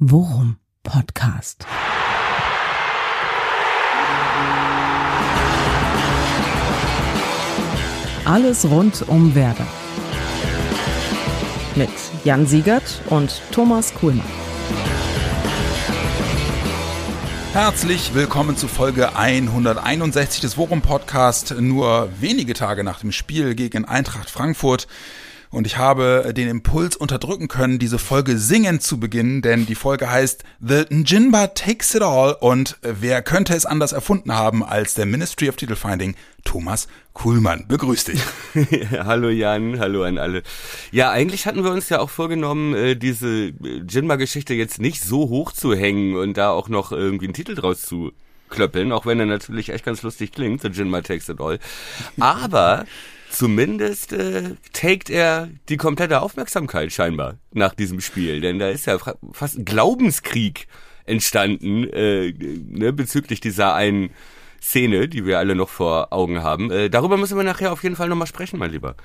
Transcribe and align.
Worum 0.00 0.56
Podcast. 0.82 1.64
Alles 8.24 8.68
rund 8.68 9.08
um 9.08 9.36
Werder. 9.36 9.68
Mit 11.76 11.90
Jan 12.24 12.44
Siegert 12.48 13.02
und 13.08 13.40
Thomas 13.52 13.94
Kuhlmann. 13.94 14.26
Herzlich 17.52 18.14
willkommen 18.14 18.56
zu 18.56 18.66
Folge 18.66 19.14
161 19.14 20.40
des 20.40 20.56
Worum 20.56 20.82
Podcast, 20.82 21.54
nur 21.60 22.08
wenige 22.18 22.54
Tage 22.54 22.82
nach 22.82 22.98
dem 22.98 23.12
Spiel 23.12 23.54
gegen 23.54 23.84
Eintracht 23.84 24.28
Frankfurt. 24.28 24.88
Und 25.54 25.68
ich 25.68 25.78
habe 25.78 26.32
den 26.36 26.48
Impuls 26.48 26.96
unterdrücken 26.96 27.46
können, 27.46 27.78
diese 27.78 28.00
Folge 28.00 28.38
singend 28.38 28.82
zu 28.82 28.98
beginnen, 28.98 29.40
denn 29.40 29.66
die 29.66 29.76
Folge 29.76 30.10
heißt 30.10 30.42
The 30.58 30.86
Njinba 30.90 31.46
Takes 31.46 31.94
It 31.94 32.02
All 32.02 32.36
und 32.40 32.76
wer 32.82 33.22
könnte 33.22 33.54
es 33.54 33.64
anders 33.64 33.92
erfunden 33.92 34.34
haben 34.34 34.64
als 34.64 34.94
der 34.94 35.06
Ministry 35.06 35.48
of 35.48 35.54
Title 35.54 35.76
Finding, 35.76 36.16
Thomas 36.42 36.88
Kuhlmann. 37.12 37.66
Begrüß 37.68 38.02
dich. 38.02 38.20
hallo 38.90 39.28
Jan, 39.28 39.78
hallo 39.78 40.02
an 40.02 40.18
alle. 40.18 40.42
Ja, 40.90 41.12
eigentlich 41.12 41.46
hatten 41.46 41.62
wir 41.62 41.70
uns 41.70 41.88
ja 41.88 42.00
auch 42.00 42.10
vorgenommen, 42.10 42.74
äh, 42.74 42.96
diese 42.96 43.52
Jinba-Geschichte 43.88 44.54
jetzt 44.54 44.80
nicht 44.80 45.04
so 45.04 45.28
hoch 45.28 45.52
zu 45.52 45.72
hängen 45.72 46.16
und 46.16 46.36
da 46.36 46.50
auch 46.50 46.68
noch 46.68 46.90
irgendwie 46.90 47.26
einen 47.26 47.34
Titel 47.34 47.54
draus 47.54 47.82
zu 47.82 48.10
klöppeln, 48.50 48.90
auch 48.90 49.06
wenn 49.06 49.20
er 49.20 49.26
natürlich 49.26 49.68
echt 49.68 49.84
ganz 49.84 50.02
lustig 50.02 50.32
klingt, 50.32 50.62
The 50.62 50.68
Jinba 50.68 51.00
Takes 51.02 51.28
It 51.28 51.40
All. 51.40 51.60
Aber 52.18 52.86
zumindest 53.34 54.12
äh, 54.12 54.54
taked 54.72 55.10
er 55.10 55.50
die 55.68 55.76
komplette 55.76 56.22
Aufmerksamkeit 56.22 56.92
scheinbar 56.92 57.38
nach 57.52 57.74
diesem 57.74 58.00
Spiel. 58.00 58.40
Denn 58.40 58.58
da 58.58 58.68
ist 58.68 58.86
ja 58.86 58.98
fast 59.32 59.58
ein 59.58 59.64
Glaubenskrieg 59.64 60.66
entstanden 61.04 61.84
äh, 61.84 62.32
ne, 62.32 62.92
bezüglich 62.92 63.40
dieser 63.40 63.74
einen 63.74 64.10
Szene, 64.62 65.08
die 65.08 65.26
wir 65.26 65.38
alle 65.38 65.54
noch 65.54 65.68
vor 65.68 66.12
Augen 66.12 66.42
haben. 66.42 66.70
Äh, 66.70 66.88
darüber 66.88 67.16
müssen 67.16 67.36
wir 67.36 67.44
nachher 67.44 67.72
auf 67.72 67.82
jeden 67.82 67.96
Fall 67.96 68.08
nochmal 68.08 68.26
sprechen, 68.26 68.58
mein 68.58 68.70
Lieber. 68.70 68.96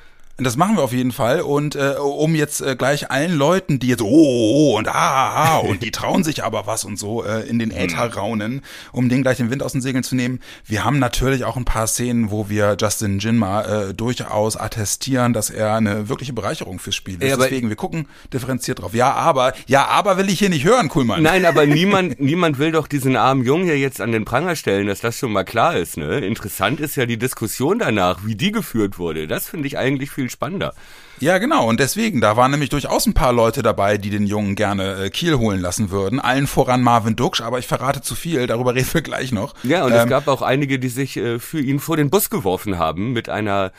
Das 0.41 0.57
machen 0.57 0.77
wir 0.77 0.83
auf 0.83 0.93
jeden 0.93 1.11
Fall. 1.11 1.41
Und 1.41 1.75
äh, 1.75 1.95
um 1.99 2.35
jetzt 2.35 2.61
äh, 2.61 2.75
gleich 2.75 3.11
allen 3.11 3.35
Leuten, 3.35 3.79
die 3.79 3.87
jetzt 3.87 4.01
oh, 4.01 4.07
oh, 4.07 4.73
oh 4.73 4.77
und 4.77 4.87
ah, 4.87 4.93
ah, 4.93 5.45
ah 5.45 5.57
und 5.59 5.83
die 5.83 5.91
trauen 5.91 6.23
sich 6.23 6.43
aber 6.43 6.67
was 6.67 6.85
und 6.85 6.97
so 6.97 7.23
äh, 7.23 7.47
in 7.47 7.59
den 7.59 7.71
Äther 7.71 8.13
raunen, 8.13 8.61
um 8.91 9.09
den 9.09 9.21
gleich 9.21 9.37
den 9.37 9.49
Wind 9.49 9.63
aus 9.63 9.73
den 9.73 9.81
Segeln 9.81 10.03
zu 10.03 10.15
nehmen. 10.15 10.39
Wir 10.65 10.83
haben 10.83 10.99
natürlich 10.99 11.43
auch 11.43 11.57
ein 11.57 11.65
paar 11.65 11.87
Szenen, 11.87 12.31
wo 12.31 12.49
wir 12.49 12.77
Justin 12.79 13.19
Jinma 13.19 13.61
äh, 13.61 13.93
durchaus 13.93 14.57
attestieren, 14.57 15.33
dass 15.33 15.49
er 15.49 15.75
eine 15.75 16.09
wirkliche 16.09 16.33
Bereicherung 16.33 16.79
fürs 16.79 16.95
Spiel 16.95 17.15
ist. 17.15 17.29
Ja, 17.29 17.37
Deswegen, 17.37 17.69
wir 17.69 17.75
gucken 17.75 18.07
differenziert 18.33 18.81
drauf. 18.81 18.93
Ja, 18.93 19.13
aber, 19.13 19.53
ja, 19.67 19.85
aber 19.87 20.17
will 20.17 20.29
ich 20.29 20.39
hier 20.39 20.49
nicht 20.49 20.65
hören, 20.65 20.89
Kuhlmann. 20.89 21.21
Nein, 21.21 21.45
aber 21.45 21.65
niemand, 21.65 22.19
niemand 22.19 22.59
will 22.59 22.71
doch 22.71 22.87
diesen 22.87 23.15
armen 23.15 23.43
Jungen 23.43 23.65
hier 23.65 23.77
jetzt 23.77 24.01
an 24.01 24.11
den 24.11 24.25
Pranger 24.25 24.55
stellen, 24.55 24.87
dass 24.87 25.01
das 25.01 25.17
schon 25.17 25.31
mal 25.31 25.43
klar 25.43 25.77
ist. 25.77 25.97
Ne? 25.97 26.19
Interessant 26.19 26.79
ist 26.79 26.95
ja 26.95 27.05
die 27.05 27.17
Diskussion 27.17 27.79
danach, 27.79 28.25
wie 28.25 28.35
die 28.35 28.51
geführt 28.51 28.97
wurde. 28.99 29.27
Das 29.27 29.47
finde 29.47 29.67
ich 29.67 29.77
eigentlich 29.77 30.11
viel 30.11 30.28
viel 30.29 30.33
spannender. 30.33 30.73
Ja, 31.19 31.37
genau. 31.37 31.67
Und 31.67 31.79
deswegen, 31.79 32.21
da 32.21 32.37
waren 32.37 32.51
nämlich 32.51 32.69
durchaus 32.69 33.05
ein 33.05 33.13
paar 33.13 33.33
Leute 33.33 33.61
dabei, 33.61 33.97
die 33.97 34.09
den 34.09 34.25
Jungen 34.25 34.55
gerne 34.55 35.05
äh, 35.05 35.09
Kiel 35.09 35.37
holen 35.37 35.59
lassen 35.59 35.91
würden. 35.91 36.19
Allen 36.19 36.47
voran 36.47 36.81
Marvin 36.81 37.15
Duksch, 37.15 37.41
aber 37.41 37.59
ich 37.59 37.67
verrate 37.67 38.01
zu 38.01 38.15
viel, 38.15 38.47
darüber 38.47 38.75
reden 38.75 38.93
wir 38.93 39.01
gleich 39.01 39.31
noch. 39.31 39.53
Ja, 39.63 39.83
und 39.83 39.91
ähm, 39.91 39.99
es 39.99 40.07
gab 40.07 40.27
auch 40.27 40.41
einige, 40.41 40.79
die 40.79 40.89
sich 40.89 41.17
äh, 41.17 41.39
für 41.39 41.59
ihn 41.59 41.79
vor 41.79 41.97
den 41.97 42.09
Bus 42.09 42.29
geworfen 42.29 42.77
haben, 42.77 43.11
mit 43.11 43.27
einer 43.27 43.71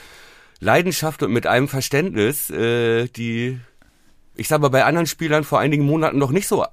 Leidenschaft 0.60 1.22
und 1.22 1.32
mit 1.32 1.46
einem 1.46 1.68
Verständnis, 1.68 2.50
äh, 2.50 3.06
die, 3.06 3.58
ich 4.34 4.48
sage 4.48 4.62
mal, 4.62 4.68
bei 4.68 4.84
anderen 4.84 5.06
Spielern 5.06 5.44
vor 5.44 5.60
einigen 5.60 5.86
Monaten 5.86 6.18
noch 6.18 6.32
nicht 6.32 6.48
so 6.48 6.66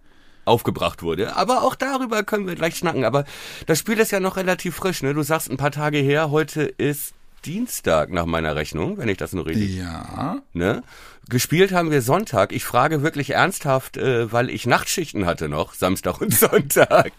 aufgebracht 0.44 1.04
wurde. 1.04 1.36
Aber 1.36 1.64
auch 1.64 1.76
darüber 1.76 2.24
können 2.24 2.48
wir 2.48 2.56
gleich 2.56 2.78
schnacken. 2.78 3.06
Aber 3.06 3.26
das 3.66 3.80
Spiel 3.80 4.00
ist 4.00 4.12
ja 4.12 4.20
noch 4.20 4.38
relativ 4.38 4.76
frisch, 4.76 5.04
ne? 5.04 5.14
Du 5.14 5.22
sagst 5.22 5.50
ein 5.50 5.58
paar 5.58 5.72
Tage 5.72 5.98
her, 5.98 6.32
heute 6.32 6.64
ist 6.64 7.14
Dienstag 7.46 8.12
nach 8.12 8.26
meiner 8.26 8.56
Rechnung, 8.56 8.98
wenn 8.98 9.10
ich 9.10 9.18
das 9.18 9.34
nur 9.34 9.46
richtig. 9.46 9.76
Ja. 9.76 10.42
Ne? 10.54 10.84
Gespielt 11.30 11.74
haben 11.74 11.92
wir 11.92 12.02
Sonntag. 12.02 12.54
Ich 12.54 12.64
frage 12.64 13.04
wirklich 13.04 13.32
ernsthaft, 13.32 13.98
äh, 13.98 14.32
weil 14.32 14.50
ich 14.50 14.66
Nachtschichten 14.66 15.26
hatte 15.26 15.50
noch, 15.50 15.74
Samstag 15.74 16.22
und 16.22 16.34
Sonntag. 16.38 17.12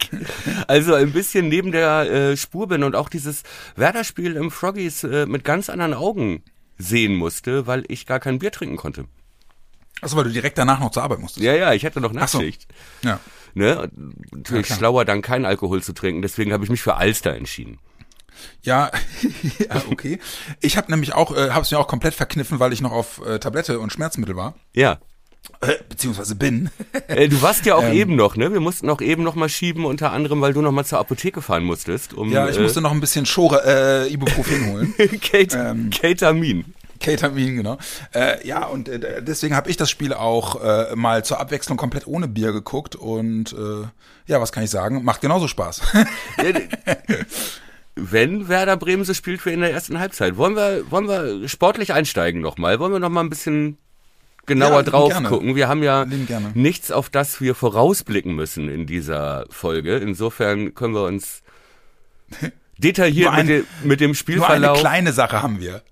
Also 0.67 0.93
ein 0.95 1.11
bisschen 1.13 1.47
neben 1.47 1.71
der 1.71 2.11
äh, 2.11 2.37
Spur 2.37 2.67
bin 2.67 2.83
und 2.83 2.95
auch 2.95 3.09
dieses 3.09 3.43
Werder-Spiel 3.75 4.35
im 4.35 4.51
Froggies 4.51 5.03
äh, 5.03 5.25
mit 5.25 5.43
ganz 5.43 5.69
anderen 5.69 5.93
Augen 5.93 6.43
sehen 6.77 7.15
musste, 7.15 7.67
weil 7.67 7.83
ich 7.87 8.05
gar 8.05 8.19
kein 8.19 8.39
Bier 8.39 8.51
trinken 8.51 8.77
konnte. 8.77 9.05
Achso, 10.01 10.15
weil 10.15 10.23
du 10.23 10.31
direkt 10.31 10.57
danach 10.57 10.79
noch 10.79 10.91
zur 10.91 11.03
Arbeit 11.03 11.19
musstest. 11.19 11.43
Ja, 11.43 11.53
ja, 11.53 11.73
ich 11.73 11.85
hatte 11.85 12.01
noch 12.01 12.13
Nachtschicht. 12.13 12.67
So. 13.01 13.09
Ja. 13.09 13.19
Ne? 13.53 13.89
Natürlich 14.31 14.69
ja, 14.69 14.75
schlauer, 14.75 15.05
dann 15.05 15.21
kein 15.21 15.45
Alkohol 15.45 15.83
zu 15.83 15.93
trinken. 15.93 16.21
Deswegen 16.21 16.53
habe 16.53 16.63
ich 16.63 16.69
mich 16.69 16.81
für 16.81 16.95
Alster 16.95 17.35
entschieden. 17.35 17.79
Ja, 18.61 18.91
ja 19.59 19.81
okay. 19.91 20.19
Ich 20.61 20.77
habe 20.77 20.91
nämlich 20.91 21.13
auch, 21.13 21.35
äh, 21.35 21.51
habe 21.51 21.61
es 21.61 21.71
mir 21.71 21.79
auch 21.79 21.87
komplett 21.87 22.13
verkniffen, 22.13 22.59
weil 22.59 22.73
ich 22.73 22.81
noch 22.81 22.91
auf 22.91 23.25
äh, 23.25 23.39
Tablette 23.39 23.79
und 23.79 23.91
Schmerzmittel 23.91 24.35
war. 24.35 24.55
Ja. 24.73 24.99
Äh, 25.61 25.75
beziehungsweise 25.87 26.35
bin. 26.35 26.69
Äh, 27.07 27.27
du 27.27 27.41
warst 27.41 27.65
ja 27.65 27.73
auch 27.73 27.83
ähm, 27.83 27.93
eben 27.93 28.15
noch, 28.15 28.35
ne? 28.35 28.53
Wir 28.53 28.59
mussten 28.59 28.87
auch 28.87 29.01
eben 29.01 29.23
noch 29.23 29.33
mal 29.33 29.49
schieben, 29.49 29.83
unter 29.85 30.11
anderem, 30.11 30.41
weil 30.41 30.53
du 30.53 30.61
noch 30.61 30.71
mal 30.71 30.85
zur 30.85 30.99
Apotheke 30.99 31.41
fahren 31.41 31.63
musstest. 31.63 32.13
Um, 32.13 32.31
ja, 32.31 32.47
ich 32.47 32.57
äh, 32.57 32.61
musste 32.61 32.81
noch 32.81 32.91
ein 32.91 32.99
bisschen 32.99 33.25
Schore, 33.25 33.63
äh, 33.65 34.13
Ibuprofen 34.13 34.71
holen. 34.71 34.93
Kate, 35.21 35.57
ähm, 35.57 35.89
Ketamin. 35.89 36.65
Ketamin, 36.99 37.57
genau. 37.57 37.77
Äh, 38.13 38.45
ja, 38.47 38.65
und 38.65 38.89
äh, 38.89 39.23
deswegen 39.23 39.55
habe 39.55 39.69
ich 39.69 39.77
das 39.77 39.89
Spiel 39.89 40.13
auch 40.13 40.61
äh, 40.61 40.95
mal 40.95 41.25
zur 41.25 41.39
Abwechslung 41.39 41.77
komplett 41.77 42.05
ohne 42.05 42.27
Bier 42.27 42.51
geguckt 42.51 42.95
und 42.95 43.53
äh, 43.53 43.87
ja, 44.27 44.39
was 44.41 44.51
kann 44.51 44.63
ich 44.63 44.69
sagen? 44.69 45.03
Macht 45.03 45.21
genauso 45.21 45.47
Spaß. 45.47 45.81
Wenn 48.11 48.47
Werder 48.47 48.77
Bremen 48.77 49.03
so 49.03 49.13
spielt 49.13 49.45
wie 49.45 49.51
in 49.51 49.61
der 49.61 49.71
ersten 49.71 49.99
Halbzeit. 49.99 50.37
Wollen 50.37 50.55
wir, 50.55 50.89
wollen 50.89 51.07
wir 51.07 51.47
sportlich 51.47 51.93
einsteigen 51.93 52.41
nochmal? 52.41 52.79
Wollen 52.79 52.91
wir 52.91 52.99
nochmal 52.99 53.23
ein 53.23 53.29
bisschen 53.29 53.77
genauer 54.45 54.77
ja, 54.77 54.83
drauf 54.83 55.11
gerne. 55.11 55.29
gucken? 55.29 55.55
Wir 55.55 55.67
haben 55.67 55.83
ja 55.83 56.05
nichts, 56.53 56.91
auf 56.91 57.09
das 57.09 57.41
wir 57.41 57.55
vorausblicken 57.55 58.35
müssen 58.35 58.69
in 58.69 58.85
dieser 58.85 59.45
Folge. 59.49 59.97
Insofern 59.97 60.75
können 60.75 60.93
wir 60.93 61.05
uns 61.05 61.41
detailliert 62.77 63.31
ein, 63.31 63.45
mit, 63.45 63.55
dem, 63.55 63.65
mit 63.83 63.99
dem 64.01 64.13
Spielverlauf. 64.13 64.59
Nur 64.59 64.69
eine 64.71 64.79
kleine 64.79 65.13
Sache 65.13 65.41
haben 65.41 65.59
wir 65.59 65.83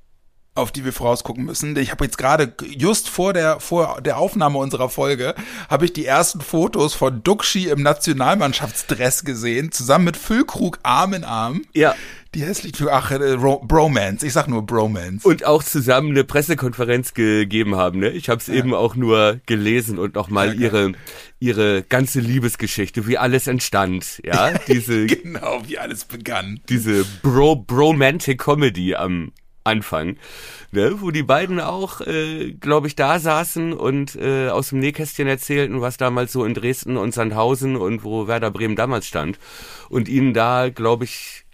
auf 0.58 0.72
die 0.72 0.84
wir 0.84 0.94
vorausgucken 0.94 1.46
müssen. 1.46 1.76
Ich 1.78 1.92
habe 1.92 2.04
jetzt 2.06 2.18
gerade 2.18 2.54
just 2.70 3.10
vor 3.10 3.34
der 3.34 3.60
vor 3.60 4.02
der 4.02 4.18
Aufnahme 4.18 4.58
unserer 4.58 4.90
Folge 4.90 5.36
habe 5.70 5.86
ich 5.86 5.94
die 5.94 6.06
ersten 6.06 6.42
Fotos 6.42 6.94
von 6.94 7.24
Duxi 7.24 7.70
im 7.70 7.82
Nationalmannschaftsdress 7.84 9.24
gesehen, 9.24 9.72
zusammen 9.72 10.06
mit 10.06 10.18
Füllkrug 10.18 10.80
Arm 10.84 11.14
in 11.14 11.24
Arm. 11.24 11.62
Ja. 11.74 11.96
Die 12.34 12.44
hässlich 12.44 12.74
ach, 12.92 13.12
äh, 13.12 13.38
Bromance, 13.38 14.26
ich 14.26 14.34
sag 14.34 14.48
nur 14.48 14.66
Bromance. 14.66 15.28
Und 15.28 15.46
auch 15.46 15.64
zusammen 15.64 16.12
eine 16.12 16.24
Pressekonferenz 16.24 17.14
gegeben 17.14 17.76
haben, 17.76 18.00
ne? 18.00 18.10
Ich 18.10 18.30
habe 18.30 18.42
es 18.42 18.48
ja. 18.48 18.56
eben 18.56 18.74
auch 18.74 18.96
nur 18.96 19.40
gelesen 19.46 19.98
und 19.98 20.16
nochmal 20.16 20.50
ja, 20.50 20.68
ihre 20.68 20.92
ihre 21.40 21.84
ganze 21.84 22.20
Liebesgeschichte, 22.20 23.08
wie 23.08 23.18
alles 23.18 23.48
entstand, 23.48 24.22
ja? 24.24 24.52
Diese 24.68 25.06
genau, 25.08 25.62
wie 25.68 25.80
alles 25.80 26.06
begann. 26.06 26.60
Diese 26.68 27.06
Bro 27.22 27.58
Bromantic 27.68 28.40
Comedy 28.40 28.96
am 28.96 29.32
Anfang, 29.68 30.18
ne, 30.72 31.02
wo 31.02 31.12
die 31.12 31.24
beiden 31.24 31.60
auch, 31.60 32.02
äh, 32.02 32.54
glaube 32.54 32.88
ich, 32.88 32.96
da 32.96 33.20
saßen 33.20 33.74
und 33.74 34.16
äh, 34.16 34.50
aus 34.50 34.70
dem 34.70 34.80
Nähkästchen 34.80 35.28
erzählten, 35.28 35.82
was 35.82 35.98
damals 35.98 36.34
so 36.34 36.46
in 36.46 36.54
Dresden 36.54 36.98
und 36.98 37.14
Sandhausen 37.14 37.76
und 37.76 38.04
wo 38.04 38.28
Werder 38.28 38.52
Bremen 38.52 38.76
damals 38.76 39.08
stand 39.08 39.38
und 39.90 40.10
ihnen 40.10 40.34
da, 40.34 40.70
glaube 40.70 41.06
ich, 41.06 41.46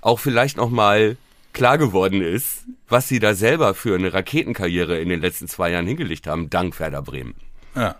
auch 0.00 0.18
vielleicht 0.18 0.56
noch 0.56 0.70
mal 0.70 1.16
klar 1.52 1.78
geworden 1.78 2.22
ist, 2.22 2.64
was 2.88 3.08
sie 3.08 3.18
da 3.18 3.34
selber 3.34 3.74
für 3.74 3.94
eine 3.94 4.12
Raketenkarriere 4.12 4.98
in 4.98 5.08
den 5.08 5.20
letzten 5.20 5.48
zwei 5.48 5.70
Jahren 5.70 5.86
hingelegt 5.86 6.26
haben, 6.26 6.50
dank 6.50 6.78
Werder 6.80 7.02
Bremen. 7.02 7.34
Ja. 7.74 7.96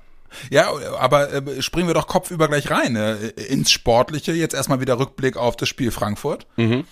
Ja, 0.49 0.71
aber 0.99 1.33
äh, 1.33 1.61
springen 1.61 1.89
wir 1.89 1.95
doch 1.95 2.07
kopfüber 2.07 2.47
gleich 2.47 2.71
rein 2.71 2.95
äh, 2.95 3.31
ins 3.49 3.73
Sportliche. 3.73 4.31
Jetzt 4.31 4.55
erstmal 4.55 4.81
wieder 4.81 4.97
Rückblick 4.99 5.37
auf 5.37 5.57
das 5.57 5.69
Spiel 5.69 5.91
Frankfurt. 5.91 6.47
Mhm. 6.57 6.85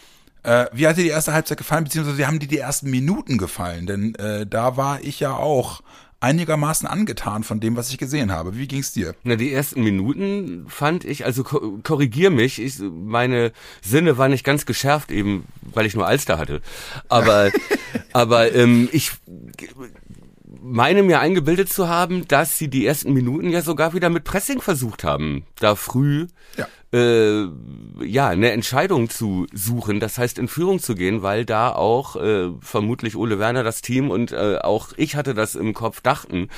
Äh, 0.49 0.71
wie 0.73 0.87
hat 0.87 0.97
dir 0.97 1.03
die 1.03 1.11
erste 1.11 1.35
Halbzeit 1.35 1.59
gefallen, 1.59 1.85
beziehungsweise 1.85 2.17
wie 2.17 2.25
haben 2.25 2.39
dir 2.39 2.49
die 2.49 2.57
ersten 2.57 2.89
Minuten 2.89 3.37
gefallen? 3.37 3.87
Denn 3.87 4.15
äh, 4.15 4.47
da 4.47 4.79
war 4.79 5.03
ich 5.03 5.21
ja 5.21 5.37
auch 5.37 5.83
einigermaßen 6.21 6.89
angetan 6.89 7.45
von 7.45 7.61
dem, 7.61 7.77
was 7.77 7.91
ich 7.91 7.99
gesehen 7.99 8.33
habe. 8.33 8.57
Wie 8.57 8.67
ging's 8.67 8.93
dir? 8.93 9.15
Na, 9.25 9.37
die 9.37 9.53
ersten 9.53 9.85
Minuten 9.85 10.65
fand 10.67 11.05
ich, 11.05 11.27
also 11.27 11.45
korrigier 11.45 12.31
mich, 12.31 12.63
ich, 12.63 12.79
meine 12.81 13.53
Sinne 13.83 14.17
waren 14.17 14.31
nicht 14.31 14.43
ganz 14.43 14.65
geschärft, 14.65 15.13
eben 15.13 15.45
weil 15.61 15.85
ich 15.85 15.95
nur 15.95 16.07
Alster 16.07 16.39
hatte. 16.39 16.63
Aber, 17.11 17.51
aber 18.15 18.55
ähm, 18.55 18.89
ich 18.91 19.13
meine 20.63 21.03
mir 21.03 21.21
eingebildet 21.21 21.71
zu 21.71 21.89
haben, 21.89 22.27
dass 22.27 22.57
sie 22.57 22.69
die 22.69 22.87
ersten 22.87 23.13
Minuten 23.13 23.51
ja 23.51 23.61
sogar 23.61 23.93
wieder 23.93 24.09
mit 24.09 24.25
Pressing 24.25 24.63
versucht 24.63 25.05
haben, 25.05 25.45
da 25.57 25.75
früh 25.75 26.27
ja. 26.57 26.67
Äh, 26.93 27.45
ja, 28.05 28.29
eine 28.29 28.51
Entscheidung 28.53 29.11
zu 29.11 29.47
suchen, 29.53 30.01
das 30.01 30.19
heißt 30.19 30.39
in 30.39 30.49
Führung 30.49 30.79
zu 30.79 30.95
gehen, 30.95 31.23
weil 31.23 31.45
da 31.45 31.73
auch 31.73 32.17
äh, 32.17 32.51
vermutlich 32.61 33.17
Ole 33.17 33.39
Werner 33.39 33.63
das 33.63 33.83
Team 33.83 34.11
und 34.11 34.33
äh, 34.33 34.59
auch 34.59 34.91
ich 34.97 35.17
hatte 35.17 35.35
das 35.35 35.55
im 35.55 35.75
Kopf 35.75 36.01
dachten, 36.01 36.49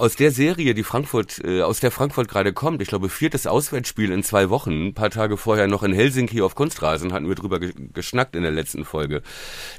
aus 0.00 0.16
der 0.16 0.30
Serie, 0.30 0.72
die 0.72 0.82
Frankfurt, 0.82 1.44
äh, 1.44 1.60
aus 1.60 1.78
der 1.80 1.90
Frankfurt 1.90 2.26
gerade 2.26 2.54
kommt, 2.54 2.80
ich 2.80 2.88
glaube 2.88 3.10
viertes 3.10 3.46
Auswärtsspiel 3.46 4.10
in 4.10 4.22
zwei 4.22 4.48
Wochen, 4.48 4.86
ein 4.88 4.94
paar 4.94 5.10
Tage 5.10 5.36
vorher 5.36 5.66
noch 5.66 5.82
in 5.82 5.92
Helsinki 5.92 6.40
auf 6.40 6.54
Kunstrasen, 6.54 7.12
hatten 7.12 7.28
wir 7.28 7.34
drüber 7.34 7.60
ge 7.60 7.74
geschnackt 7.92 8.34
in 8.34 8.42
der 8.42 8.50
letzten 8.50 8.84
Folge, 8.84 9.22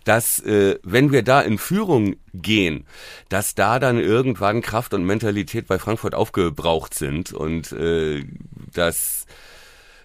dass 0.03 0.39
äh, 0.39 0.77
wenn 0.83 1.11
wir 1.11 1.23
da 1.23 1.41
in 1.41 1.57
Führung 1.57 2.17
gehen, 2.33 2.85
dass 3.29 3.55
da 3.55 3.79
dann 3.79 3.99
irgendwann 3.99 4.61
Kraft 4.61 4.93
und 4.93 5.05
Mentalität 5.05 5.67
bei 5.67 5.79
Frankfurt 5.79 6.13
aufgebraucht 6.13 6.93
sind 6.93 7.33
und 7.33 7.71
äh, 7.71 8.23
dass 8.73 9.25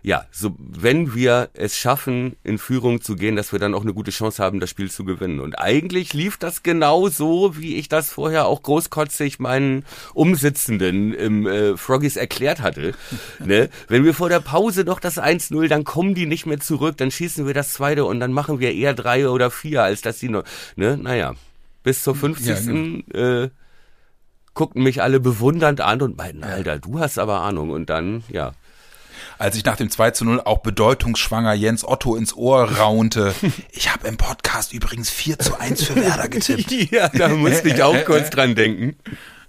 ja, 0.06 0.24
so 0.30 0.54
wenn 0.56 1.16
wir 1.16 1.50
es 1.54 1.76
schaffen, 1.76 2.36
in 2.44 2.58
Führung 2.58 3.00
zu 3.00 3.16
gehen, 3.16 3.34
dass 3.34 3.50
wir 3.50 3.58
dann 3.58 3.74
auch 3.74 3.82
eine 3.82 3.92
gute 3.92 4.12
Chance 4.12 4.40
haben, 4.40 4.60
das 4.60 4.70
Spiel 4.70 4.88
zu 4.88 5.04
gewinnen. 5.04 5.40
Und 5.40 5.58
eigentlich 5.58 6.14
lief 6.14 6.36
das 6.36 6.62
genau 6.62 7.08
so, 7.08 7.56
wie 7.58 7.74
ich 7.74 7.88
das 7.88 8.12
vorher 8.12 8.46
auch 8.46 8.62
großkotzig 8.62 9.40
meinen 9.40 9.84
Umsitzenden 10.14 11.12
im 11.12 11.48
äh, 11.48 11.76
Froggies 11.76 12.14
erklärt 12.14 12.60
hatte. 12.60 12.92
ne? 13.44 13.68
Wenn 13.88 14.04
wir 14.04 14.14
vor 14.14 14.28
der 14.28 14.38
Pause 14.38 14.84
noch 14.84 15.00
das 15.00 15.18
1-0, 15.18 15.66
dann 15.66 15.82
kommen 15.82 16.14
die 16.14 16.26
nicht 16.26 16.46
mehr 16.46 16.60
zurück, 16.60 16.96
dann 16.98 17.10
schießen 17.10 17.44
wir 17.44 17.54
das 17.54 17.72
zweite 17.72 18.04
und 18.04 18.20
dann 18.20 18.32
machen 18.32 18.60
wir 18.60 18.74
eher 18.74 18.94
drei 18.94 19.28
oder 19.28 19.50
vier, 19.50 19.82
als 19.82 20.02
dass 20.02 20.20
die 20.20 20.28
noch. 20.28 20.44
Ne? 20.76 20.96
Naja, 20.96 21.34
bis 21.82 22.04
zur 22.04 22.14
50. 22.14 22.46
Ja, 22.46 22.60
genau. 22.60 23.42
äh, 23.44 23.50
guckten 24.54 24.84
mich 24.84 25.02
alle 25.02 25.18
bewundernd 25.18 25.80
an 25.80 26.00
und 26.00 26.16
meinten, 26.16 26.44
Alter, 26.44 26.78
du 26.78 27.00
hast 27.00 27.18
aber 27.18 27.40
Ahnung. 27.40 27.70
Und 27.70 27.90
dann, 27.90 28.22
ja 28.28 28.52
als 29.38 29.56
ich 29.56 29.64
nach 29.64 29.76
dem 29.76 29.90
2 29.90 30.12
zu 30.12 30.24
0 30.24 30.40
auch 30.44 30.58
bedeutungsschwanger 30.58 31.54
Jens 31.54 31.86
Otto 31.86 32.16
ins 32.16 32.34
Ohr 32.34 32.70
raunte. 32.78 33.34
Ich 33.70 33.92
habe 33.92 34.08
im 34.08 34.16
Podcast 34.16 34.72
übrigens 34.72 35.10
4 35.10 35.38
zu 35.38 35.58
1 35.58 35.84
für 35.84 35.96
Werder 35.96 36.28
getippt. 36.28 36.70
ja, 36.90 37.08
da 37.08 37.28
musste 37.28 37.68
ich 37.68 37.82
auch 37.82 38.04
kurz 38.04 38.30
dran 38.30 38.54
denken. 38.54 38.96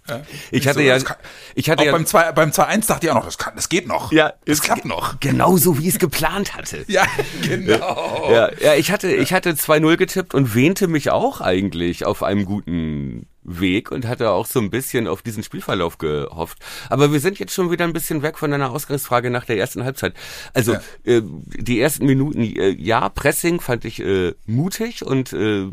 Ja. 0.10 0.22
Ich 0.52 0.68
hatte 0.68 0.80
so, 0.80 0.86
ja, 0.86 1.00
kann, 1.00 1.18
ich 1.56 1.70
hatte 1.70 1.82
auch 1.82 1.86
ja 1.86 1.92
beim 1.92 2.06
2 2.06 2.32
beim 2.32 2.52
2-1 2.52 2.88
dachte 2.88 3.06
ich 3.06 3.12
auch 3.12 3.16
noch, 3.16 3.26
das 3.26 3.38
kann, 3.38 3.54
das 3.56 3.70
geht 3.70 3.88
noch. 3.88 4.12
Ja, 4.12 4.34
es 4.46 4.62
klappt 4.62 4.86
noch. 4.86 5.20
Genauso 5.20 5.78
wie 5.78 5.88
ich 5.88 5.96
es 5.96 6.00
geplant 6.00 6.56
hatte. 6.56 6.86
ja, 6.88 7.06
genau. 7.42 8.30
Ja, 8.32 8.52
ja, 8.62 8.76
ich 8.76 8.92
hatte 8.92 9.12
ich 9.12 9.34
hatte 9.34 9.52
2-0 9.52 9.98
getippt 9.98 10.34
und 10.34 10.56
wähnte 10.56 10.88
mich 10.88 11.10
auch 11.10 11.42
eigentlich 11.42 12.06
auf 12.06 12.24
einem 12.24 12.46
guten 12.46 13.28
Weg 13.48 13.92
und 13.92 14.06
hatte 14.06 14.30
auch 14.30 14.46
so 14.46 14.60
ein 14.60 14.70
bisschen 14.70 15.08
auf 15.08 15.22
diesen 15.22 15.42
Spielverlauf 15.42 15.98
gehofft. 15.98 16.60
Aber 16.90 17.12
wir 17.14 17.20
sind 17.20 17.40
jetzt 17.40 17.54
schon 17.54 17.72
wieder 17.72 17.86
ein 17.86 17.94
bisschen 17.94 18.22
weg 18.22 18.38
von 18.38 18.52
deiner 18.52 18.72
Ausgangsfrage 18.72 19.30
nach 19.30 19.46
der 19.46 19.58
ersten 19.58 19.84
Halbzeit. 19.84 20.14
Also 20.54 20.74
ja. 20.74 20.82
äh, 21.06 21.22
die 21.24 21.80
ersten 21.80 22.06
Minuten, 22.06 22.42
äh, 22.42 22.70
ja, 22.70 23.08
Pressing 23.10 23.62
fand 23.62 23.86
ich 23.86 24.02
äh, 24.02 24.34
mutig 24.46 25.04
und 25.04 25.34
äh, 25.34 25.68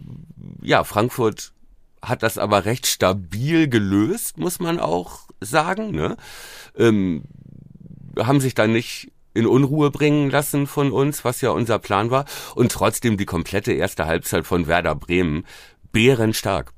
ja, 0.62 0.84
Frankfurt 0.84 1.52
hat 2.00 2.22
das 2.22 2.38
aber 2.38 2.64
recht 2.64 2.86
stabil 2.86 3.68
gelöst, 3.68 4.38
muss 4.38 4.60
man 4.60 4.78
auch 4.78 5.20
sagen. 5.40 5.90
Ne? 5.90 6.16
Ähm, 6.76 7.24
haben 8.18 8.40
sich 8.40 8.54
da 8.54 8.66
nicht 8.66 9.10
in 9.32 9.46
Unruhe 9.46 9.90
bringen 9.90 10.30
lassen 10.30 10.68
von 10.68 10.92
uns, 10.92 11.24
was 11.24 11.40
ja 11.40 11.50
unser 11.50 11.80
Plan 11.80 12.10
war. 12.10 12.24
Und 12.54 12.70
trotzdem 12.70 13.16
die 13.16 13.26
komplette 13.26 13.72
erste 13.72 14.06
Halbzeit 14.06 14.46
von 14.46 14.68
Werder 14.68 14.94
Bremen 14.94 15.44
bärenstark. 15.92 16.73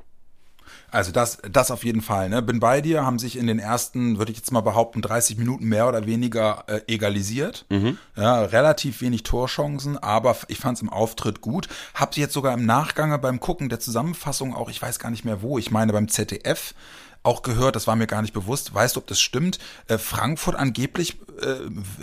Also 0.91 1.13
das, 1.13 1.39
das 1.51 1.71
auf 1.71 1.85
jeden 1.85 2.01
Fall. 2.01 2.29
Ne? 2.29 2.43
Bin 2.43 2.61
bei 2.61 2.81
dir, 2.81 3.05
haben 3.05 3.19
sich 3.19 3.37
in 3.37 3.47
den 3.47 3.59
ersten, 3.59 4.19
würde 4.19 4.33
ich 4.33 4.39
jetzt 4.39 4.53
mal 4.53 4.61
behaupten, 4.61 5.03
30 5.03 5.37
Minuten 5.37 5.67
mehr 5.67 5.89
oder 5.89 6.07
weniger 6.07 6.65
äh, 6.69 6.81
egalisiert. 6.87 7.67
Mhm. 7.69 7.99
Ja, 8.17 8.43
relativ 8.43 9.01
wenig 9.01 9.23
Torchancen, 9.23 9.99
aber 9.99 10.37
ich 10.49 10.59
fand 10.59 10.79
es 10.79 10.83
im 10.83 10.91
Auftritt 10.91 11.41
gut. 11.41 11.69
Hab 11.95 12.17
jetzt 12.17 12.33
sogar 12.33 12.55
im 12.55 12.67
Nachgang 12.67 13.21
beim 13.21 13.41
Gucken 13.41 13.69
der 13.69 13.81
Zusammenfassung 13.81 14.55
auch, 14.55 14.71
ich 14.71 14.81
weiß 14.81 14.99
gar 14.99 15.11
nicht 15.11 15.25
mehr 15.25 15.43
wo, 15.43 15.59
ich 15.59 15.71
meine 15.71 15.93
beim 15.93 16.09
ZDF, 16.09 16.75
auch 17.23 17.43
gehört, 17.43 17.77
das 17.77 17.87
war 17.87 17.97
mir 17.97 18.07
gar 18.07 18.23
nicht 18.23 18.33
bewusst. 18.33 18.73
Weißt 18.73 18.97
du, 18.97 19.01
ob 19.01 19.07
das 19.09 19.21
stimmt? 19.21 19.59
Äh, 19.89 19.99
Frankfurt 19.99 20.55
angeblich 20.55 21.19
äh, 21.41 21.57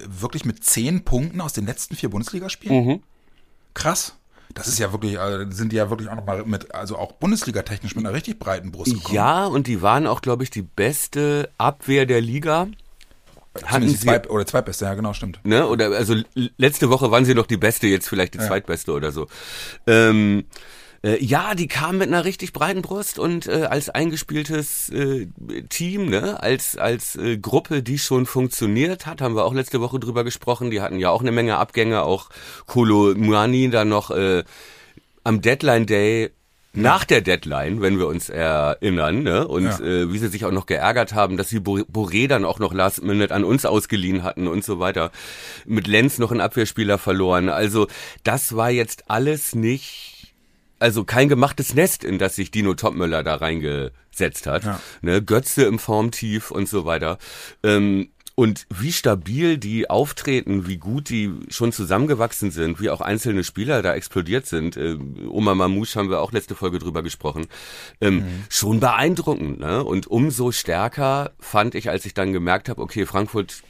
wirklich 0.06 0.46
mit 0.46 0.64
zehn 0.64 1.04
Punkten 1.06 1.42
aus 1.42 1.54
den 1.54 1.66
letzten 1.66 1.96
vier 1.96 2.10
Bundesligaspielen? 2.10 2.86
Mhm. 2.86 3.04
Krass. 3.74 4.18
Das 4.54 4.68
ist 4.68 4.80
ja 4.80 4.92
wirklich, 4.92 5.20
also 5.20 5.50
sind 5.52 5.72
die 5.72 5.78
ja 5.78 5.90
wirklich 5.90 6.10
auch 6.10 6.16
nochmal 6.16 6.44
mit, 6.46 6.74
also 6.74 6.98
auch 6.98 7.14
Bundesliga-technisch 7.14 7.96
mit 7.96 8.06
einer 8.06 8.14
richtig 8.14 8.40
breiten 8.40 8.72
Brust 8.72 8.94
gekommen. 8.94 9.16
Ja, 9.16 9.46
und 9.46 9.68
die 9.68 9.82
waren 9.82 10.08
auch, 10.08 10.22
glaube 10.22 10.44
ich, 10.44 10.50
die 10.50 10.62
beste 10.62 11.50
Abwehr 11.58 12.06
der 12.06 12.22
Liga. 12.22 12.68
Hatten 13.66 13.88
sie, 13.88 14.00
zwei, 14.00 14.28
oder 14.30 14.46
zweitbeste, 14.46 14.86
ja 14.86 14.96
genau, 14.96 15.14
stimmt. 15.14 15.40
Ne, 15.44 15.68
oder 15.68 15.92
also 15.92 16.16
letzte 16.58 16.90
Woche 16.90 17.12
waren 17.12 17.24
sie 17.24 17.36
noch 17.36 17.46
die 17.46 17.58
beste, 17.58 17.88
jetzt 17.88 18.10
vielleicht 18.10 18.34
die 18.34 18.40
ja. 18.40 18.48
zweitbeste 18.48 18.92
oder 18.92 19.12
so. 19.12 19.28
Ähm, 19.86 20.46
äh, 21.04 21.24
ja, 21.24 21.54
die 21.54 21.68
kamen 21.68 22.00
mit 22.00 22.08
einer 22.08 22.26
richtig 22.26 22.54
breiten 22.54 22.82
Brust 22.82 23.20
und 23.20 23.48
äh, 23.48 23.68
als 23.70 23.90
eingespieltes 23.90 24.90
äh, 24.90 25.28
Team, 25.70 26.10
ne, 26.10 26.42
als 26.42 26.78
als 26.78 27.16
äh, 27.16 27.38
Gruppe, 27.38 27.84
die 27.84 28.00
schon 28.00 28.26
funktioniert 28.26 29.06
hat, 29.06 29.22
haben 29.22 29.36
wir 29.36 29.46
auch 29.46 29.54
letzte 29.54 29.82
Woche 29.82 30.00
drüber 30.00 30.24
gesprochen. 30.24 30.72
Die 30.72 30.82
hatten 30.82 31.00
ja 31.00 31.10
auch 31.10 31.22
eine 31.22 31.32
Menge 31.32 31.58
Abgänge, 31.58 32.04
auch 32.04 32.30
Kolo 32.66 33.14
Muani 33.16 33.70
dann 33.70 33.90
noch 33.90 34.12
äh, 34.12 34.44
am 35.24 35.42
Deadline 35.42 35.86
Day 35.86 36.32
nach 36.76 37.06
der 37.06 37.22
Deadline, 37.22 37.82
wenn 37.82 38.00
wir 38.00 38.08
uns 38.08 38.30
erinnern, 38.30 39.22
ne? 39.22 39.48
und 39.48 39.66
ja. 39.66 39.80
äh, 39.80 40.12
wie 40.12 40.18
sie 40.18 40.30
sich 40.30 40.44
auch 40.44 40.52
noch 40.52 40.66
geärgert 40.66 41.14
haben, 41.14 41.38
dass 41.38 41.50
sie 41.50 41.60
Boré 41.60 42.28
dann 42.28 42.46
auch 42.46 42.58
noch 42.58 42.74
Last 42.74 43.04
Minute 43.04 43.34
an 43.34 43.44
uns 43.44 43.66
ausgeliehen 43.66 44.24
hatten 44.24 44.48
und 44.48 44.64
so 44.64 44.80
weiter. 44.80 45.12
Mit 45.66 45.86
Lenz 45.86 46.18
noch 46.18 46.32
einen 46.32 46.42
Abwehrspieler 46.42 46.98
verloren. 46.98 47.50
Also 47.50 47.88
das 48.24 48.56
war 48.56 48.72
jetzt 48.72 49.04
alles 49.08 49.54
nicht 49.54 50.13
also 50.80 51.04
kein 51.04 51.30
gemachtes 51.30 51.74
Nest, 51.74 52.04
in 52.04 52.20
das 52.20 52.36
sich 52.36 52.52
Dino 52.52 52.74
Topmöller 52.74 53.24
da 53.24 53.36
reingesetzt 53.36 54.48
hat. 54.48 54.64
Ja. 54.66 54.80
Ne, 55.02 55.22
Götze 55.22 55.64
im 55.64 55.80
Formtief 55.80 56.52
und 56.52 56.68
so 56.68 56.86
weiter. 56.86 57.18
Ähm, 57.64 58.10
und 58.36 58.66
wie 58.70 58.92
stabil 58.92 59.58
die 59.60 59.90
auftreten, 59.90 60.68
wie 60.68 60.78
gut 60.78 61.10
die 61.10 61.32
schon 61.50 61.72
zusammengewachsen 61.72 62.50
sind, 62.50 62.82
wie 62.82 62.90
auch 62.90 63.00
einzelne 63.00 63.44
Spieler 63.44 63.84
da 63.84 63.94
explodiert 63.94 64.48
sind. 64.48 64.76
Äh, 64.76 64.98
Oma 65.30 65.54
Mamouche 65.54 66.00
haben 66.00 66.10
wir 66.10 66.20
auch 66.20 66.32
letzte 66.32 66.56
Folge 66.56 66.80
drüber 66.80 67.04
gesprochen. 67.04 67.46
Ähm, 68.02 68.16
mhm. 68.16 68.44
Schon 68.50 68.80
beeindruckend. 68.80 69.60
Ne? 69.60 69.84
Und 69.84 70.08
umso 70.08 70.52
stärker 70.52 71.32
fand 71.40 71.76
ich, 71.76 71.90
als 71.90 72.06
ich 72.06 72.16
dann 72.16 72.34
gemerkt 72.34 72.70
habe, 72.70 72.82
okay, 72.82 73.06
Frankfurt 73.06 73.62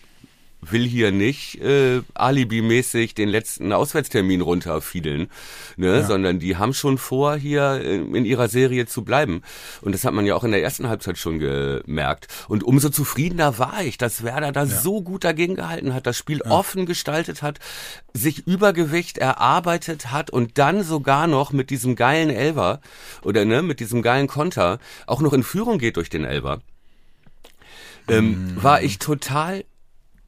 will 0.72 0.88
hier 0.88 1.12
nicht 1.12 1.62
äh, 1.62 2.02
alibimäßig 2.14 3.16
den 3.16 3.30
letzten 3.30 3.74
Auswärtstermin 3.74 4.42
runterfiedeln, 4.42 5.30
ne? 5.78 5.96
Ja. 5.96 6.04
sondern 6.04 6.40
die 6.40 6.58
haben 6.58 6.74
schon 6.74 6.98
vor, 6.98 7.36
hier 7.36 7.82
in 7.82 8.26
ihrer 8.26 8.48
Serie 8.48 8.86
zu 8.86 9.04
bleiben. 9.04 9.42
Und 9.82 9.94
das 9.94 10.04
hat 10.06 10.14
man 10.14 10.26
ja 10.26 10.36
auch 10.36 10.44
in 10.44 10.52
der 10.52 10.64
ersten 10.64 10.88
Halbzeit 10.88 11.18
schon 11.18 11.40
gemerkt. 11.40 12.28
Und 12.48 12.64
umso 12.64 12.90
zufriedener 12.90 13.58
war 13.58 13.84
ich, 13.84 13.98
dass 13.98 14.24
Werder 14.24 14.52
da 14.52 14.64
ja. 14.64 14.68
so 14.68 15.02
gut 15.02 15.24
dagegen 15.24 15.56
gehalten 15.56 15.94
hat, 15.94 16.08
das 16.08 16.18
Spiel 16.18 16.42
ja. 16.44 16.52
offen 16.52 16.86
gestaltet 16.86 17.42
hat, 17.42 17.60
sich 18.14 18.48
Übergewicht 18.48 19.18
erarbeitet 19.18 20.12
hat 20.12 20.30
und 20.30 20.58
dann 20.58 20.84
sogar 20.84 21.28
noch 21.28 21.52
mit 21.52 21.70
diesem 21.70 21.96
geilen 21.96 22.30
Elver 22.30 22.82
oder 23.24 23.46
ne, 23.46 23.62
mit 23.62 23.80
diesem 23.80 24.02
geilen 24.02 24.28
Konter 24.28 24.80
auch 25.08 25.22
noch 25.22 25.34
in 25.34 25.44
Führung 25.44 25.78
geht 25.78 25.98
durch 25.98 26.10
den 26.10 26.26
Elver. 26.26 26.62
Ähm, 28.08 28.56
mm. 28.56 28.64
war 28.64 28.82
ich 28.82 29.00
total 29.00 29.64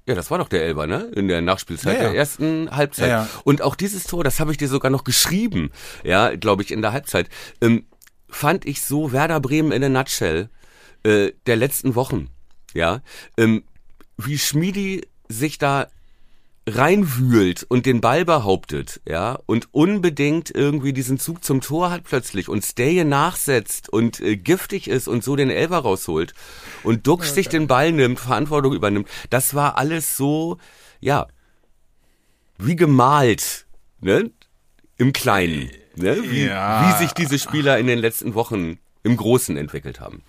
ja, 0.07 0.13
das 0.13 0.29
war 0.29 0.38
doch 0.38 0.50
der 0.50 0.63
Elber, 0.63 0.85
ne? 0.85 1.12
In 1.15 1.27
der 1.27 1.41
Nachspielzeit 1.41 1.97
ja, 1.97 2.03
ja. 2.03 2.09
der 2.09 2.17
ersten 2.17 2.69
Halbzeit. 2.69 3.09
Ja, 3.09 3.29
Und 3.43 3.62
auch 3.62 3.75
dieses 3.75 4.03
Tor, 4.03 4.24
das 4.24 4.39
habe 4.39 4.51
ich 4.51 4.57
dir 4.57 4.67
sogar 4.67 4.91
noch 4.91 5.03
geschrieben, 5.03 5.71
ja, 6.03 6.35
glaube 6.35 6.62
ich, 6.62 6.71
in 6.71 6.81
der 6.81 6.93
Halbzeit. 6.93 7.27
Ähm, 7.59 7.85
fand 8.29 8.65
ich 8.65 8.81
so 8.81 9.12
Werder 9.12 9.39
Bremen 9.39 9.71
in 9.71 9.81
der 9.81 9.89
Nutshell 9.89 10.50
äh, 11.03 11.31
der 11.47 11.55
letzten 11.55 11.95
Wochen, 11.95 12.29
ja. 12.74 13.01
Ähm, 13.38 13.63
wie 14.17 14.38
Schmiedi 14.38 15.07
sich 15.27 15.57
da 15.57 15.88
reinwühlt 16.67 17.63
und 17.69 17.86
den 17.86 18.01
Ball 18.01 18.25
behauptet, 18.25 19.01
ja, 19.07 19.39
und 19.45 19.67
unbedingt 19.72 20.50
irgendwie 20.50 20.93
diesen 20.93 21.19
Zug 21.19 21.43
zum 21.43 21.62
Tor 21.62 21.91
hat 21.91 22.03
plötzlich 22.03 22.50
und 22.50 22.65
Staye 22.65 23.03
nachsetzt 23.03 23.89
und 23.89 24.19
äh, 24.19 24.36
giftig 24.36 24.88
ist 24.88 25.07
und 25.07 25.24
so 25.24 25.36
den 25.36 25.51
Elfer 25.51 25.77
rausholt 25.77 26.34
und 26.84 27.05
Duxch 27.05 27.27
okay. 27.27 27.36
sich 27.36 27.50
den 27.50 27.67
Ball 27.67 27.91
nimmt, 27.91 28.19
Verantwortung 28.19 28.74
übernimmt, 28.74 29.07
das 29.29 29.53
war 29.53 29.77
alles 29.77 30.17
so, 30.17 30.57
ja, 31.00 31.27
wie 32.57 32.75
gemalt, 32.75 33.67
ne, 34.01 34.31
im 34.98 35.13
Kleinen, 35.13 35.69
ne, 35.95 36.17
wie, 36.29 36.45
ja. 36.45 36.88
wie 36.88 37.03
sich 37.03 37.13
diese 37.13 37.38
Spieler 37.38 37.77
in 37.77 37.86
den 37.86 38.00
letzten 38.00 38.34
Wochen 38.34 38.79
im 39.03 39.17
Großen 39.17 39.55
entwickelt 39.55 40.00
haben. 40.00 40.24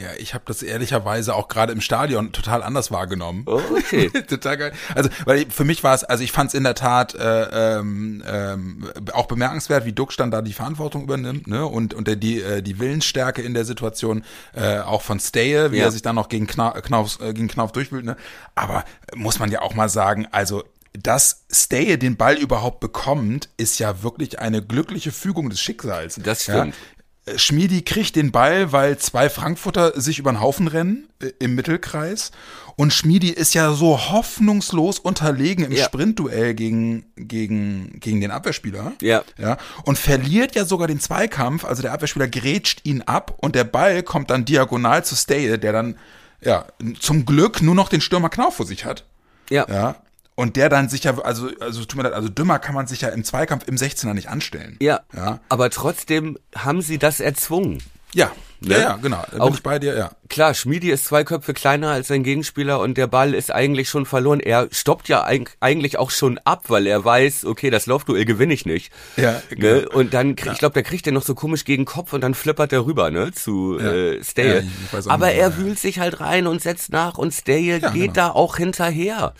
Ja, 0.00 0.10
ich 0.18 0.34
habe 0.34 0.44
das 0.46 0.62
ehrlicherweise 0.62 1.34
auch 1.34 1.48
gerade 1.48 1.72
im 1.72 1.80
Stadion 1.80 2.32
total 2.32 2.62
anders 2.62 2.90
wahrgenommen. 2.90 3.44
Oh, 3.46 3.60
okay. 3.70 4.10
total 4.28 4.58
geil. 4.58 4.72
Also, 4.94 5.08
weil 5.24 5.46
für 5.48 5.64
mich 5.64 5.82
war 5.82 5.94
es, 5.94 6.04
also 6.04 6.22
ich 6.22 6.32
fand 6.32 6.48
es 6.48 6.54
in 6.54 6.64
der 6.64 6.74
Tat 6.74 7.14
äh, 7.14 7.78
ähm, 7.78 8.22
ähm, 8.26 8.90
auch 9.12 9.26
bemerkenswert, 9.26 9.86
wie 9.86 9.92
Duck 9.92 10.14
dann 10.16 10.30
da 10.30 10.42
die 10.42 10.52
Verantwortung 10.52 11.04
übernimmt, 11.04 11.46
ne? 11.46 11.66
Und 11.66 11.94
und 11.94 12.08
der, 12.08 12.16
die 12.16 12.42
äh, 12.42 12.62
die 12.62 12.78
Willensstärke 12.78 13.40
in 13.40 13.54
der 13.54 13.64
Situation 13.64 14.22
äh, 14.54 14.78
auch 14.80 15.02
von 15.02 15.18
Staye, 15.18 15.72
wie 15.72 15.78
ja. 15.78 15.84
er 15.84 15.90
sich 15.90 16.02
dann 16.02 16.16
noch 16.16 16.28
gegen 16.28 16.46
Knauf, 16.46 16.74
Knauf 16.82 17.18
äh, 17.20 17.32
gegen 17.32 17.48
Knauf 17.48 17.72
durchwühlt, 17.72 18.04
ne? 18.04 18.16
Aber 18.54 18.84
muss 19.14 19.38
man 19.38 19.50
ja 19.50 19.62
auch 19.62 19.74
mal 19.74 19.88
sagen, 19.88 20.28
also 20.30 20.62
dass 21.02 21.44
Stay 21.52 21.96
den 21.96 22.16
Ball 22.16 22.36
überhaupt 22.36 22.80
bekommt, 22.80 23.48
ist 23.56 23.78
ja 23.78 24.02
wirklich 24.02 24.38
eine 24.38 24.62
glückliche 24.62 25.12
Fügung 25.12 25.50
des 25.50 25.60
Schicksals. 25.60 26.18
Das 26.22 26.44
stimmt. 26.44 26.74
Ja? 26.74 26.95
Schmiedi 27.34 27.82
kriegt 27.82 28.14
den 28.14 28.30
Ball, 28.30 28.70
weil 28.72 28.98
zwei 28.98 29.28
Frankfurter 29.28 30.00
sich 30.00 30.18
über 30.20 30.30
den 30.30 30.40
Haufen 30.40 30.68
rennen 30.68 31.08
äh, 31.20 31.32
im 31.40 31.56
Mittelkreis. 31.56 32.30
Und 32.76 32.92
Schmiedi 32.92 33.30
ist 33.30 33.54
ja 33.54 33.72
so 33.72 34.10
hoffnungslos 34.10 34.98
unterlegen 34.98 35.64
im 35.64 35.72
Ja. 35.72 35.84
Sprintduell 35.86 36.54
gegen, 36.54 37.06
gegen, 37.16 37.98
gegen 37.98 38.20
den 38.20 38.30
Abwehrspieler. 38.30 38.92
Ja. 39.00 39.24
Ja. 39.38 39.56
Und 39.84 39.98
verliert 39.98 40.54
ja 40.54 40.64
sogar 40.64 40.86
den 40.86 41.00
Zweikampf. 41.00 41.64
Also 41.64 41.82
der 41.82 41.92
Abwehrspieler 41.92 42.28
grätscht 42.28 42.82
ihn 42.84 43.02
ab 43.02 43.34
und 43.38 43.54
der 43.54 43.64
Ball 43.64 44.02
kommt 44.02 44.30
dann 44.30 44.44
diagonal 44.44 45.04
zu 45.04 45.16
Stay, 45.16 45.58
der 45.58 45.72
dann, 45.72 45.98
ja, 46.42 46.66
zum 47.00 47.24
Glück 47.24 47.62
nur 47.62 47.74
noch 47.74 47.88
den 47.88 48.02
Stürmer 48.02 48.28
Knauf 48.28 48.56
vor 48.56 48.66
sich 48.66 48.84
hat. 48.84 49.04
Ja. 49.48 49.66
Ja. 49.68 49.96
Und 50.36 50.56
der 50.56 50.68
dann 50.68 50.88
sicher, 50.88 51.24
also, 51.24 51.48
also 51.60 51.80
tut 51.84 51.96
mir 51.96 52.02
leid, 52.04 52.12
also 52.12 52.28
dümmer 52.28 52.58
kann 52.58 52.74
man 52.74 52.86
sich 52.86 53.00
ja 53.00 53.08
im 53.08 53.24
Zweikampf 53.24 53.66
im 53.66 53.76
16er 53.76 54.12
nicht 54.14 54.28
anstellen. 54.28 54.76
Ja. 54.80 55.00
Ja. 55.14 55.40
Aber 55.48 55.70
trotzdem 55.70 56.38
haben 56.54 56.82
sie 56.82 56.98
das 56.98 57.20
erzwungen. 57.20 57.82
Ja. 58.12 58.30
Ne? 58.60 58.74
Ja, 58.74 58.80
ja, 58.80 58.96
genau. 58.96 59.22
Bin 59.30 59.40
Auch- 59.40 59.54
ich 59.54 59.62
bei 59.62 59.78
dir, 59.78 59.96
ja. 59.96 60.10
Klar, 60.30 60.54
Schmiedi 60.54 60.90
ist 60.90 61.04
zwei 61.04 61.24
Köpfe 61.24 61.52
kleiner 61.52 61.90
als 61.90 62.08
sein 62.08 62.22
Gegenspieler 62.22 62.80
und 62.80 62.96
der 62.96 63.06
Ball 63.06 63.34
ist 63.34 63.50
eigentlich 63.52 63.88
schon 63.90 64.06
verloren. 64.06 64.40
Er 64.40 64.68
stoppt 64.72 65.08
ja 65.08 65.26
eig- 65.26 65.50
eigentlich 65.60 65.98
auch 65.98 66.10
schon 66.10 66.38
ab, 66.44 66.64
weil 66.68 66.86
er 66.86 67.04
weiß, 67.04 67.44
okay, 67.44 67.68
das 67.68 67.84
Laufduell 67.86 68.24
gewinne 68.24 68.54
ich 68.54 68.64
nicht. 68.64 68.90
Ja, 69.16 69.32
ne? 69.32 69.82
genau. 69.82 69.90
Und 69.98 70.14
dann, 70.14 70.36
krieg, 70.36 70.52
ich 70.52 70.58
glaube, 70.58 70.72
der 70.74 70.82
kriegt 70.84 71.04
den 71.04 71.12
noch 71.14 71.22
so 71.22 71.34
komisch 71.34 71.64
gegen 71.66 71.84
Kopf 71.84 72.14
und 72.14 72.22
dann 72.22 72.32
flippert 72.34 72.72
er 72.72 72.86
rüber, 72.86 73.10
ne, 73.10 73.32
zu 73.32 73.78
Ja. 73.78 73.90
äh, 73.92 74.16
Ja, 74.18 74.24
Stale. 74.24 74.64
auch 74.92 75.06
Aber 75.10 75.26
nicht, 75.26 75.36
er 75.36 75.48
ja. 75.50 75.56
wühlt 75.58 75.78
sich 75.78 75.98
halt 75.98 76.20
rein 76.20 76.46
und 76.46 76.62
setzt 76.62 76.90
nach 76.92 77.18
und 77.18 77.34
Stale 77.34 77.78
Ja, 77.80 77.90
geht 77.90 78.00
genau. 78.02 78.12
da 78.14 78.30
auch 78.30 78.56
hinterher. 78.56 79.34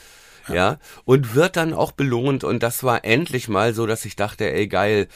Ja. 0.49 0.79
und 1.05 1.35
wird 1.35 1.57
dann 1.57 1.75
auch 1.75 1.93
belohnt. 1.93 2.45
Und 2.45 2.62
das 2.62 2.83
war 2.83 3.05
endlich 3.05 3.49
mal 3.49 3.75
so, 3.75 3.87
dass 3.87 4.05
ich 4.05 4.17
dachte, 4.17 4.50
ey 4.50 4.69
geil, 4.69 5.09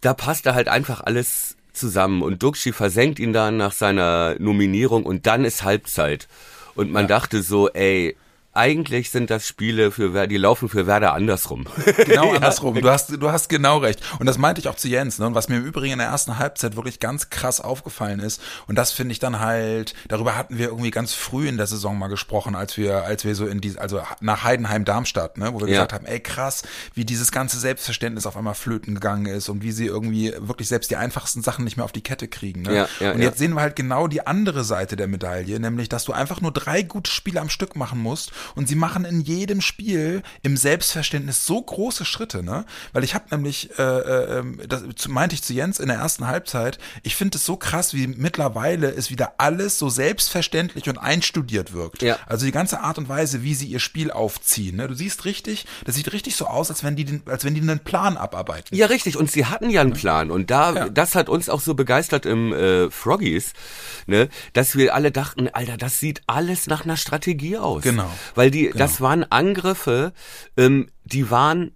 da 0.00 0.14
passte 0.14 0.54
halt 0.54 0.68
einfach 0.68 1.00
alles 1.00 1.56
zusammen. 1.72 2.22
Und 2.22 2.42
Duxi 2.42 2.72
versenkt 2.72 3.18
ihn 3.18 3.32
dann 3.32 3.56
nach 3.56 3.72
seiner 3.72 4.36
Nominierung. 4.38 5.04
Und 5.04 5.26
dann 5.26 5.44
ist 5.44 5.64
Halbzeit. 5.64 6.28
Und 6.74 6.90
man 6.90 7.08
dachte 7.08 7.42
so, 7.42 7.68
ey, 7.70 8.16
eigentlich 8.54 9.10
sind 9.10 9.30
das 9.30 9.46
Spiele 9.46 9.90
für 9.90 10.12
Werder, 10.12 10.26
die 10.26 10.36
laufen 10.36 10.68
für 10.68 10.86
Werder 10.86 11.14
andersrum. 11.14 11.66
Genau 12.04 12.32
andersrum. 12.34 12.80
Du 12.80 12.90
hast, 12.90 13.10
du 13.10 13.30
hast 13.30 13.48
genau 13.48 13.78
recht. 13.78 14.00
Und 14.18 14.26
das 14.26 14.36
meinte 14.38 14.60
ich 14.60 14.68
auch 14.68 14.74
zu 14.74 14.88
Jens, 14.88 15.18
ne? 15.18 15.26
Und 15.26 15.34
was 15.34 15.48
mir 15.48 15.56
im 15.56 15.64
Übrigen 15.64 15.94
in 15.94 15.98
der 15.98 16.08
ersten 16.08 16.38
Halbzeit 16.38 16.76
wirklich 16.76 17.00
ganz 17.00 17.30
krass 17.30 17.60
aufgefallen 17.60 18.20
ist, 18.20 18.40
und 18.66 18.76
das 18.76 18.92
finde 18.92 19.12
ich 19.12 19.18
dann 19.18 19.40
halt, 19.40 19.94
darüber 20.08 20.36
hatten 20.36 20.58
wir 20.58 20.66
irgendwie 20.68 20.90
ganz 20.90 21.12
früh 21.14 21.48
in 21.48 21.56
der 21.56 21.66
Saison 21.66 21.98
mal 21.98 22.08
gesprochen, 22.08 22.54
als 22.54 22.76
wir, 22.76 23.04
als 23.04 23.24
wir 23.24 23.34
so 23.34 23.46
in 23.46 23.60
die, 23.60 23.78
also 23.78 24.02
nach 24.20 24.44
Heidenheim 24.44 24.84
Darmstadt, 24.84 25.38
ne, 25.38 25.52
wo 25.54 25.60
wir 25.60 25.68
Ja. 25.68 25.74
gesagt 25.74 25.92
haben, 25.94 26.06
ey 26.06 26.20
krass, 26.20 26.62
wie 26.94 27.04
dieses 27.04 27.32
ganze 27.32 27.58
Selbstverständnis 27.58 28.26
auf 28.26 28.36
einmal 28.36 28.54
flöten 28.54 28.94
gegangen 28.94 29.26
ist 29.26 29.48
und 29.48 29.62
wie 29.62 29.72
sie 29.72 29.86
irgendwie 29.86 30.32
wirklich 30.38 30.68
selbst 30.68 30.90
die 30.90 30.96
einfachsten 30.96 31.42
Sachen 31.42 31.64
nicht 31.64 31.76
mehr 31.76 31.84
auf 31.84 31.92
die 31.92 32.02
Kette 32.02 32.28
kriegen. 32.28 32.62
Ne? 32.62 32.74
Ja, 32.74 32.88
ja, 33.00 33.12
und 33.12 33.22
jetzt 33.22 33.38
sehen 33.38 33.54
wir 33.54 33.60
halt 33.60 33.76
genau 33.76 34.08
die 34.08 34.26
andere 34.26 34.64
Seite 34.64 34.96
der 34.96 35.08
Medaille, 35.08 35.58
nämlich, 35.60 35.88
dass 35.88 36.04
du 36.04 36.12
einfach 36.12 36.40
nur 36.40 36.52
drei 36.52 36.82
gute 36.82 37.10
Spiele 37.10 37.40
am 37.40 37.48
Stück 37.48 37.76
machen 37.76 37.98
musst 38.00 38.32
und 38.54 38.68
sie 38.68 38.74
machen 38.74 39.04
in 39.04 39.20
jedem 39.20 39.60
Spiel 39.60 40.22
im 40.42 40.56
Selbstverständnis 40.56 41.46
so 41.46 41.60
große 41.60 42.04
Schritte, 42.04 42.42
ne? 42.42 42.64
Weil 42.92 43.04
ich 43.04 43.14
habe 43.14 43.24
nämlich, 43.30 43.70
äh, 43.78 43.82
äh, 43.82 44.38
ähm, 44.38 44.60
das 44.68 45.08
meinte 45.08 45.34
ich 45.34 45.42
zu 45.42 45.52
Jens 45.52 45.80
in 45.80 45.88
der 45.88 45.98
ersten 45.98 46.26
Halbzeit, 46.26 46.78
ich 47.02 47.16
finde 47.16 47.38
es 47.38 47.44
so 47.46 47.56
krass, 47.56 47.94
wie 47.94 48.06
mittlerweile 48.06 48.90
es 48.90 49.10
wieder 49.10 49.34
alles 49.38 49.78
so 49.78 49.88
selbstverständlich 49.88 50.88
und 50.88 50.98
einstudiert 50.98 51.72
wirkt. 51.72 52.02
Ja. 52.02 52.18
Also 52.26 52.46
die 52.46 52.52
ganze 52.52 52.80
Art 52.80 52.98
und 52.98 53.08
Weise, 53.08 53.42
wie 53.42 53.54
sie 53.54 53.66
ihr 53.66 53.80
Spiel 53.80 54.10
aufziehen, 54.10 54.76
ne? 54.76 54.88
Du 54.88 54.94
siehst 54.94 55.24
richtig, 55.24 55.66
das 55.84 55.94
sieht 55.94 56.12
richtig 56.12 56.36
so 56.36 56.46
aus, 56.46 56.70
als 56.70 56.84
wenn 56.84 56.96
die, 56.96 57.04
den, 57.04 57.22
als 57.26 57.44
wenn 57.44 57.54
die 57.54 57.60
einen 57.60 57.80
Plan 57.80 58.16
abarbeiten. 58.16 58.76
Ja, 58.76 58.86
richtig. 58.86 59.16
Und 59.16 59.30
sie 59.30 59.46
hatten 59.46 59.70
ja 59.70 59.80
einen 59.80 59.92
Plan. 59.92 60.30
Und 60.30 60.50
da, 60.50 60.72
Ja. 60.74 60.88
das 60.88 61.14
hat 61.14 61.28
uns 61.28 61.48
auch 61.48 61.60
so 61.60 61.74
begeistert 61.74 62.26
im 62.26 62.52
äh, 62.52 62.90
Froggies, 62.90 63.52
ne, 64.06 64.28
dass 64.52 64.76
wir 64.76 64.94
alle 64.94 65.10
dachten, 65.10 65.48
Alter, 65.48 65.76
das 65.76 66.00
sieht 66.00 66.22
alles 66.26 66.66
nach 66.66 66.84
einer 66.84 66.96
Strategie 66.96 67.56
aus. 67.58 67.82
Genau. 67.82 68.10
Weil 68.34 68.50
die, 68.50 68.70
das 68.74 69.00
waren 69.00 69.24
Angriffe, 69.30 70.12
ähm, 70.56 70.88
die 71.04 71.30
waren 71.30 71.72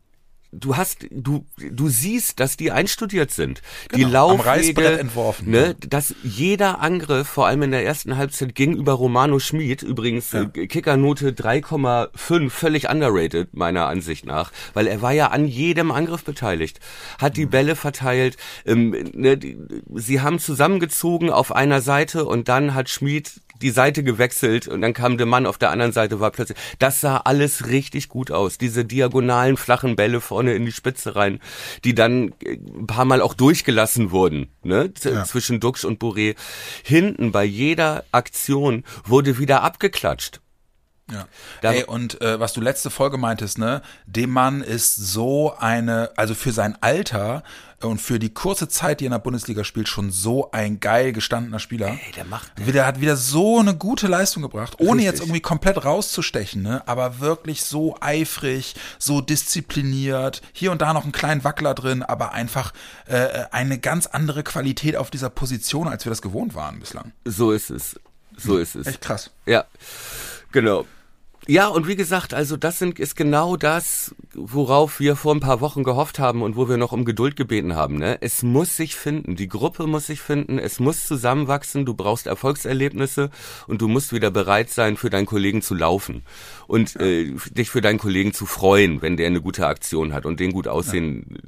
Du 0.52 0.76
hast, 0.76 1.06
du, 1.10 1.44
du 1.58 1.88
siehst, 1.88 2.40
dass 2.40 2.56
die 2.56 2.70
einstudiert 2.70 3.30
sind. 3.30 3.60
Die 3.94 4.02
Genau, 4.04 4.30
am 4.30 4.38
Laufwege, 4.38 4.98
entworfen, 5.00 5.52
ja. 5.52 5.60
ne, 5.60 5.74
dass 5.74 6.14
jeder 6.22 6.80
Angriff, 6.80 7.28
vor 7.28 7.46
allem 7.46 7.62
in 7.62 7.72
der 7.72 7.84
ersten 7.84 8.16
Halbzeit 8.16 8.54
gegenüber 8.54 8.92
Romano 8.92 9.38
Schmid, 9.38 9.82
übrigens 9.82 10.32
äh, 10.32 10.46
Kickernote 10.46 11.32
3,5, 11.32 12.48
völlig 12.48 12.88
underrated 12.88 13.54
meiner 13.54 13.86
Ansicht 13.86 14.24
nach, 14.24 14.50
weil 14.72 14.86
er 14.86 15.02
war 15.02 15.12
ja 15.12 15.26
an 15.26 15.46
jedem 15.46 15.90
Angriff 15.90 16.24
beteiligt, 16.24 16.80
hat 17.20 17.32
Mhm. 17.32 17.34
die 17.34 17.46
Bälle 17.46 17.76
verteilt, 17.76 18.36
ähm, 18.64 18.90
ne, 19.12 19.36
die, 19.36 19.58
sie 19.94 20.20
haben 20.22 20.38
zusammengezogen 20.38 21.28
auf 21.28 21.54
einer 21.54 21.82
Seite 21.82 22.24
und 22.24 22.48
dann 22.48 22.72
hat 22.74 22.88
Schmid 22.88 23.32
die 23.62 23.70
Seite 23.70 24.02
gewechselt 24.02 24.68
und 24.68 24.80
dann 24.80 24.92
kam 24.92 25.16
der 25.18 25.26
Mann 25.26 25.46
auf 25.46 25.58
der 25.58 25.70
anderen 25.70 25.92
Seite 25.92 26.20
war 26.20 26.30
plötzlich. 26.30 26.58
Das 26.78 27.00
sah 27.00 27.18
alles 27.18 27.66
richtig 27.66 28.08
gut 28.08 28.30
aus. 28.30 28.58
Diese 28.58 28.84
diagonalen 28.84 29.56
flachen 29.56 29.96
Bälle 29.96 30.20
vorne 30.20 30.54
in 30.54 30.64
die 30.64 30.72
Spitze 30.72 31.16
rein, 31.16 31.40
die 31.84 31.94
dann 31.94 32.32
äh, 32.44 32.54
ein 32.54 32.86
paar 32.86 33.04
Mal 33.04 33.20
auch 33.20 33.34
durchgelassen 33.34 34.10
wurden, 34.10 34.48
ne, 34.62 34.92
Ja. 35.04 35.24
zwischen 35.24 35.60
Dux 35.60 35.84
und 35.84 36.00
Bourré. 36.02 36.36
Hinten 36.82 37.32
bei 37.32 37.44
jeder 37.44 38.04
Aktion 38.12 38.84
wurde 39.04 39.38
wieder 39.38 39.62
abgeklatscht. 39.62 40.40
Ja. 41.10 41.28
Da- 41.62 41.72
Ey, 41.72 41.84
und 41.84 42.20
äh, 42.20 42.40
was 42.40 42.52
du 42.52 42.60
letzte 42.60 42.90
Folge 42.90 43.16
meintest, 43.16 43.58
ne, 43.58 43.80
dem 44.06 44.30
Mann 44.30 44.60
ist 44.60 44.96
so 44.96 45.54
eine, 45.56 46.10
also 46.16 46.34
für 46.34 46.50
sein 46.50 46.76
Alter 46.80 47.44
und 47.82 48.00
für 48.00 48.18
die 48.18 48.32
kurze 48.32 48.68
Zeit, 48.68 49.00
die 49.00 49.04
er 49.04 49.08
in 49.08 49.12
der 49.12 49.18
Bundesliga 49.18 49.64
spielt, 49.64 49.88
schon 49.88 50.10
so 50.10 50.50
ein 50.50 50.80
geil 50.80 51.12
gestandener 51.12 51.58
Spieler. 51.58 51.88
Ey, 51.88 52.12
der 52.16 52.24
macht 52.24 52.52
Der 52.56 52.86
hat 52.86 53.00
wieder 53.00 53.16
so 53.16 53.58
eine 53.58 53.76
gute 53.76 54.06
Leistung 54.06 54.42
gebracht, 54.42 54.76
ohne 54.78 55.02
Richtig. 55.02 55.04
jetzt 55.04 55.20
irgendwie 55.20 55.40
komplett 55.40 55.84
rauszustechen, 55.84 56.62
ne? 56.62 56.82
aber 56.86 57.20
wirklich 57.20 57.64
so 57.64 57.96
eifrig, 58.00 58.74
so 58.98 59.20
diszipliniert, 59.20 60.42
hier 60.52 60.72
und 60.72 60.80
da 60.80 60.92
noch 60.92 61.04
einen 61.04 61.12
kleinen 61.12 61.44
Wackler 61.44 61.74
drin, 61.74 62.02
aber 62.02 62.32
einfach 62.32 62.72
äh, 63.06 63.44
eine 63.50 63.78
ganz 63.78 64.06
andere 64.06 64.42
Qualität 64.42 64.96
auf 64.96 65.10
dieser 65.10 65.30
Position, 65.30 65.88
als 65.88 66.04
wir 66.04 66.10
das 66.10 66.22
gewohnt 66.22 66.54
waren 66.54 66.80
bislang. 66.80 67.12
So 67.24 67.52
ist 67.52 67.70
es. 67.70 68.00
So 68.36 68.58
ist 68.58 68.74
es. 68.74 68.86
Echt 68.86 69.00
krass. 69.00 69.30
Ja, 69.46 69.64
genau. 70.52 70.86
Ja, 71.48 71.68
und 71.68 71.86
wie 71.86 71.94
gesagt, 71.94 72.34
also 72.34 72.56
das 72.56 72.80
sind, 72.80 72.98
ist 72.98 73.14
genau 73.14 73.56
das, 73.56 74.14
worauf 74.34 74.98
wir 74.98 75.14
vor 75.14 75.32
ein 75.32 75.38
paar 75.40 75.60
Wochen 75.60 75.84
gehofft 75.84 76.18
haben 76.18 76.42
und 76.42 76.56
wo 76.56 76.68
wir 76.68 76.76
noch 76.76 76.90
um 76.90 77.04
Geduld 77.04 77.36
gebeten 77.36 77.76
haben. 77.76 77.98
Ne? 77.98 78.18
Es 78.20 78.42
muss 78.42 78.76
sich 78.76 78.96
finden, 78.96 79.36
die 79.36 79.46
Gruppe 79.48 79.86
muss 79.86 80.06
sich 80.08 80.20
finden, 80.20 80.58
es 80.58 80.80
muss 80.80 81.06
zusammenwachsen, 81.06 81.86
du 81.86 81.94
brauchst 81.94 82.26
Erfolgserlebnisse 82.26 83.30
und 83.68 83.80
du 83.80 83.86
musst 83.86 84.12
wieder 84.12 84.32
bereit 84.32 84.70
sein, 84.70 84.96
für 84.96 85.08
deinen 85.08 85.26
Kollegen 85.26 85.62
zu 85.62 85.74
laufen 85.74 86.24
und 86.66 86.96
äh, 86.96 87.32
dich 87.52 87.70
für 87.70 87.80
deinen 87.80 87.98
Kollegen 87.98 88.32
zu 88.32 88.44
freuen, 88.44 89.00
wenn 89.00 89.16
der 89.16 89.28
eine 89.28 89.40
gute 89.40 89.68
Aktion 89.68 90.12
hat 90.12 90.26
und 90.26 90.40
den 90.40 90.50
gut 90.52 90.66
aussehen 90.66 91.38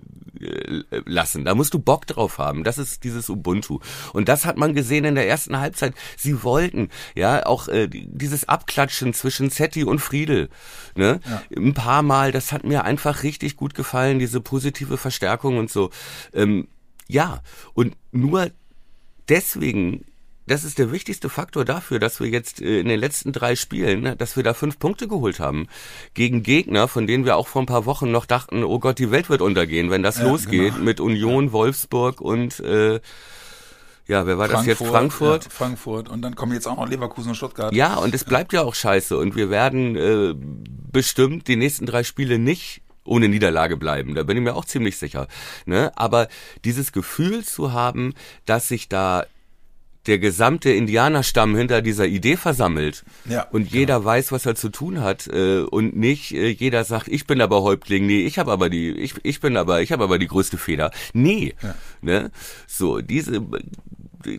äh, 0.40 1.00
lassen. 1.06 1.44
Da 1.44 1.56
musst 1.56 1.74
du 1.74 1.80
Bock 1.80 2.06
drauf 2.06 2.38
haben. 2.38 2.62
Das 2.62 2.78
ist 2.78 3.02
dieses 3.02 3.28
Ubuntu. 3.28 3.80
Und 4.12 4.28
das 4.28 4.44
hat 4.44 4.56
man 4.56 4.74
gesehen 4.74 5.04
in 5.04 5.16
der 5.16 5.28
ersten 5.28 5.58
Halbzeit. 5.58 5.94
Sie 6.16 6.44
wollten, 6.44 6.90
ja, 7.16 7.44
auch 7.46 7.66
äh, 7.66 7.88
die- 7.88 8.06
dieses 8.08 8.48
Abklatschen 8.48 9.12
zwischen 9.12 9.50
Zetti 9.50 9.84
und 9.88 9.98
Friedel, 10.00 10.48
ne? 10.94 11.20
Ein 11.56 11.74
paar 11.74 12.02
Mal, 12.02 12.32
das 12.32 12.52
hat 12.52 12.64
mir 12.64 12.84
einfach 12.84 13.22
richtig 13.22 13.56
gut 13.56 13.74
gefallen, 13.74 14.18
diese 14.18 14.40
positive 14.40 14.96
Verstärkung 14.96 15.58
und 15.58 15.70
so. 15.70 15.90
Ähm, 16.32 16.68
ja, 17.08 17.42
und 17.74 17.96
nur 18.12 18.50
deswegen, 19.28 20.04
das 20.46 20.64
ist 20.64 20.78
der 20.78 20.92
wichtigste 20.92 21.28
Faktor 21.28 21.64
dafür, 21.64 21.98
dass 21.98 22.20
wir 22.20 22.28
jetzt 22.28 22.60
äh, 22.60 22.80
in 22.80 22.88
den 22.88 23.00
letzten 23.00 23.32
drei 23.32 23.56
Spielen, 23.56 24.00
ne, 24.00 24.16
dass 24.16 24.36
wir 24.36 24.42
da 24.42 24.54
fünf 24.54 24.78
Punkte 24.78 25.08
geholt 25.08 25.40
haben. 25.40 25.68
Gegen 26.14 26.42
Gegner, 26.42 26.88
von 26.88 27.06
denen 27.06 27.24
wir 27.24 27.36
auch 27.36 27.48
vor 27.48 27.62
ein 27.62 27.66
paar 27.66 27.86
Wochen 27.86 28.10
noch 28.10 28.26
dachten, 28.26 28.64
oh 28.64 28.78
Gott, 28.78 28.98
die 28.98 29.10
Welt 29.10 29.28
wird 29.28 29.42
untergehen, 29.42 29.90
wenn 29.90 30.02
das 30.02 30.18
Ja, 30.18 30.24
losgeht 30.24 30.74
genau. 30.74 30.84
mit 30.84 31.00
Union, 31.00 31.52
Wolfsburg 31.52 32.20
und 32.20 32.60
äh, 32.60 33.00
ja, 34.08 34.26
wer 34.26 34.38
war 34.38 34.48
das 34.48 34.64
jetzt? 34.64 34.82
Frankfurt? 34.82 35.44
Ja, 35.44 35.50
Frankfurt. 35.50 36.08
Und 36.08 36.22
dann 36.22 36.34
kommen 36.34 36.52
jetzt 36.52 36.66
auch 36.66 36.76
noch 36.76 36.88
Leverkusen 36.88 37.30
und 37.30 37.34
Stuttgart. 37.34 37.72
Ja, 37.74 37.96
und 37.96 38.14
es 38.14 38.24
bleibt 38.24 38.54
ja 38.54 38.62
auch 38.62 38.74
scheiße. 38.74 39.16
Und 39.16 39.36
wir 39.36 39.50
werden 39.50 39.96
äh, 39.96 40.34
bestimmt 40.90 41.46
die 41.46 41.56
nächsten 41.56 41.84
drei 41.84 42.02
Spiele 42.02 42.38
nicht 42.38 42.80
ohne 43.04 43.28
Niederlage 43.28 43.76
bleiben. 43.76 44.14
Da 44.14 44.22
bin 44.22 44.38
ich 44.38 44.42
mir 44.42 44.54
auch 44.54 44.64
ziemlich 44.64 44.96
sicher. 44.96 45.28
Ne? 45.66 45.92
Aber 45.96 46.28
dieses 46.64 46.92
Gefühl 46.92 47.44
zu 47.44 47.72
haben, 47.72 48.14
dass 48.46 48.68
sich 48.68 48.88
da 48.88 49.24
der 50.08 50.18
gesamte 50.18 50.70
Indianerstamm 50.70 51.54
hinter 51.54 51.82
dieser 51.82 52.06
Idee 52.06 52.36
versammelt 52.36 53.04
Ja, 53.26 53.42
und 53.52 53.70
jeder 53.70 54.04
weiß, 54.04 54.32
was 54.32 54.46
er 54.46 54.54
zu 54.54 54.70
tun 54.70 55.00
hat 55.00 55.26
äh, 55.28 55.60
und 55.60 55.96
nicht 55.96 56.32
äh, 56.32 56.48
jeder 56.48 56.84
sagt, 56.84 57.08
ich 57.08 57.26
bin 57.26 57.40
aber 57.40 57.62
Häuptling, 57.62 58.06
nee, 58.06 58.26
ich 58.26 58.38
habe 58.38 58.50
aber 58.50 58.70
die, 58.70 58.90
ich, 58.90 59.14
ich 59.22 59.40
bin 59.40 59.56
aber, 59.56 59.82
ich 59.82 59.92
habe 59.92 60.04
aber 60.04 60.18
die 60.18 60.26
größte 60.26 60.58
Feder. 60.58 60.90
Nee, 61.12 61.54
ne? 62.00 62.30
So 62.66 63.00
diese 63.00 63.46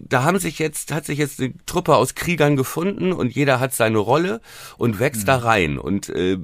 da 0.08 0.24
haben 0.24 0.40
sich 0.40 0.60
jetzt, 0.60 0.92
hat 0.92 1.06
sich 1.06 1.18
jetzt 1.18 1.40
eine 1.40 1.54
Truppe 1.66 1.96
aus 1.96 2.16
Kriegern 2.16 2.56
gefunden 2.56 3.14
und 3.14 3.34
jeder 3.34 3.60
hat 3.60 3.74
seine 3.74 3.98
Rolle 3.98 4.42
und 4.78 5.00
wächst 5.00 5.24
mhm. 5.24 5.28
da 5.28 5.38
rein. 5.38 5.80
Und 5.80 6.10
äh, 6.10 6.38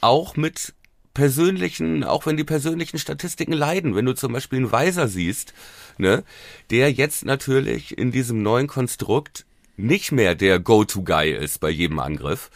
auch 0.00 0.36
mit 0.36 0.74
persönlichen, 1.14 2.04
auch 2.04 2.26
wenn 2.26 2.36
die 2.36 2.44
persönlichen 2.44 2.98
Statistiken 2.98 3.52
leiden, 3.52 3.94
wenn 3.94 4.04
du 4.04 4.14
zum 4.14 4.32
Beispiel 4.32 4.58
einen 4.58 4.72
Weiser 4.72 5.08
siehst, 5.08 5.54
ne, 5.96 6.24
der 6.70 6.92
jetzt 6.92 7.24
natürlich 7.24 7.96
in 7.96 8.10
diesem 8.10 8.42
neuen 8.42 8.66
Konstrukt 8.66 9.46
nicht 9.76 10.12
mehr 10.12 10.34
der 10.34 10.58
Go-To-Guy 10.58 11.32
ist 11.32 11.60
bei 11.60 11.70
jedem 11.70 12.00
Angriff. 12.00 12.50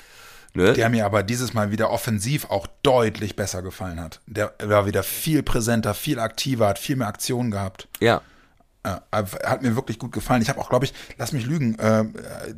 Ne? 0.54 0.72
Der 0.72 0.88
mir 0.88 1.04
aber 1.04 1.22
dieses 1.22 1.54
Mal 1.54 1.70
wieder 1.70 1.90
offensiv 1.90 2.46
auch 2.46 2.66
deutlich 2.82 3.36
besser 3.36 3.62
gefallen 3.62 4.00
hat. 4.00 4.20
Der 4.26 4.54
war 4.62 4.86
wieder 4.86 5.02
viel 5.02 5.42
präsenter, 5.42 5.94
viel 5.94 6.18
aktiver, 6.18 6.68
hat 6.68 6.78
viel 6.78 6.96
mehr 6.96 7.06
Aktionen 7.06 7.50
gehabt. 7.50 7.86
Ja. 8.00 8.22
Äh, 8.82 8.96
hat 9.12 9.62
mir 9.62 9.76
wirklich 9.76 9.98
gut 9.98 10.12
gefallen. 10.12 10.42
Ich 10.42 10.48
habe 10.48 10.60
auch, 10.60 10.70
glaube 10.70 10.86
ich, 10.86 10.94
lass 11.16 11.32
mich 11.32 11.46
lügen, 11.46 11.78
äh, 11.78 12.04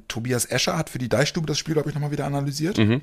Tobias 0.08 0.44
Escher 0.44 0.78
hat 0.78 0.88
für 0.88 0.98
die 0.98 1.08
Deichstube 1.08 1.46
das 1.46 1.58
Spiel, 1.58 1.74
glaube 1.74 1.88
ich, 1.88 1.94
nochmal 1.94 2.12
wieder 2.12 2.26
analysiert. 2.26 2.78
Mhm 2.78 3.02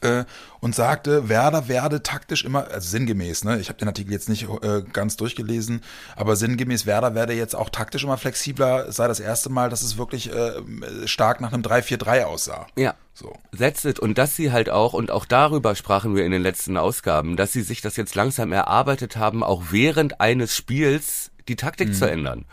äh, 0.00 0.24
und 0.60 0.74
sagte, 0.74 1.28
Werder 1.28 1.68
werde 1.68 2.02
taktisch 2.02 2.44
immer, 2.44 2.68
also 2.68 2.88
sinngemäß, 2.88 3.44
ne, 3.44 3.58
ich 3.58 3.68
habe 3.68 3.78
den 3.78 3.88
Artikel 3.88 4.12
jetzt 4.12 4.28
nicht 4.28 4.46
äh, 4.62 4.82
ganz 4.92 5.16
durchgelesen, 5.16 5.82
aber 6.16 6.36
sinngemäß 6.36 6.86
Werder 6.86 7.14
werde 7.14 7.32
jetzt 7.32 7.54
auch 7.54 7.70
taktisch 7.70 8.04
immer 8.04 8.18
flexibler, 8.18 8.92
sei 8.92 9.08
das 9.08 9.20
erste 9.20 9.50
Mal, 9.50 9.70
dass 9.70 9.82
es 9.82 9.98
wirklich 9.98 10.32
äh, 10.32 10.62
stark 11.06 11.40
nach 11.40 11.52
einem 11.52 11.62
3-4-3 11.62 12.24
aussah. 12.24 12.66
Ja. 12.76 12.94
So. 13.12 13.36
That's 13.56 13.84
it. 13.84 13.98
Und 13.98 14.16
dass 14.16 14.34
sie 14.34 14.50
halt 14.50 14.70
auch, 14.70 14.94
und 14.94 15.10
auch 15.10 15.26
darüber 15.26 15.74
sprachen 15.74 16.16
wir 16.16 16.24
in 16.24 16.32
den 16.32 16.42
letzten 16.42 16.78
Ausgaben, 16.78 17.36
dass 17.36 17.52
sie 17.52 17.60
sich 17.60 17.82
das 17.82 17.96
jetzt 17.96 18.14
langsam 18.14 18.52
erarbeitet 18.52 19.16
haben, 19.16 19.42
auch 19.44 19.64
während 19.70 20.20
eines 20.20 20.56
Spiels 20.56 21.30
die 21.48 21.56
Taktik 21.56 21.88
mhm. 21.88 21.94
zu 21.94 22.10
ändern. 22.10 22.46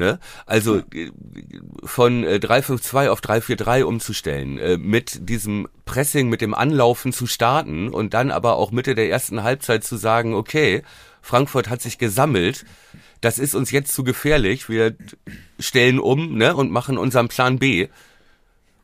Ne? 0.00 0.18
Also 0.46 0.78
äh, 0.94 1.10
von 1.84 2.24
äh, 2.24 2.40
352 2.40 3.10
auf 3.10 3.20
343 3.20 3.84
umzustellen, 3.84 4.56
äh, 4.56 4.78
mit 4.78 5.28
diesem 5.28 5.68
Pressing, 5.84 6.30
mit 6.30 6.40
dem 6.40 6.54
Anlaufen 6.54 7.12
zu 7.12 7.26
starten 7.26 7.90
und 7.90 8.14
dann 8.14 8.30
aber 8.30 8.56
auch 8.56 8.70
Mitte 8.70 8.94
der 8.94 9.10
ersten 9.10 9.42
Halbzeit 9.42 9.84
zu 9.84 9.98
sagen, 9.98 10.32
okay, 10.32 10.82
Frankfurt 11.20 11.68
hat 11.68 11.82
sich 11.82 11.98
gesammelt, 11.98 12.64
das 13.20 13.38
ist 13.38 13.54
uns 13.54 13.70
jetzt 13.72 13.92
zu 13.92 14.02
gefährlich, 14.02 14.70
wir 14.70 14.96
stellen 15.58 15.98
um 15.98 16.34
ne, 16.34 16.56
und 16.56 16.70
machen 16.70 16.96
unseren 16.96 17.28
Plan 17.28 17.58
B 17.58 17.88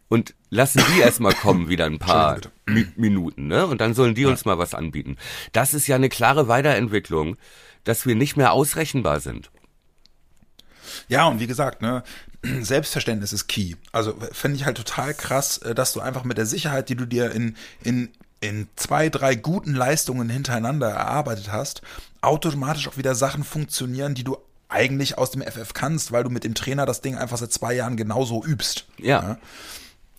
und 0.08 0.35
lassen 0.50 0.82
die 0.94 1.00
erstmal 1.00 1.32
kommen, 1.32 1.68
wieder 1.70 1.87
ein 1.87 1.99
paar 1.99 2.40
Mi 2.66 2.87
Minuten, 2.96 3.46
ne? 3.46 3.66
Und 3.66 3.80
dann 3.80 3.94
sollen 3.94 4.14
die 4.14 4.23
ja. 4.23 4.28
uns 4.28 4.44
mal 4.44 4.58
was 4.58 4.75
anbieten. 4.75 5.16
Das 5.52 5.73
ist 5.73 5.87
ja 5.87 5.96
eine 5.96 6.11
klare 6.11 6.46
Weiterentwicklung, 6.46 7.38
dass 7.85 8.04
wir 8.04 8.16
nicht 8.16 8.37
mehr 8.37 8.52
ausrechenbar 8.52 9.20
sind. 9.20 9.50
Ja, 11.09 11.26
und 11.26 11.40
wie 11.40 11.47
gesagt, 11.47 11.83
ne, 11.83 12.02
Selbstverständnis 12.61 13.33
ist 13.33 13.49
key. 13.49 13.75
Also 13.93 14.14
finde 14.33 14.57
ich 14.57 14.64
halt 14.64 14.76
total 14.76 15.14
krass, 15.14 15.59
äh, 15.59 15.75
dass 15.75 15.93
du 15.93 16.00
einfach 16.00 16.25
mit 16.25 16.38
der 16.38 16.47
Sicherheit, 16.47 16.88
die 16.88 16.97
du 16.97 17.07
dir 17.07 17.31
in, 17.33 17.57
in, 17.83 18.11
in 18.40 18.69
zwei, 18.76 19.09
drei 19.09 19.35
guten 19.35 19.75
Leistungen 19.75 20.28
hintereinander 20.28 20.88
erarbeitet 20.88 21.50
hast, 21.52 21.83
automatisch 22.21 22.88
auch 22.88 22.97
wieder 22.97 23.14
Sachen 23.14 23.45
funktionieren, 23.45 24.14
die 24.14 24.25
du 24.25 24.37
eigentlich 24.69 25.16
aus 25.16 25.31
dem 25.31 25.43
FF 25.43 25.75
kannst, 25.75 26.12
weil 26.12 26.25
du 26.25 26.31
mit 26.31 26.45
dem 26.45 26.55
Trainer 26.55 26.87
das 26.87 27.00
Ding 27.00 27.16
einfach 27.16 27.38
seit 27.38 27.52
zwei 27.52 27.75
Jahren 27.75 27.97
genauso 27.97 28.45
übst. 28.45 28.87
Ja. 28.99 29.23
ja. 29.23 29.38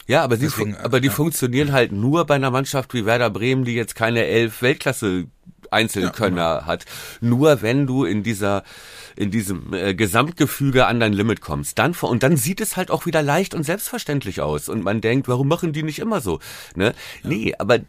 Ja, 0.08 0.24
aber, 0.24 0.38
Deswegen, 0.38 0.74
sie, 0.74 0.80
aber 0.80 1.02
die 1.02 1.08
ja. 1.08 1.14
funktionieren 1.14 1.74
halt 1.74 1.92
nur 1.92 2.26
bei 2.26 2.36
einer 2.36 2.50
Mannschaft 2.50 2.94
wie 2.94 3.06
Werder 3.06 3.30
Bremen, 3.30 3.66
die 3.66 3.74
jetzt 3.74 3.94
keine 3.94 4.24
elf 4.26 4.62
Weltklasse 4.62 5.26
Einzelkönner 5.72 6.42
ja, 6.42 6.56
genau. 6.56 6.68
hat. 6.68 6.86
Nur 7.22 7.62
wenn 7.62 7.88
du 7.88 8.04
in 8.04 8.24
dieser 8.24 8.64
in 9.16 9.32
diesem 9.32 9.74
äh, 9.74 9.96
Gesamtgefüge 9.96 10.86
an 10.86 11.00
dein 11.00 11.12
Limit 11.12 11.42
kommst, 11.42 11.80
dann 11.80 11.94
und 11.94 12.24
dann 12.24 12.38
sieht 12.38 12.62
es 12.62 12.78
halt 12.78 12.92
auch 12.92 13.06
wieder 13.06 13.24
leicht 13.24 13.56
und 13.56 13.64
selbstverständlich 13.64 14.42
aus 14.42 14.70
und 14.70 14.84
man 14.84 15.02
denkt, 15.02 15.28
warum 15.28 15.48
machen 15.48 15.74
die 15.74 15.84
nicht 15.84 16.00
immer 16.00 16.22
so? 16.22 16.40
Ne? 16.76 16.94
Ja. 17.24 17.30
Nee, 17.30 17.54
aber 17.58 17.80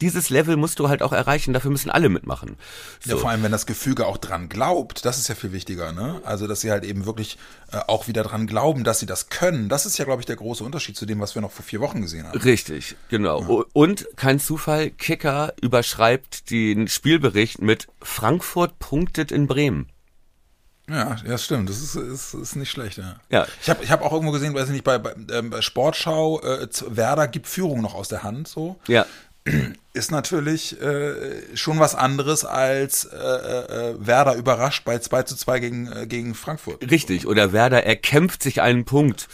dieses 0.00 0.30
Level 0.30 0.56
musst 0.56 0.78
du 0.78 0.88
halt 0.88 1.02
auch 1.02 1.12
erreichen, 1.12 1.52
dafür 1.52 1.70
müssen 1.70 1.90
alle 1.90 2.08
mitmachen. 2.08 2.56
So. 3.00 3.12
Ja, 3.12 3.16
vor 3.16 3.30
allem, 3.30 3.42
wenn 3.42 3.52
das 3.52 3.66
Gefüge 3.66 4.06
auch 4.06 4.16
dran 4.16 4.48
glaubt, 4.48 5.04
das 5.04 5.18
ist 5.18 5.28
ja 5.28 5.34
viel 5.34 5.52
wichtiger, 5.52 5.92
ne? 5.92 6.20
Also, 6.24 6.46
dass 6.46 6.60
sie 6.60 6.70
halt 6.70 6.84
eben 6.84 7.06
wirklich 7.06 7.38
äh, 7.72 7.78
auch 7.86 8.08
wieder 8.08 8.22
dran 8.22 8.46
glauben, 8.46 8.84
dass 8.84 9.00
sie 9.00 9.06
das 9.06 9.28
können. 9.28 9.68
Das 9.68 9.86
ist 9.86 9.98
ja, 9.98 10.04
glaube 10.04 10.22
ich, 10.22 10.26
der 10.26 10.36
große 10.36 10.64
Unterschied 10.64 10.96
zu 10.96 11.06
dem, 11.06 11.20
was 11.20 11.34
wir 11.34 11.42
noch 11.42 11.52
vor 11.52 11.64
vier 11.64 11.80
Wochen 11.80 12.02
gesehen 12.02 12.26
haben. 12.26 12.38
Richtig, 12.38 12.96
genau. 13.08 13.40
Ja. 13.40 13.64
Und 13.72 14.06
kein 14.16 14.40
Zufall, 14.40 14.90
Kicker 14.90 15.54
überschreibt 15.60 16.50
den 16.50 16.88
Spielbericht 16.88 17.60
mit 17.60 17.88
Frankfurt 18.02 18.78
punktet 18.78 19.32
in 19.32 19.46
Bremen. 19.46 19.88
Ja, 20.88 21.16
ja, 21.26 21.36
stimmt. 21.36 21.68
Das 21.68 21.82
ist, 21.82 21.96
ist, 21.96 22.34
ist 22.34 22.56
nicht 22.56 22.70
schlecht, 22.70 22.96
ja. 22.98 23.16
ja. 23.28 23.46
Ich 23.60 23.68
habe 23.68 23.84
ich 23.84 23.90
hab 23.90 24.00
auch 24.02 24.12
irgendwo 24.12 24.32
gesehen, 24.32 24.54
weiß 24.54 24.66
ich 24.66 24.72
nicht, 24.72 24.84
bei, 24.84 24.98
bei, 24.98 25.14
ähm, 25.30 25.50
bei 25.50 25.60
Sportschau, 25.60 26.40
äh, 26.40 26.66
Werder 26.88 27.28
gibt 27.28 27.46
Führung 27.46 27.82
noch 27.82 27.94
aus 27.94 28.08
der 28.08 28.22
Hand, 28.22 28.48
so. 28.48 28.78
Ja. 28.88 29.04
Ist 29.94 30.10
natürlich 30.10 30.80
äh, 30.80 31.56
schon 31.56 31.80
was 31.80 31.94
anderes 31.94 32.44
als 32.44 33.04
äh, 33.04 33.16
äh, 33.16 33.94
Werder 33.98 34.36
überrascht 34.36 34.84
bei 34.84 34.98
2 34.98 35.22
zu 35.24 35.36
2 35.36 35.58
gegen, 35.60 35.92
äh, 35.92 36.06
gegen 36.06 36.34
Frankfurt. 36.34 36.88
Richtig, 36.90 37.26
oder 37.26 37.52
Werder 37.52 37.84
erkämpft 37.84 38.42
sich 38.42 38.60
einen 38.60 38.84
Punkt. 38.84 39.28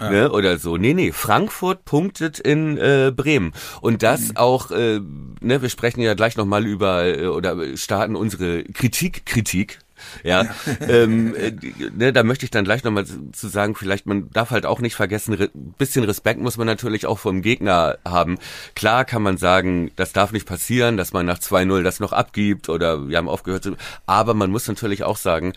Ja. 0.00 0.10
Ne, 0.10 0.32
oder 0.32 0.58
so. 0.58 0.76
Nee, 0.76 0.94
nee, 0.94 1.12
Frankfurt 1.12 1.84
punktet 1.84 2.40
in 2.40 2.76
äh, 2.76 3.12
Bremen. 3.14 3.52
Und 3.80 4.02
das 4.02 4.30
mhm. 4.30 4.36
auch, 4.36 4.70
äh, 4.72 5.00
ne, 5.40 5.62
wir 5.62 5.68
sprechen 5.68 6.00
ja 6.00 6.14
gleich 6.14 6.36
nochmal 6.36 6.66
über 6.66 7.04
äh, 7.04 7.26
oder 7.26 7.76
starten 7.76 8.16
unsere 8.16 8.64
Kritik, 8.64 9.24
Kritik 9.26 9.78
ja, 10.22 10.46
ähm, 10.80 11.34
äh, 11.34 11.52
ne, 11.96 12.12
da 12.12 12.22
möchte 12.22 12.44
ich 12.44 12.50
dann 12.50 12.64
gleich 12.64 12.84
nochmal 12.84 13.04
zu 13.06 13.48
sagen, 13.48 13.74
vielleicht 13.74 14.06
man 14.06 14.30
darf 14.30 14.50
halt 14.50 14.66
auch 14.66 14.80
nicht 14.80 14.94
vergessen, 14.94 15.34
re 15.34 15.50
bisschen 15.78 16.04
Respekt 16.04 16.40
muss 16.40 16.56
man 16.56 16.66
natürlich 16.66 17.06
auch 17.06 17.18
vom 17.18 17.42
Gegner 17.42 17.98
haben. 18.04 18.38
Klar 18.74 19.04
kann 19.04 19.22
man 19.22 19.36
sagen, 19.36 19.90
das 19.96 20.12
darf 20.12 20.32
nicht 20.32 20.46
passieren, 20.46 20.96
dass 20.96 21.12
man 21.12 21.26
nach 21.26 21.38
2-0 21.38 21.82
das 21.82 22.00
noch 22.00 22.12
abgibt 22.12 22.68
oder 22.68 23.08
wir 23.08 23.18
haben 23.18 23.28
aufgehört 23.28 23.64
zu, 23.64 23.76
aber 24.06 24.34
man 24.34 24.50
muss 24.50 24.68
natürlich 24.68 25.04
auch 25.04 25.16
sagen, 25.16 25.52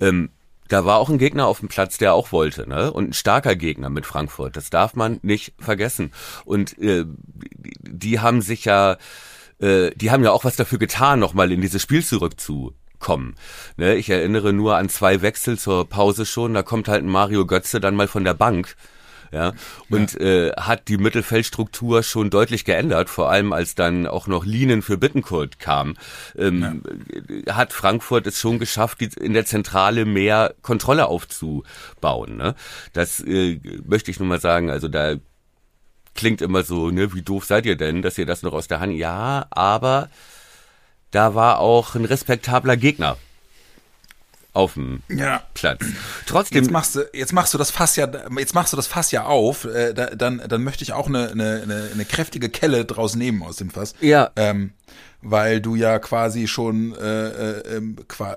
ähm, 0.00 0.30
da 0.68 0.84
war 0.84 0.98
auch 0.98 1.08
ein 1.08 1.18
Gegner 1.18 1.46
auf 1.46 1.60
dem 1.60 1.68
Platz, 1.68 1.98
der 1.98 2.14
auch 2.14 2.30
wollte, 2.30 2.68
ne? 2.68 2.92
Und 2.92 3.10
ein 3.10 3.12
starker 3.14 3.56
Gegner 3.56 3.88
mit 3.88 4.06
Frankfurt. 4.06 4.56
Das 4.56 4.70
darf 4.70 4.94
man 4.94 5.18
nicht 5.22 5.54
vergessen. 5.58 6.12
Und 6.44 6.78
äh, 6.78 7.04
die 7.80 8.20
haben 8.20 8.42
sich 8.42 8.66
ja, 8.66 8.98
äh, 9.60 9.90
die 9.96 10.10
haben 10.10 10.22
ja 10.22 10.30
auch 10.30 10.44
was 10.44 10.56
dafür 10.56 10.78
getan, 10.78 11.18
nochmal 11.18 11.50
in 11.52 11.62
dieses 11.62 11.82
Spiel 11.82 12.04
zurückzu 12.04 12.74
kommen. 12.98 13.34
Ne, 13.76 13.96
ich 13.96 14.10
erinnere 14.10 14.52
nur 14.52 14.76
an 14.76 14.88
zwei 14.88 15.22
Wechsel 15.22 15.58
zur 15.58 15.88
Pause 15.88 16.26
schon, 16.26 16.54
da 16.54 16.62
kommt 16.62 16.88
halt 16.88 17.02
ein 17.04 17.08
Mario 17.08 17.46
Götze 17.46 17.80
dann 17.80 17.96
mal 17.96 18.08
von 18.08 18.24
der 18.24 18.34
Bank. 18.34 18.76
Ja, 19.30 19.52
und 19.90 20.14
ja. 20.14 20.20
Äh, 20.20 20.52
hat 20.56 20.88
die 20.88 20.96
Mittelfeldstruktur 20.96 22.02
schon 22.02 22.30
deutlich 22.30 22.64
geändert, 22.64 23.10
vor 23.10 23.30
allem 23.30 23.52
als 23.52 23.74
dann 23.74 24.06
auch 24.06 24.26
noch 24.26 24.46
Linen 24.46 24.80
für 24.80 24.96
Bittenkurt 24.96 25.58
kam, 25.58 25.96
ähm, 26.36 26.82
ja. 27.46 27.56
hat 27.56 27.74
Frankfurt 27.74 28.26
es 28.26 28.40
schon 28.40 28.58
geschafft, 28.58 29.02
die, 29.02 29.10
in 29.20 29.34
der 29.34 29.44
Zentrale 29.44 30.06
mehr 30.06 30.54
Kontrolle 30.62 31.08
aufzubauen. 31.08 32.38
Ne? 32.38 32.54
Das 32.94 33.20
äh, 33.20 33.60
möchte 33.84 34.10
ich 34.10 34.18
nur 34.18 34.28
mal 34.28 34.40
sagen, 34.40 34.70
also 34.70 34.88
da 34.88 35.16
klingt 36.14 36.40
immer 36.40 36.62
so, 36.62 36.90
ne, 36.90 37.14
wie 37.14 37.22
doof 37.22 37.44
seid 37.44 37.66
ihr 37.66 37.76
denn, 37.76 38.02
dass 38.02 38.18
ihr 38.18 38.26
das 38.26 38.42
noch 38.42 38.52
aus 38.52 38.66
der 38.66 38.80
Hand, 38.80 38.94
ja, 38.94 39.46
aber 39.50 40.08
da 41.10 41.34
war 41.34 41.58
auch 41.58 41.94
ein 41.94 42.04
respektabler 42.04 42.76
Gegner 42.76 43.16
auf 44.52 44.74
dem 44.74 45.02
ja. 45.08 45.42
Platz. 45.54 45.84
Trotzdem 46.26 46.62
jetzt 46.62 46.70
machst 46.70 46.96
du 46.96 47.08
jetzt 47.12 47.32
machst 47.32 47.54
du 47.54 47.58
das 47.58 47.70
Fass 47.70 47.96
ja 47.96 48.08
jetzt 48.36 48.54
machst 48.54 48.72
du 48.72 48.76
das 48.76 48.88
Fass 48.88 49.12
ja 49.12 49.24
auf, 49.24 49.64
äh, 49.64 49.94
da, 49.94 50.06
dann 50.06 50.42
dann 50.46 50.64
möchte 50.64 50.82
ich 50.82 50.92
auch 50.92 51.06
eine, 51.06 51.30
eine, 51.30 51.90
eine, 51.92 52.04
kräftige 52.04 52.48
Kelle 52.48 52.84
draus 52.84 53.14
nehmen 53.14 53.42
aus 53.42 53.56
dem 53.56 53.70
Fass. 53.70 53.94
Ja. 54.00 54.30
Ähm, 54.36 54.72
weil 55.22 55.60
du 55.60 55.74
ja 55.74 55.98
quasi 55.98 56.46
schon 56.46 56.94
äh, 56.94 57.28
äh, 57.28 57.76
ähm, 57.76 57.96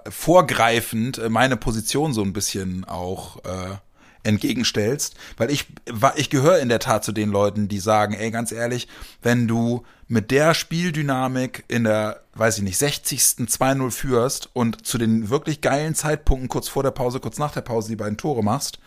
vorgreifend 0.10 1.18
äh, 1.18 1.30
meine 1.30 1.58
Position 1.58 2.14
so 2.14 2.22
ein 2.22 2.34
bisschen 2.34 2.86
auch 2.86 3.38
äh, 3.46 3.78
entgegenstellst, 4.24 5.16
weil 5.38 5.52
ich 5.52 5.68
ich 6.16 6.30
gehöre 6.30 6.60
in 6.60 6.70
der 6.70 6.80
Tat 6.80 7.04
zu 7.04 7.12
den 7.12 7.32
Leuten, 7.32 7.68
die 7.68 7.80
sagen, 7.80 8.14
ey, 8.14 8.32
ganz 8.32 8.52
ehrlich, 8.52 8.88
wenn 9.22 9.48
du 9.48 9.84
mit 10.08 10.30
der 10.32 10.54
Spieldynamik 10.54 11.64
in 11.68 11.86
der, 11.86 12.24
weiß 12.34 12.58
ich 12.58 12.64
nicht, 12.64 12.78
60. 12.78 13.20
2-0 13.20 13.92
führst 13.92 14.50
und 14.54 14.86
zu 14.86 14.98
den 14.98 15.30
wirklich 15.30 15.62
geilen 15.62 15.96
Zeitpunkten 15.96 16.50
kurz 16.50 16.68
vor 16.68 16.84
der 16.84 16.92
Pause, 16.92 17.20
kurz 17.20 17.38
nach 17.38 17.54
der 17.54 17.62
Pause 17.62 17.90
die 17.90 17.96
beiden 17.96 18.18
Tore 18.18 18.44
machst, 18.44 18.80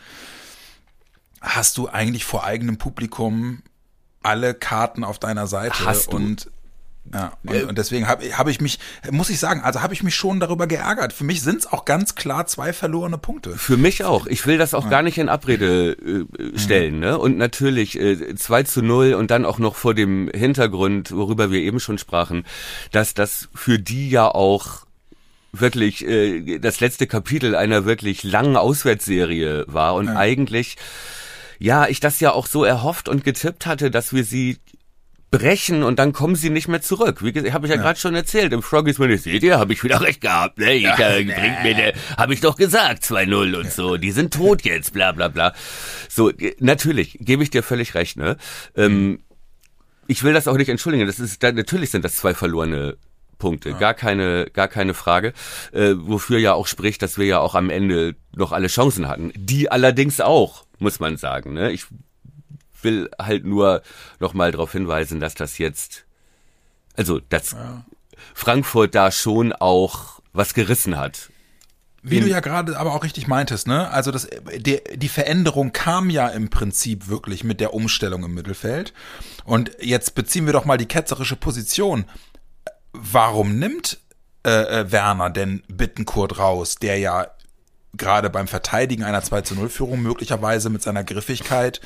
hast 1.40 1.78
du 1.78 1.88
eigentlich 1.88 2.24
vor 2.24 2.44
eigenem 2.44 2.78
Publikum 2.78 3.62
alle 4.22 4.54
Karten 4.54 5.04
auf 5.04 5.18
deiner 5.18 5.46
Seite 5.46 5.84
hast 5.84 6.12
du. 6.12 6.16
und 6.16 6.50
ja, 7.12 7.32
und, 7.46 7.64
und 7.64 7.78
deswegen 7.78 8.08
habe 8.08 8.24
hab 8.36 8.48
ich 8.48 8.60
mich, 8.60 8.78
muss 9.10 9.30
ich 9.30 9.38
sagen, 9.38 9.60
also 9.60 9.82
habe 9.82 9.94
ich 9.94 10.02
mich 10.02 10.14
schon 10.14 10.40
darüber 10.40 10.66
geärgert. 10.66 11.12
Für 11.12 11.24
mich 11.24 11.42
sind 11.42 11.60
es 11.60 11.66
auch 11.66 11.84
ganz 11.84 12.14
klar 12.14 12.46
zwei 12.46 12.72
verlorene 12.72 13.18
Punkte. 13.18 13.56
Für 13.56 13.76
mich 13.76 14.04
auch. 14.04 14.26
Ich 14.26 14.46
will 14.46 14.58
das 14.58 14.74
auch 14.74 14.84
ja. 14.84 14.90
gar 14.90 15.02
nicht 15.02 15.18
in 15.18 15.28
Abrede 15.28 15.92
äh, 15.92 16.58
stellen. 16.58 16.94
Mhm. 16.94 17.00
Ne? 17.00 17.18
Und 17.18 17.36
natürlich 17.36 17.98
äh, 17.98 18.34
2 18.34 18.62
zu 18.64 18.82
0 18.82 19.14
und 19.14 19.30
dann 19.30 19.44
auch 19.44 19.58
noch 19.58 19.76
vor 19.76 19.94
dem 19.94 20.30
Hintergrund, 20.34 21.12
worüber 21.12 21.50
wir 21.50 21.60
eben 21.60 21.78
schon 21.78 21.98
sprachen, 21.98 22.44
dass 22.90 23.14
das 23.14 23.48
für 23.54 23.78
die 23.78 24.08
ja 24.08 24.26
auch 24.28 24.86
wirklich 25.52 26.04
äh, 26.06 26.58
das 26.58 26.80
letzte 26.80 27.06
Kapitel 27.06 27.54
einer 27.54 27.84
wirklich 27.84 28.22
langen 28.24 28.56
Auswärtsserie 28.56 29.66
war 29.68 29.94
und 29.94 30.06
ja. 30.06 30.16
eigentlich 30.16 30.76
ja, 31.60 31.86
ich 31.86 32.00
das 32.00 32.18
ja 32.18 32.32
auch 32.32 32.46
so 32.46 32.64
erhofft 32.64 33.08
und 33.08 33.24
getippt 33.24 33.66
hatte, 33.66 33.90
dass 33.90 34.12
wir 34.12 34.24
sie 34.24 34.58
brechen 35.38 35.82
und 35.82 35.98
dann 35.98 36.12
kommen 36.12 36.36
sie 36.36 36.50
nicht 36.50 36.68
mehr 36.68 36.82
zurück. 36.82 37.22
Wie 37.22 37.32
habe 37.52 37.66
ich 37.66 37.70
ja, 37.70 37.76
ja. 37.76 37.82
gerade 37.82 37.98
schon 37.98 38.14
erzählt. 38.14 38.52
Im 38.52 38.62
Froggies 38.62 38.98
Minute, 38.98 39.18
seht 39.18 39.42
ihr, 39.42 39.58
habe 39.58 39.72
ich 39.72 39.82
wieder 39.82 40.00
recht 40.00 40.20
gehabt. 40.20 40.58
Ne? 40.58 40.74
Ich, 40.74 40.82
ja, 40.82 40.96
äh, 40.98 41.24
bringt 41.24 41.62
mir 41.62 41.74
ne, 41.74 41.92
habe 42.16 42.34
ich 42.34 42.40
doch 42.40 42.56
gesagt, 42.56 43.04
2-0 43.04 43.56
und 43.56 43.72
so. 43.72 43.96
Die 43.96 44.12
sind 44.12 44.32
tot 44.32 44.62
jetzt, 44.62 44.92
bla 44.92 45.12
bla 45.12 45.28
bla. 45.28 45.54
So, 46.08 46.30
äh, 46.30 46.54
natürlich, 46.60 47.18
gebe 47.20 47.42
ich 47.42 47.50
dir 47.50 47.62
völlig 47.62 47.94
recht, 47.94 48.16
ne? 48.16 48.36
Ähm, 48.76 49.20
ich 50.06 50.22
will 50.22 50.34
das 50.34 50.48
auch 50.48 50.56
nicht 50.56 50.68
entschuldigen. 50.68 51.06
Das 51.06 51.18
ist, 51.18 51.42
natürlich 51.42 51.90
sind 51.90 52.04
das 52.04 52.16
zwei 52.16 52.34
verlorene 52.34 52.96
Punkte, 53.38 53.70
ja. 53.70 53.78
gar 53.78 53.94
keine, 53.94 54.46
gar 54.52 54.68
keine 54.68 54.94
Frage. 54.94 55.32
Äh, 55.72 55.94
wofür 55.96 56.38
ja 56.38 56.54
auch 56.54 56.66
spricht, 56.66 57.02
dass 57.02 57.18
wir 57.18 57.26
ja 57.26 57.38
auch 57.40 57.54
am 57.54 57.70
Ende 57.70 58.14
noch 58.34 58.52
alle 58.52 58.68
Chancen 58.68 59.08
hatten. 59.08 59.32
Die 59.34 59.70
allerdings 59.70 60.20
auch, 60.20 60.64
muss 60.78 61.00
man 61.00 61.16
sagen. 61.16 61.52
Ne? 61.54 61.72
Ich 61.72 61.86
will 62.84 63.10
halt 63.18 63.44
nur 63.44 63.82
noch 64.20 64.34
mal 64.34 64.52
darauf 64.52 64.72
hinweisen, 64.72 65.20
dass 65.20 65.34
das 65.34 65.58
jetzt, 65.58 66.04
also 66.96 67.20
dass 67.20 67.52
ja. 67.52 67.84
Frankfurt 68.34 68.94
da 68.94 69.10
schon 69.10 69.52
auch 69.52 70.20
was 70.32 70.54
gerissen 70.54 70.96
hat. 70.96 71.30
Wie 72.06 72.20
du 72.20 72.28
ja 72.28 72.40
gerade 72.40 72.78
aber 72.78 72.92
auch 72.92 73.02
richtig 73.02 73.28
meintest, 73.28 73.66
ne? 73.66 73.90
Also 73.90 74.10
das, 74.10 74.28
die, 74.58 74.78
die 74.94 75.08
Veränderung 75.08 75.72
kam 75.72 76.10
ja 76.10 76.28
im 76.28 76.50
Prinzip 76.50 77.08
wirklich 77.08 77.44
mit 77.44 77.60
der 77.60 77.72
Umstellung 77.72 78.24
im 78.24 78.34
Mittelfeld. 78.34 78.92
Und 79.46 79.70
jetzt 79.80 80.14
beziehen 80.14 80.44
wir 80.44 80.52
doch 80.52 80.66
mal 80.66 80.76
die 80.76 80.84
ketzerische 80.84 81.36
Position. 81.36 82.04
Warum 82.92 83.58
nimmt 83.58 84.00
äh, 84.44 84.80
äh, 84.80 84.92
Werner 84.92 85.30
denn 85.30 85.62
Bittenkurt 85.68 86.38
raus, 86.38 86.76
der 86.76 86.98
ja 86.98 87.28
gerade 87.94 88.28
beim 88.28 88.48
Verteidigen 88.48 89.02
einer 89.02 89.22
2 89.22 89.40
zu 89.40 89.54
0 89.54 89.70
Führung 89.70 90.02
möglicherweise 90.02 90.68
mit 90.68 90.82
seiner 90.82 91.04
Griffigkeit 91.04 91.80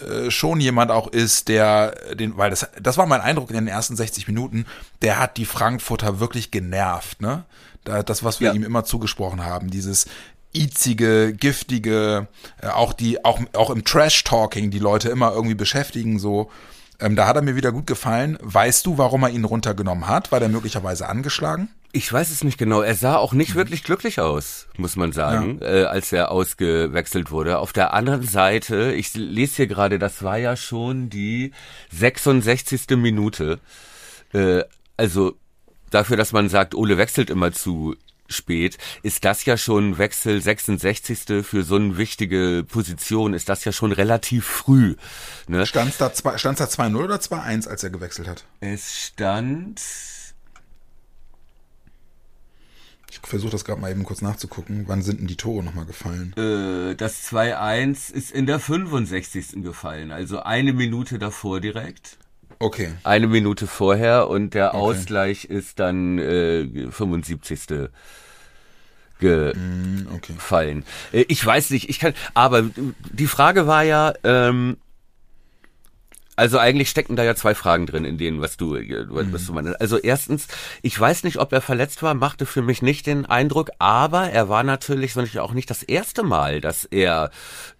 äh, 0.00 0.30
schon 0.30 0.60
jemand 0.60 0.90
auch 0.90 1.08
ist, 1.08 1.48
der 1.48 1.94
den, 2.14 2.36
weil 2.36 2.50
das, 2.50 2.68
das 2.80 2.96
war 2.98 3.06
mein 3.06 3.20
Eindruck 3.20 3.50
in 3.50 3.56
den 3.56 3.68
ersten 3.68 3.96
60 3.96 4.28
Minuten, 4.28 4.66
der 5.02 5.18
hat 5.18 5.36
die 5.36 5.46
Frankfurter 5.46 6.20
wirklich 6.20 6.50
genervt, 6.50 7.20
ne? 7.20 7.44
Das, 7.84 8.24
was 8.24 8.40
wir 8.40 8.48
ja. 8.48 8.54
ihm 8.54 8.64
immer 8.64 8.84
zugesprochen 8.84 9.44
haben, 9.44 9.70
dieses 9.70 10.06
itzige, 10.54 11.34
giftige, 11.34 12.28
äh, 12.62 12.68
auch 12.68 12.94
die, 12.94 13.24
auch, 13.24 13.40
auch 13.52 13.70
im 13.70 13.84
Trash-Talking 13.84 14.70
die 14.70 14.78
Leute 14.78 15.10
immer 15.10 15.32
irgendwie 15.32 15.54
beschäftigen, 15.54 16.18
so. 16.18 16.50
Ähm, 17.00 17.16
da 17.16 17.26
hat 17.26 17.36
er 17.36 17.42
mir 17.42 17.56
wieder 17.56 17.72
gut 17.72 17.86
gefallen. 17.86 18.38
Weißt 18.40 18.86
du, 18.86 18.96
warum 18.96 19.24
er 19.24 19.30
ihn 19.30 19.44
runtergenommen 19.44 20.06
hat? 20.06 20.30
War 20.32 20.40
der 20.40 20.48
möglicherweise 20.48 21.08
angeschlagen? 21.08 21.68
Ich 21.96 22.12
weiß 22.12 22.30
es 22.30 22.42
nicht 22.42 22.58
genau. 22.58 22.80
Er 22.80 22.96
sah 22.96 23.16
auch 23.18 23.32
nicht 23.32 23.54
mhm. 23.54 23.58
wirklich 23.58 23.84
glücklich 23.84 24.18
aus, 24.18 24.66
muss 24.76 24.96
man 24.96 25.12
sagen, 25.12 25.60
ja. 25.62 25.68
äh, 25.68 25.84
als 25.84 26.12
er 26.12 26.32
ausgewechselt 26.32 27.30
wurde. 27.30 27.60
Auf 27.60 27.72
der 27.72 27.94
anderen 27.94 28.26
Seite, 28.26 28.92
ich 28.92 29.14
lese 29.14 29.56
hier 29.56 29.66
gerade, 29.68 30.00
das 30.00 30.24
war 30.24 30.36
ja 30.36 30.56
schon 30.56 31.08
die 31.08 31.52
66. 31.92 32.96
Minute. 32.96 33.60
Äh, 34.32 34.64
also 34.96 35.36
dafür, 35.90 36.16
dass 36.16 36.32
man 36.32 36.48
sagt, 36.48 36.74
Ole 36.74 36.98
wechselt 36.98 37.30
immer 37.30 37.52
zu 37.52 37.94
spät, 38.28 38.76
ist 39.04 39.24
das 39.24 39.44
ja 39.44 39.56
schon 39.56 39.96
Wechsel 39.96 40.40
66. 40.40 41.44
für 41.44 41.62
so 41.62 41.76
eine 41.76 41.96
wichtige 41.96 42.64
Position, 42.68 43.34
ist 43.34 43.48
das 43.48 43.64
ja 43.64 43.70
schon 43.70 43.92
relativ 43.92 44.44
früh. 44.44 44.96
Ne? 45.46 45.64
Stand 45.64 45.94
da 46.00 46.08
2-0 46.08 46.96
oder 46.96 47.16
2-1, 47.16 47.68
als 47.68 47.84
er 47.84 47.90
gewechselt 47.90 48.26
hat? 48.26 48.44
Es 48.58 48.98
stand 48.98 49.80
Ich 53.22 53.28
versuche 53.28 53.52
das 53.52 53.64
gerade 53.64 53.80
mal 53.80 53.90
eben 53.90 54.02
kurz 54.02 54.22
nachzugucken. 54.22 54.84
Wann 54.86 55.02
sind 55.02 55.20
denn 55.20 55.26
die 55.28 55.36
Tore 55.36 55.62
nochmal 55.62 55.84
gefallen? 55.84 56.34
Äh, 56.36 56.96
das 56.96 57.30
2-1 57.30 58.12
ist 58.12 58.32
in 58.32 58.46
der 58.46 58.58
65. 58.58 59.62
gefallen, 59.62 60.10
also 60.10 60.40
eine 60.40 60.72
Minute 60.72 61.18
davor 61.18 61.60
direkt. 61.60 62.18
Okay. 62.58 62.92
Eine 63.04 63.28
Minute 63.28 63.66
vorher 63.66 64.28
und 64.28 64.54
der 64.54 64.74
okay. 64.74 64.78
Ausgleich 64.78 65.44
ist 65.44 65.78
dann 65.78 66.18
äh, 66.18 66.88
75. 66.90 67.88
gefallen. 69.20 69.98
Mm, 70.00 70.14
okay. 70.14 70.82
Äh, 71.12 71.24
ich 71.28 71.44
weiß 71.44 71.70
nicht, 71.70 71.88
ich 71.88 72.00
kann, 72.00 72.14
aber 72.34 72.64
die 73.12 73.26
Frage 73.26 73.66
war 73.66 73.84
ja, 73.84 74.12
ähm, 74.24 74.76
also 76.36 76.58
eigentlich 76.58 76.90
stecken 76.90 77.16
da 77.16 77.24
ja 77.24 77.34
zwei 77.34 77.54
Fragen 77.54 77.86
drin 77.86 78.04
in 78.04 78.18
denen, 78.18 78.40
was 78.40 78.56
du, 78.56 78.76
äh, 78.76 79.06
was 79.08 79.46
du 79.46 79.52
mhm. 79.52 79.64
meinst. 79.64 79.80
Also 79.80 79.98
erstens, 79.98 80.48
ich 80.82 80.98
weiß 80.98 81.24
nicht, 81.24 81.38
ob 81.38 81.52
er 81.52 81.60
verletzt 81.60 82.02
war, 82.02 82.14
machte 82.14 82.46
für 82.46 82.62
mich 82.62 82.82
nicht 82.82 83.06
den 83.06 83.26
Eindruck, 83.26 83.70
aber 83.78 84.30
er 84.30 84.48
war 84.48 84.62
natürlich 84.62 85.14
natürlich 85.14 85.40
auch 85.40 85.52
nicht 85.52 85.70
das 85.70 85.82
erste 85.82 86.22
Mal, 86.22 86.60
dass 86.60 86.84
er 86.84 87.30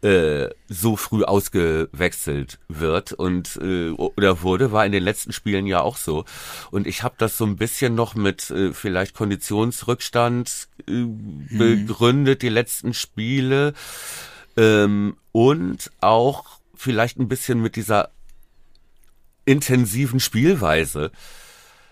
äh, 0.03 0.49
so 0.69 0.97
früh 0.97 1.25
ausgewechselt 1.25 2.59
wird 2.69 3.13
und 3.13 3.59
äh, 3.63 3.91
oder 3.91 4.43
wurde, 4.43 4.73
war 4.73 4.87
in 4.87 4.93
den 4.93 5.03
letzten 5.03 5.33
Spielen 5.33 5.67
ja 5.67 5.81
auch 5.81 5.97
so. 5.97 6.25
Und 6.71 6.87
ich 6.87 7.03
habe 7.03 7.15
das 7.19 7.37
so 7.37 7.45
ein 7.45 7.57
bisschen 7.57 7.95
noch 7.95 8.15
mit 8.15 8.51
äh, 8.51 8.73
vielleicht 8.73 9.15
Konditionsrückstand 9.15 10.69
äh, 10.87 10.93
mhm. 10.93 11.87
begründet, 11.87 12.43
die 12.43 12.49
letzten 12.49 12.95
Spiele 12.95 13.75
ähm, 14.57 15.17
und 15.33 15.91
auch 16.01 16.45
vielleicht 16.77 17.19
ein 17.19 17.29
bisschen 17.29 17.61
mit 17.61 17.77
dieser 17.77 18.11
intensiven 19.45 20.21
Spielweise. 20.21 21.11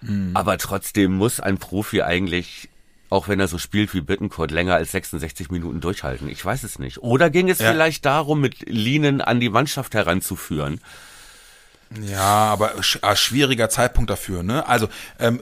Mhm. 0.01 0.33
Aber 0.35 0.59
trotzdem 0.59 1.13
muss 1.13 1.41
ein 1.41 1.59
Profi 1.59 2.03
eigentlich, 2.03 2.69
auch 3.11 3.29
wenn 3.29 3.41
er 3.41 3.49
so 3.49 3.59
spielt 3.59 3.95
wie 3.95 4.01
Bittencourt, 4.01 4.51
länger 4.51 4.75
als 4.75 4.93
66 4.93 5.51
Minuten 5.51 5.81
durchhalten. 5.81 6.29
Ich 6.29 6.45
weiß 6.45 6.63
es 6.65 6.79
nicht. 6.79 6.99
Oder 6.99 7.31
ging 7.31 7.49
es 7.49 7.59
ja. 7.59 7.71
vielleicht 7.71 8.05
darum, 8.05 8.41
mit 8.41 8.69
Linen 8.69 9.21
an 9.21 9.41
die 9.41 9.51
Mannschaft 9.51 9.95
heranzuführen? 9.95 10.81
Ja, 12.01 12.21
aber 12.21 12.83
sch 12.83 12.99
schwieriger 13.15 13.69
Zeitpunkt 13.69 14.09
dafür, 14.09 14.43
ne? 14.43 14.67
Also, 14.67 14.89
ähm, 15.19 15.41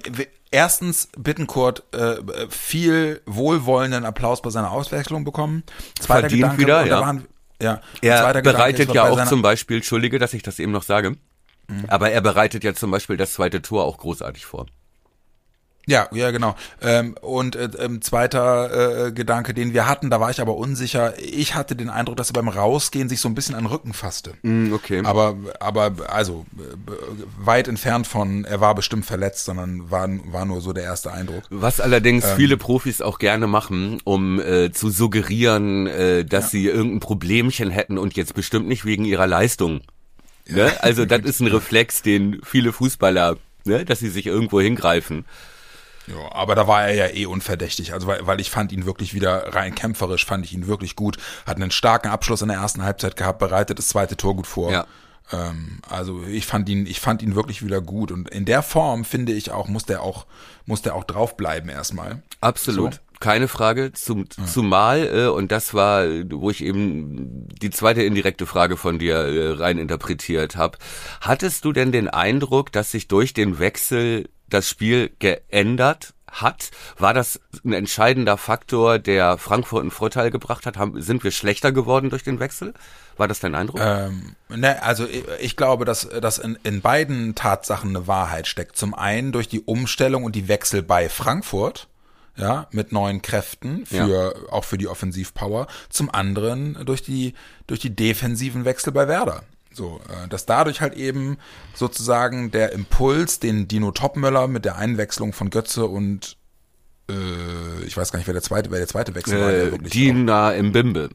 erstens 0.51 1.09
Bittencourt 1.17 1.85
äh, 1.95 2.17
viel 2.49 3.23
wohlwollenden 3.27 4.05
Applaus 4.05 4.43
bei 4.43 4.51
seiner 4.51 4.73
Auswechslung 4.73 5.25
bekommen. 5.25 5.63
Zweiter 5.99 6.23
Verdient 6.23 6.43
Gedanke, 6.43 6.61
wieder, 6.61 6.87
ja. 6.87 7.01
Waren, 7.01 7.27
ja. 7.63 7.81
Er 8.03 8.43
bereitet 8.43 8.93
ja 8.93 9.09
auch 9.09 9.25
zum 9.27 9.43
Beispiel, 9.43 9.77
Entschuldige, 9.77 10.19
dass 10.19 10.35
ich 10.35 10.43
das 10.43 10.59
eben 10.59 10.73
noch 10.73 10.83
sage, 10.83 11.17
Mhm. 11.71 11.85
Aber 11.89 12.11
er 12.11 12.21
bereitet 12.21 12.65
ja 12.65 12.75
zum 12.75 12.91
Beispiel 12.91 13.17
das 13.17 13.33
zweite 13.33 13.63
Tor 13.63 13.85
auch 13.85 13.99
großartig 13.99 14.45
vor. 14.45 14.67
Ja, 15.87 16.09
ja, 16.13 16.31
genau. 16.31 16.55
Ähm, 16.83 17.17
und 17.21 17.57
äh, 17.57 17.69
ähm, 17.79 18.01
zweiter 18.01 19.07
äh, 19.07 19.13
Gedanke, 19.13 19.55
den 19.55 19.73
wir 19.73 19.89
hatten, 19.89 20.11
da 20.11 20.21
war 20.21 20.31
ich 20.31 20.41
aber 20.41 20.57
unsicher. 20.57 21.15
Ich 21.19 21.55
hatte 21.55 21.75
den 21.75 21.89
Eindruck, 21.91 22.17
dass 22.17 22.31
er 22.31 22.35
beim 22.35 22.49
Rausgehen 22.49 23.09
sich 23.09 23.21
so 23.21 23.29
ein 23.29 23.35
bisschen 23.35 23.55
an 23.55 23.65
den 23.65 23.73
Rücken 23.73 23.93
fasste. 23.93 24.35
Mm, 24.43 24.73
okay. 24.73 25.03
Aber, 25.05 25.37
aber 25.59 25.93
also 26.09 26.47
weit 27.39 27.67
entfernt 27.67 28.07
von, 28.07 28.45
er 28.45 28.61
war 28.61 28.75
bestimmt 28.75 29.07
verletzt, 29.07 29.47
sondern 29.47 29.91
war, 29.91 30.09
war 30.31 30.45
nur 30.45 30.61
so 30.61 30.73
der 30.73 30.85
erste 30.85 31.13
Eindruck. 31.13 31.45
Was 31.51 31.81
allerdings 31.81 32.25
ähm, 32.25 32.37
viele 32.37 32.57
Profis 32.57 33.01
auch 33.01 33.19
gerne 33.19 33.47
machen, 33.47 34.01
um 34.05 34.39
äh, 34.39 34.71
zu 34.71 34.91
suggerieren, 34.91 35.87
äh, 35.87 36.25
dass 36.25 36.45
ja. 36.45 36.51
sie 36.51 36.67
irgendein 36.67 37.01
Problemchen 37.01 37.71
hätten 37.71 37.99
und 37.99 38.15
jetzt 38.15 38.35
bestimmt 38.35 38.69
nicht 38.69 38.85
wegen 38.85 39.05
ihrer 39.05 39.27
Leistung 39.27 39.81
Ne? 40.51 40.73
Also 40.83 41.05
das 41.05 41.21
ist 41.21 41.41
ein 41.41 41.47
Reflex, 41.47 42.03
den 42.03 42.41
viele 42.45 42.73
Fußballer, 42.73 43.37
ne? 43.65 43.85
dass 43.85 44.01
sie 44.01 44.09
sich 44.09 44.27
irgendwo 44.27 44.61
hingreifen. 44.61 45.25
Ja, 46.07 46.33
aber 46.33 46.55
da 46.55 46.67
war 46.67 46.89
er 46.89 46.95
ja 46.95 47.15
eh 47.15 47.27
unverdächtig. 47.27 47.93
Also 47.93 48.07
weil, 48.07 48.27
weil 48.27 48.41
ich 48.41 48.51
fand 48.51 48.73
ihn 48.73 48.85
wirklich 48.85 49.15
wieder 49.15 49.55
rein 49.55 49.75
kämpferisch, 49.75 50.25
fand 50.25 50.45
ich 50.45 50.53
ihn 50.53 50.67
wirklich 50.67 50.97
gut. 50.97 51.19
Hat 51.47 51.57
einen 51.57 51.71
starken 51.71 52.09
Abschluss 52.09 52.43
in 52.43 52.49
der 52.49 52.59
ersten 52.59 52.83
Halbzeit 52.83 53.17
gehabt, 53.17 53.39
bereitet 53.39 53.79
das 53.79 53.89
zweite 53.89 54.17
Tor 54.17 54.35
gut 54.35 54.47
vor. 54.47 54.73
Ja. 54.73 54.87
Ähm, 55.33 55.81
also 55.89 56.25
ich 56.25 56.47
fand 56.47 56.69
ihn, 56.69 56.87
ich 56.87 57.01
fand 57.01 57.23
ihn 57.23 57.35
wirklich 57.35 57.65
wieder 57.65 57.81
gut. 57.81 58.11
Und 58.11 58.29
in 58.31 58.45
der 58.45 58.63
Form 58.63 59.05
finde 59.05 59.33
ich 59.33 59.51
auch, 59.51 59.69
muss 59.69 59.85
der 59.85 60.03
auch, 60.03 60.27
muss 60.67 60.83
der 60.83 60.95
auch 60.95 61.05
draufbleiben 61.05 61.71
erstmal. 61.71 62.23
Absolut. 62.41 62.95
So. 62.95 63.01
Keine 63.21 63.49
Frage, 63.49 63.93
zum, 63.93 64.25
ja. 64.39 64.47
zumal, 64.47 65.07
äh, 65.07 65.27
und 65.27 65.53
das 65.53 65.75
war, 65.75 66.07
wo 66.31 66.51
ich 66.51 66.65
eben 66.65 67.47
die 67.49 67.71
zweite 67.71 68.03
indirekte 68.03 68.47
Frage 68.47 68.79
von 68.79 68.99
dir 68.99 69.17
äh, 69.17 69.53
rein 69.53 69.77
interpretiert 69.77 70.57
habe. 70.57 70.79
Hattest 71.21 71.67
du 71.67 71.73
denn 71.73 71.93
den 71.93 72.09
Eindruck, 72.09 72.73
dass 72.73 72.91
sich 72.91 73.09
durch 73.09 73.35
den 73.35 73.59
Wechsel 73.59 74.31
das 74.49 74.71
Spiel 74.71 75.11
geändert 75.19 76.15
hat? 76.31 76.71
War 76.99 77.13
das 77.13 77.41
ein 77.65 77.75
entscheidender 77.75 78.37
Faktor, 78.37 78.99
der 78.99 79.37
Frankfurt 79.37 79.83
einen 79.83 79.91
Vorteil 79.91 80.31
gebracht 80.31 80.65
hat? 80.65 80.79
Haben, 80.79 81.01
sind 81.03 81.23
wir 81.23 81.31
schlechter 81.31 81.73
geworden 81.73 82.11
durch 82.11 82.23
den 82.23 82.41
Wechsel? 82.41 82.73
War 83.17 83.29
das 83.29 83.41
dein 83.41 83.55
Eindruck? 83.55 83.81
Ähm, 83.83 84.35
ne, 84.49 84.83
also 84.83 85.07
ich, 85.07 85.25
ich 85.41 85.57
glaube, 85.57 85.85
dass, 85.85 86.09
dass 86.09 86.39
in, 86.39 86.59
in 86.63 86.81
beiden 86.81 87.35
Tatsachen 87.35 87.91
eine 87.91 88.07
Wahrheit 88.07 88.47
steckt. 88.47 88.77
Zum 88.77 88.95
einen 88.95 89.33
durch 89.33 89.49
die 89.49 89.61
Umstellung 89.61 90.25
und 90.25 90.35
die 90.35 90.49
Wechsel 90.49 90.83
bei 90.83 91.09
Frankfurt 91.09 91.87
ja, 92.37 92.69
mit 92.71 92.93
neuen 92.93 93.23
Kräften 93.23 93.87
für 93.87 94.35
ja. 94.37 94.51
auch 94.51 94.65
für 94.65 94.79
die 94.79 94.89
Offensivpower. 94.89 95.67
Zum 95.89 96.11
anderen 96.11 96.79
durch 96.85 97.03
die 97.03 97.35
durch 97.67 97.81
die 97.81 97.95
defensiven 97.95 98.65
Wechsel 98.65 98.93
bei 98.93 99.09
Werder. 99.09 99.43
So, 99.73 100.01
äh, 100.09 100.29
dass 100.29 100.47
dadurch 100.47 100.81
halt 100.81 100.95
eben 100.95 101.39
sozusagen 101.75 102.51
der 102.51 102.73
Impuls, 102.73 103.39
den 103.39 103.69
Dino 103.69 103.93
Topmöller 103.93 104.49
mit 104.49 104.65
der 104.65 104.77
Einwechslung 104.77 105.33
von 105.33 105.51
Götze 105.51 105.87
und 105.87 106.37
äh, 107.09 107.85
ich 107.85 107.97
weiß 107.97 108.11
gar 108.11 108.19
nicht, 108.19 108.27
wer 108.27 108.35
der 108.35 108.43
zweite, 108.43 108.71
wer 108.71 108.79
der 108.79 108.89
zweite 108.89 109.15
Wechsel 109.15 109.41
war. 109.41 109.51
Der 109.51 109.63
Äh, 109.63 109.73
wirklich 109.73 109.93
Dina 109.93 110.53
Mbimbe. 110.61 111.11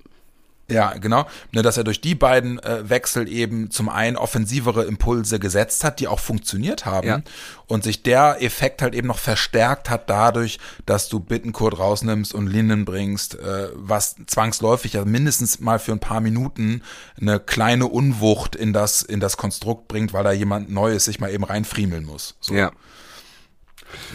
Ja, 0.68 0.94
genau. 0.94 1.28
Ne, 1.52 1.62
dass 1.62 1.78
er 1.78 1.84
durch 1.84 2.02
die 2.02 2.16
beiden 2.16 2.58
äh, 2.60 2.90
Wechsel 2.90 3.28
eben 3.30 3.70
zum 3.70 3.88
einen 3.88 4.18
offensivere 4.18 4.86
Impulse 4.86 5.40
gesetzt 5.40 5.84
hat, 5.84 6.00
die 6.00 6.08
auch 6.08 6.20
funktioniert 6.20 6.86
haben. 6.86 7.08
Ja. 7.08 7.22
Und 7.68 7.84
sich 7.84 8.02
der 8.02 8.42
Effekt 8.42 8.82
halt 8.82 8.96
eben 8.96 9.08
noch 9.08 9.20
verstärkt 9.20 9.90
hat 9.90 10.10
dadurch, 10.10 10.60
dass 10.86 11.08
du 11.08 11.20
Bittenkurt 11.20 11.78
rausnimmst 11.78 12.34
und 12.34 12.48
Linden 12.48 12.84
bringst, 12.84 13.36
äh, 13.36 13.70
was 13.76 14.16
zwangsläufig 14.26 14.94
ja 14.94 15.06
mindestens 15.06 15.60
mal 15.60 15.78
für 15.78 15.92
ein 15.92 16.00
paar 16.00 16.22
Minuten 16.22 16.82
eine 17.20 17.40
kleine 17.40 17.88
Unwucht 17.88 18.56
in 18.56 18.74
das, 18.74 19.04
in 19.04 19.20
das 19.20 19.38
Konstrukt 19.38 19.88
bringt, 19.88 20.14
weil 20.14 20.24
da 20.24 20.32
jemand 20.32 20.72
Neues 20.72 21.06
sich 21.06 21.20
mal 21.20 21.32
eben 21.32 21.44
reinfriemeln 21.44 22.06
muss. 22.06 22.38
So. 22.40 22.56
Ja. 22.56 22.72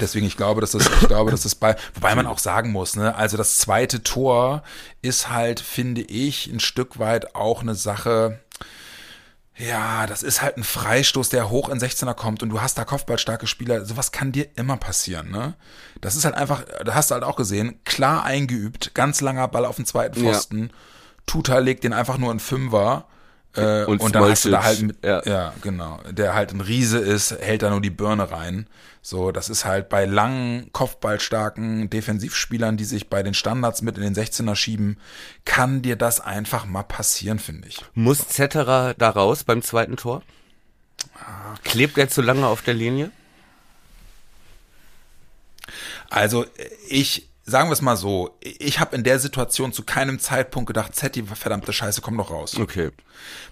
Deswegen, 0.00 0.26
ich 0.26 0.36
glaube, 0.36 0.60
dass 0.60 0.72
das, 0.72 0.86
ich 0.86 1.08
glaube, 1.08 1.30
dass 1.30 1.42
das 1.42 1.54
bei, 1.54 1.76
wobei 1.94 2.14
man 2.14 2.26
auch 2.26 2.38
sagen 2.38 2.72
muss, 2.72 2.96
ne, 2.96 3.14
also 3.14 3.36
das 3.36 3.58
zweite 3.58 4.02
Tor 4.02 4.62
ist 5.02 5.30
halt, 5.30 5.60
finde 5.60 6.02
ich, 6.02 6.46
ein 6.46 6.60
Stück 6.60 6.98
weit 6.98 7.34
auch 7.34 7.62
eine 7.62 7.74
Sache, 7.74 8.40
ja, 9.60 10.06
das 10.06 10.22
ist 10.22 10.40
halt 10.40 10.56
ein 10.56 10.64
Freistoß, 10.64 11.28
der 11.28 11.50
hoch 11.50 11.68
in 11.68 11.78
16er 11.78 12.14
kommt 12.14 12.42
und 12.42 12.48
du 12.48 12.62
hast 12.62 12.78
da 12.78 12.84
kopfballstarke 12.84 13.46
Spieler. 13.46 13.84
Sowas 13.84 14.10
kann 14.10 14.32
dir 14.32 14.46
immer 14.56 14.78
passieren, 14.78 15.30
ne? 15.30 15.54
Das 16.00 16.16
ist 16.16 16.24
halt 16.24 16.34
einfach, 16.34 16.64
da 16.84 16.94
hast 16.94 17.10
du 17.10 17.14
halt 17.14 17.24
auch 17.24 17.36
gesehen, 17.36 17.78
klar 17.84 18.24
eingeübt, 18.24 18.94
ganz 18.94 19.20
langer 19.20 19.48
Ball 19.48 19.66
auf 19.66 19.76
den 19.76 19.84
zweiten 19.84 20.24
Ja. 20.24 20.32
Pfosten. 20.32 20.70
Tuta 21.26 21.58
legt 21.58 21.84
den 21.84 21.92
einfach 21.92 22.16
nur 22.16 22.32
in 22.32 22.40
Fünfer. 22.40 23.04
Äh, 23.54 23.84
Und 23.84 24.00
und, 24.00 24.14
dann 24.14 24.30
hast 24.30 24.46
du 24.46 24.50
da 24.50 24.62
halt 24.62 24.80
mit, 24.80 25.04
ja. 25.04 25.22
ja. 25.26 25.52
genau, 25.60 26.00
der 26.08 26.34
halt 26.34 26.52
ein 26.52 26.60
Riese 26.60 26.98
ist, 26.98 27.32
hält 27.32 27.62
da 27.62 27.70
nur 27.70 27.82
die 27.82 27.90
Birne 27.90 28.30
rein. 28.30 28.66
So, 29.02 29.32
das 29.32 29.48
ist 29.48 29.64
halt 29.64 29.88
bei 29.88 30.04
langen, 30.04 30.70
kopfballstarken 30.72 31.88
Defensivspielern, 31.88 32.76
die 32.76 32.84
sich 32.84 33.08
bei 33.08 33.22
den 33.22 33.32
Standards 33.32 33.80
mit 33.80 33.96
in 33.96 34.02
den 34.02 34.14
16er 34.14 34.54
schieben, 34.54 34.98
kann 35.46 35.80
dir 35.80 35.96
das 35.96 36.20
einfach 36.20 36.66
mal 36.66 36.82
passieren, 36.82 37.38
finde 37.38 37.68
ich. 37.68 37.82
Muss 37.94 38.28
Zetterer 38.28 38.94
da 38.94 39.10
raus 39.10 39.44
beim 39.44 39.62
zweiten 39.62 39.96
Tor? 39.96 40.22
Klebt 41.64 41.96
er 41.96 42.10
zu 42.10 42.20
lange 42.20 42.46
auf 42.46 42.60
der 42.60 42.74
Linie? 42.74 43.10
Also 46.10 46.44
ich, 46.88 47.28
sagen 47.44 47.70
wir 47.70 47.74
es 47.74 47.82
mal 47.82 47.96
so, 47.96 48.36
ich 48.40 48.80
habe 48.80 48.96
in 48.96 49.04
der 49.04 49.18
Situation 49.18 49.72
zu 49.72 49.84
keinem 49.84 50.18
Zeitpunkt 50.18 50.66
gedacht, 50.66 50.94
Zetti, 50.94 51.22
verdammte 51.22 51.72
Scheiße, 51.72 52.02
komm 52.02 52.18
doch 52.18 52.30
raus. 52.30 52.58
Okay. 52.58 52.90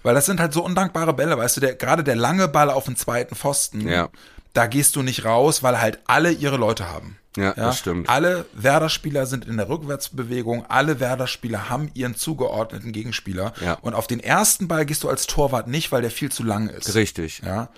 Weil 0.03 0.13
das 0.13 0.27
sind 0.27 0.39
halt 0.39 0.53
so 0.53 0.63
undankbare 0.63 1.13
Bälle, 1.13 1.37
weißt 1.37 1.57
du, 1.57 1.61
der, 1.61 1.75
gerade 1.75 2.03
der 2.03 2.15
lange 2.15 2.47
Ball 2.47 2.69
auf 2.69 2.85
den 2.85 2.95
zweiten 2.95 3.35
Pfosten, 3.35 3.87
Ja. 3.87 4.09
Da 4.53 4.67
gehst 4.67 4.95
du 4.95 5.03
nicht 5.03 5.25
raus, 5.25 5.63
weil 5.63 5.79
halt 5.79 5.99
alle 6.05 6.31
ihre 6.31 6.57
Leute 6.57 6.89
haben. 6.89 7.17
Ja, 7.37 7.53
das 7.53 7.79
stimmt. 7.79 8.09
Alle 8.09 8.45
Werder-Spieler 8.53 9.25
sind 9.25 9.45
in 9.45 9.57
der 9.57 9.69
Rückwärtsbewegung, 9.69 10.65
alle 10.67 10.99
Werder-Spieler 10.99 11.69
haben 11.69 11.91
ihren 11.93 12.15
zugeordneten 12.15 12.91
Gegenspieler. 12.91 13.53
Ja. 13.61 13.75
Und 13.81 13.93
auf 13.93 14.07
den 14.07 14.19
ersten 14.19 14.67
Ball 14.67 14.85
gehst 14.85 15.03
du 15.03 15.09
als 15.09 15.27
Torwart 15.27 15.67
nicht, 15.67 15.91
weil 15.91 16.01
der 16.01 16.11
viel 16.11 16.31
zu 16.31 16.43
lang 16.43 16.69
ist. 16.69 16.95
Richtig. 16.95 17.41
Ja. 17.45 17.69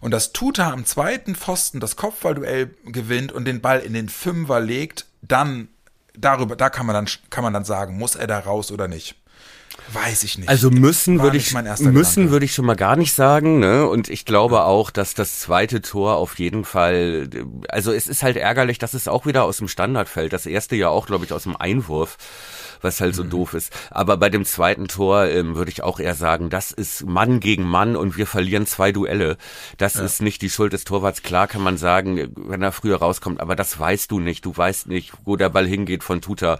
Und 0.00 0.10
das 0.10 0.32
Tuta 0.32 0.70
am 0.72 0.86
zweiten 0.86 1.34
Pfosten 1.34 1.80
das 1.80 1.96
Kopfballduell 1.96 2.74
gewinnt 2.86 3.30
und 3.30 3.44
den 3.44 3.60
Ball 3.60 3.80
in 3.80 3.92
den 3.92 4.08
Fünfer 4.08 4.60
legt, 4.60 5.06
dann 5.20 5.68
darüber, 6.16 6.56
da 6.56 6.70
kann 6.70 6.86
man 6.86 6.94
dann 6.94 7.08
kann 7.30 7.44
man 7.44 7.52
dann 7.52 7.64
sagen, 7.64 7.98
muss 7.98 8.14
er 8.14 8.26
da 8.26 8.38
raus 8.38 8.72
oder 8.72 8.88
nicht? 8.88 9.16
Weiß 9.92 10.24
ich 10.24 10.38
nicht. 10.38 10.48
Also 10.48 10.70
müssen 10.70 11.20
würde 11.20 11.36
ich 11.36 11.54
müssen 11.80 12.30
würde 12.30 12.44
ich 12.44 12.54
schon 12.54 12.64
mal 12.64 12.74
gar 12.74 12.96
nicht 12.96 13.12
sagen, 13.12 13.58
ne? 13.58 13.86
Und 13.86 14.08
ich 14.08 14.24
glaube 14.24 14.64
auch, 14.64 14.90
dass 14.90 15.14
das 15.14 15.40
zweite 15.40 15.82
Tor 15.82 16.16
auf 16.16 16.38
jeden 16.38 16.64
Fall, 16.64 17.28
also 17.68 17.92
es 17.92 18.06
ist 18.06 18.22
halt 18.22 18.36
ärgerlich, 18.36 18.78
dass 18.78 18.94
es 18.94 19.08
auch 19.08 19.26
wieder 19.26 19.44
aus 19.44 19.58
dem 19.58 19.68
Standard 19.68 20.08
fällt. 20.08 20.32
Das 20.32 20.46
erste 20.46 20.74
ja 20.74 20.88
auch, 20.88 21.06
glaube 21.06 21.24
ich, 21.24 21.32
aus 21.32 21.44
dem 21.44 21.56
Einwurf, 21.56 22.16
was 22.80 23.00
halt 23.00 23.14
so 23.14 23.24
Mhm. 23.24 23.30
doof 23.30 23.54
ist. 23.54 23.72
Aber 23.90 24.16
bei 24.16 24.30
dem 24.30 24.44
zweiten 24.44 24.88
Tor 24.88 25.26
ähm, 25.26 25.54
würde 25.54 25.70
ich 25.70 25.82
auch 25.82 26.00
eher 26.00 26.14
sagen, 26.14 26.50
das 26.50 26.72
ist 26.72 27.06
Mann 27.06 27.40
gegen 27.40 27.64
Mann 27.64 27.94
und 27.94 28.16
wir 28.16 28.26
verlieren 28.26 28.66
zwei 28.66 28.90
Duelle. 28.90 29.36
Das 29.76 29.96
ist 29.96 30.22
nicht 30.22 30.42
die 30.42 30.50
Schuld 30.50 30.72
des 30.72 30.84
Torwarts. 30.84 31.22
Klar 31.22 31.46
kann 31.46 31.62
man 31.62 31.76
sagen, 31.76 32.32
wenn 32.36 32.62
er 32.62 32.72
früher 32.72 32.96
rauskommt, 32.98 33.40
aber 33.40 33.54
das 33.54 33.78
weißt 33.78 34.10
du 34.10 34.18
nicht. 34.18 34.44
Du 34.44 34.56
weißt 34.56 34.88
nicht, 34.88 35.12
wo 35.24 35.36
der 35.36 35.50
Ball 35.50 35.66
hingeht 35.66 36.02
von 36.04 36.20
Tuta. 36.20 36.58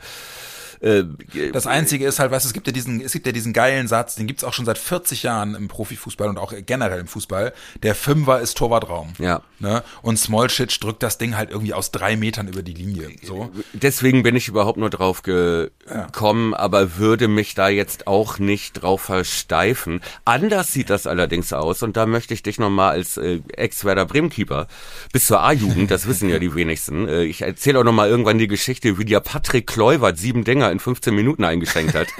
Äh, 0.84 1.04
Das 1.52 1.66
Einzige 1.66 2.06
ist 2.06 2.18
halt, 2.18 2.30
weißt 2.30 2.44
du, 2.44 2.48
es 2.48 2.52
gibt 2.52 2.66
ja 2.66 2.72
diesen, 2.72 3.00
es 3.00 3.12
gibt 3.12 3.26
ja 3.26 3.32
diesen 3.32 3.52
geilen 3.52 3.88
Satz, 3.88 4.14
den 4.16 4.26
gibt's 4.26 4.44
auch 4.44 4.52
schon 4.52 4.66
seit 4.66 4.78
40 4.78 5.22
Jahren 5.22 5.54
im 5.54 5.68
Profifußball 5.68 6.28
und 6.28 6.38
auch 6.38 6.52
generell 6.66 7.00
im 7.00 7.06
Fußball. 7.06 7.52
Der 7.82 7.94
Fünfer 7.94 8.40
ist 8.40 8.56
Torwartraum. 8.58 9.14
Ja. 9.18 9.42
Ne? 9.60 9.82
Und 10.02 10.18
Smolcic 10.18 10.78
drückt 10.80 11.02
das 11.02 11.16
Ding 11.16 11.36
halt 11.36 11.50
irgendwie 11.50 11.72
aus 11.72 11.90
drei 11.90 12.16
Metern 12.16 12.48
über 12.48 12.62
die 12.62 12.74
Linie. 12.74 13.08
So. 13.22 13.50
Deswegen 13.72 14.22
bin 14.22 14.36
ich 14.36 14.48
überhaupt 14.48 14.78
nur 14.78 14.90
drauf 14.90 15.22
gekommen, 15.22 16.54
aber 16.54 16.98
würde 16.98 17.28
mich 17.28 17.54
da 17.54 17.68
jetzt 17.68 18.06
auch 18.06 18.38
nicht 18.38 18.82
drauf 18.82 19.00
versteifen. 19.02 20.00
Anders 20.24 20.72
sieht 20.72 20.90
das 20.90 21.06
allerdings 21.06 21.52
aus 21.52 21.82
und 21.82 21.96
da 21.96 22.04
möchte 22.06 22.34
ich 22.34 22.42
dich 22.42 22.58
nochmal 22.58 22.90
als 22.90 23.16
äh, 23.16 23.40
Ex-Werder 23.56 24.04
Bremen-Keeper 24.04 24.66
bis 25.12 25.26
zur 25.26 25.42
A-Jugend, 25.42 25.90
das 25.90 26.06
wissen 26.06 26.28
ja 26.28 26.38
die 26.38 26.54
wenigsten. 26.54 27.08
Äh, 27.08 27.22
ich 27.24 27.42
erzähle 27.42 27.80
auch 27.80 27.84
nochmal 27.84 28.08
irgendwann 28.10 28.38
die 28.38 28.48
Geschichte, 28.48 28.98
wie 28.98 29.04
dir 29.04 29.20
Patrick 29.20 29.66
Kluivert 29.66 30.18
sieben 30.18 30.44
Dinger 30.44 30.73
in 30.74 30.80
15 30.80 31.14
Minuten 31.14 31.44
eingeschenkt 31.44 31.94
hat. 31.94 32.08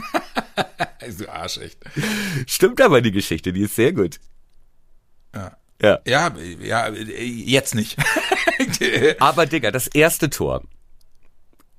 Also 1.01 1.29
Arsch, 1.29 1.59
echt. 1.59 1.79
Stimmt 2.47 2.81
aber 2.81 3.03
die 3.03 3.13
Geschichte, 3.13 3.53
die 3.53 3.65
ist 3.65 3.77
sehr 3.77 3.93
gut. 3.93 4.21
Ja. 5.35 5.55
Ja. 5.83 6.01
Ja, 6.07 6.35
ja, 6.63 6.89
jetzt 6.89 7.75
nicht. 7.75 7.99
Aber 9.19 9.45
Digga, 9.45 9.71
das 9.71 9.87
erste 9.89 10.31
Tor. 10.31 10.63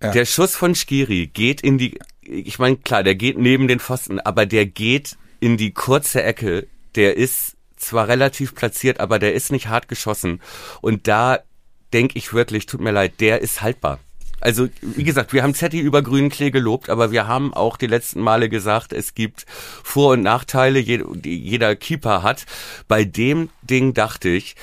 Ja. 0.04 0.12
Der 0.12 0.26
Schuss 0.26 0.56
von 0.56 0.76
Skiri 0.76 1.26
geht 1.26 1.62
in 1.62 1.80
die, 1.80 1.98
ich 2.22 2.60
meine, 2.60 2.78
klar, 2.78 3.02
der 3.02 3.16
geht 3.16 3.40
neben 3.40 3.68
den 3.68 3.80
Pfosten, 3.80 4.20
aber 4.20 4.46
der 4.46 4.68
geht 4.68 5.18
in 5.40 5.58
die 5.58 5.72
kurze 5.72 6.22
Ecke. 6.22 6.68
Der 6.94 7.18
ist 7.18 7.56
zwar 7.78 8.08
relativ 8.08 8.54
platziert, 8.54 9.00
aber 9.00 9.18
der 9.18 9.34
ist 9.34 9.52
nicht 9.52 9.68
hart 9.68 9.88
geschossen. 9.88 10.42
Und 10.82 11.08
da 11.08 11.40
denke 11.94 12.18
ich 12.18 12.34
wirklich, 12.34 12.66
tut 12.66 12.82
mir 12.82 12.92
leid, 12.92 13.22
der 13.22 13.42
ist 13.42 13.62
haltbar. 13.62 14.00
Also, 14.42 14.68
wie 14.82 15.04
gesagt, 15.04 15.34
wir 15.34 15.44
haben 15.44 15.54
Zetti 15.54 15.80
über 15.80 16.02
grünen 16.02 16.30
Klee 16.30 16.52
gelobt, 16.52 16.90
aber 16.90 17.12
wir 17.12 17.28
haben 17.28 17.54
auch 17.54 17.78
die 17.78 17.88
letzten 17.88 18.22
Male 18.22 18.50
gesagt, 18.50 18.94
es 18.94 19.14
gibt 19.14 19.46
Vor- 19.48 20.14
und 20.14 20.24
Nachteile, 20.24 20.84
die 20.84 21.40
jeder 21.40 21.76
Keeper 21.76 22.24
hat. 22.24 22.46
Bei 22.88 23.04
dem 23.04 23.50
Ding 23.64 23.94
dachte 23.94 24.30
ich, 24.30 24.56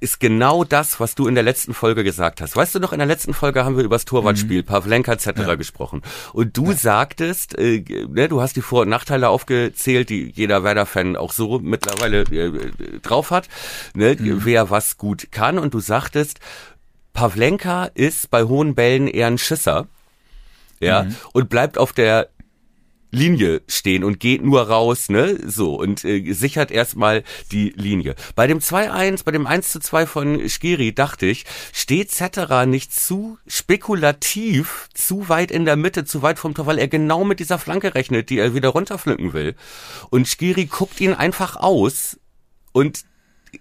ist 0.00 0.20
genau 0.20 0.64
das, 0.64 1.00
was 1.00 1.14
du 1.14 1.26
in 1.26 1.34
der 1.34 1.42
letzten 1.42 1.74
Folge 1.74 2.04
gesagt 2.04 2.40
hast. 2.40 2.56
Weißt 2.56 2.74
du 2.74 2.78
noch, 2.78 2.92
in 2.92 2.98
der 2.98 3.08
letzten 3.08 3.34
Folge 3.34 3.64
haben 3.64 3.76
wir 3.76 3.84
über 3.84 3.96
das 3.96 4.04
Torwartspiel, 4.04 4.62
Pavlenka 4.62 5.12
etc. 5.12 5.56
gesprochen. 5.58 6.02
Und 6.32 6.56
du 6.56 6.72
sagtest, 6.72 7.58
äh, 7.58 7.84
ne, 8.08 8.28
du 8.28 8.40
hast 8.40 8.54
die 8.56 8.62
Vor- 8.62 8.82
und 8.82 8.90
Nachteile 8.90 9.28
aufgezählt, 9.28 10.08
die 10.10 10.32
jeder 10.34 10.62
Werder-Fan 10.62 11.16
auch 11.16 11.32
so 11.32 11.58
mittlerweile 11.58 12.22
äh, 12.22 13.00
drauf 13.02 13.30
hat, 13.30 13.48
ne, 13.94 14.16
wer 14.18 14.70
was 14.70 14.98
gut 14.98 15.28
kann. 15.32 15.58
Und 15.58 15.74
du 15.74 15.80
sagtest, 15.80 16.38
Pavlenka 17.12 17.86
ist 17.94 18.30
bei 18.30 18.44
hohen 18.44 18.74
Bällen 18.74 19.08
eher 19.08 19.26
ein 19.26 19.38
Schisser. 19.38 19.88
Ja, 20.80 21.06
und 21.32 21.48
bleibt 21.48 21.76
auf 21.76 21.92
der 21.92 22.28
Linie 23.10 23.62
stehen 23.68 24.04
und 24.04 24.20
geht 24.20 24.42
nur 24.42 24.68
raus, 24.68 25.08
ne? 25.08 25.38
So, 25.46 25.74
und 25.76 26.04
äh, 26.04 26.32
sichert 26.32 26.70
erstmal 26.70 27.24
die 27.52 27.70
Linie. 27.70 28.14
Bei 28.34 28.46
dem 28.46 28.58
2-1, 28.58 29.24
bei 29.24 29.32
dem 29.32 29.46
1 29.46 29.70
zu 29.70 29.80
2 29.80 30.06
von 30.06 30.48
Skiri 30.48 30.94
dachte 30.94 31.26
ich, 31.26 31.44
steht 31.72 32.10
Zetterer 32.10 32.66
nicht 32.66 32.92
zu 32.92 33.38
spekulativ, 33.46 34.88
zu 34.92 35.28
weit 35.28 35.50
in 35.50 35.64
der 35.64 35.76
Mitte, 35.76 36.04
zu 36.04 36.22
weit 36.22 36.38
vom 36.38 36.54
Tor, 36.54 36.66
weil 36.66 36.78
er 36.78 36.88
genau 36.88 37.24
mit 37.24 37.40
dieser 37.40 37.58
Flanke 37.58 37.94
rechnet, 37.94 38.28
die 38.28 38.38
er 38.38 38.54
wieder 38.54 38.68
runterpflücken 38.70 39.32
will. 39.32 39.54
Und 40.10 40.28
Skiri 40.28 40.66
guckt 40.66 41.00
ihn 41.00 41.14
einfach 41.14 41.56
aus 41.56 42.18
und 42.72 43.04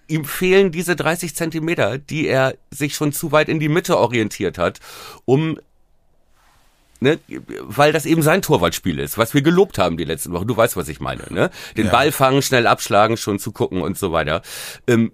ihm 0.07 0.25
fehlen 0.25 0.71
diese 0.71 0.95
30 0.95 1.35
Zentimeter, 1.35 1.97
die 1.97 2.27
er 2.27 2.55
sich 2.71 2.95
schon 2.95 3.11
zu 3.13 3.31
weit 3.31 3.49
in 3.49 3.59
die 3.59 3.69
Mitte 3.69 3.97
orientiert 3.97 4.57
hat, 4.57 4.79
um 5.25 5.59
Ne, 6.99 7.19
weil 7.61 7.93
das 7.93 8.07
eben 8.07 8.23
sein 8.23 8.41
Torwartspiel 8.41 8.97
ist, 8.97 9.19
was 9.19 9.35
wir 9.35 9.43
gelobt 9.43 9.77
haben 9.77 9.97
die 9.97 10.03
letzten 10.03 10.31
Wochen. 10.33 10.47
Du 10.47 10.57
weißt, 10.57 10.75
was 10.77 10.87
ich 10.87 10.99
meine. 10.99 11.21
Ne? 11.29 11.51
Den 11.77 11.85
Ja. 11.85 11.91
Ball 11.91 12.11
fangen, 12.11 12.41
schnell 12.41 12.65
abschlagen, 12.65 13.17
schon 13.17 13.37
zu 13.37 13.51
gucken 13.51 13.83
und 13.83 13.99
so 13.99 14.11
weiter. 14.11 14.41
Ähm, 14.87 15.11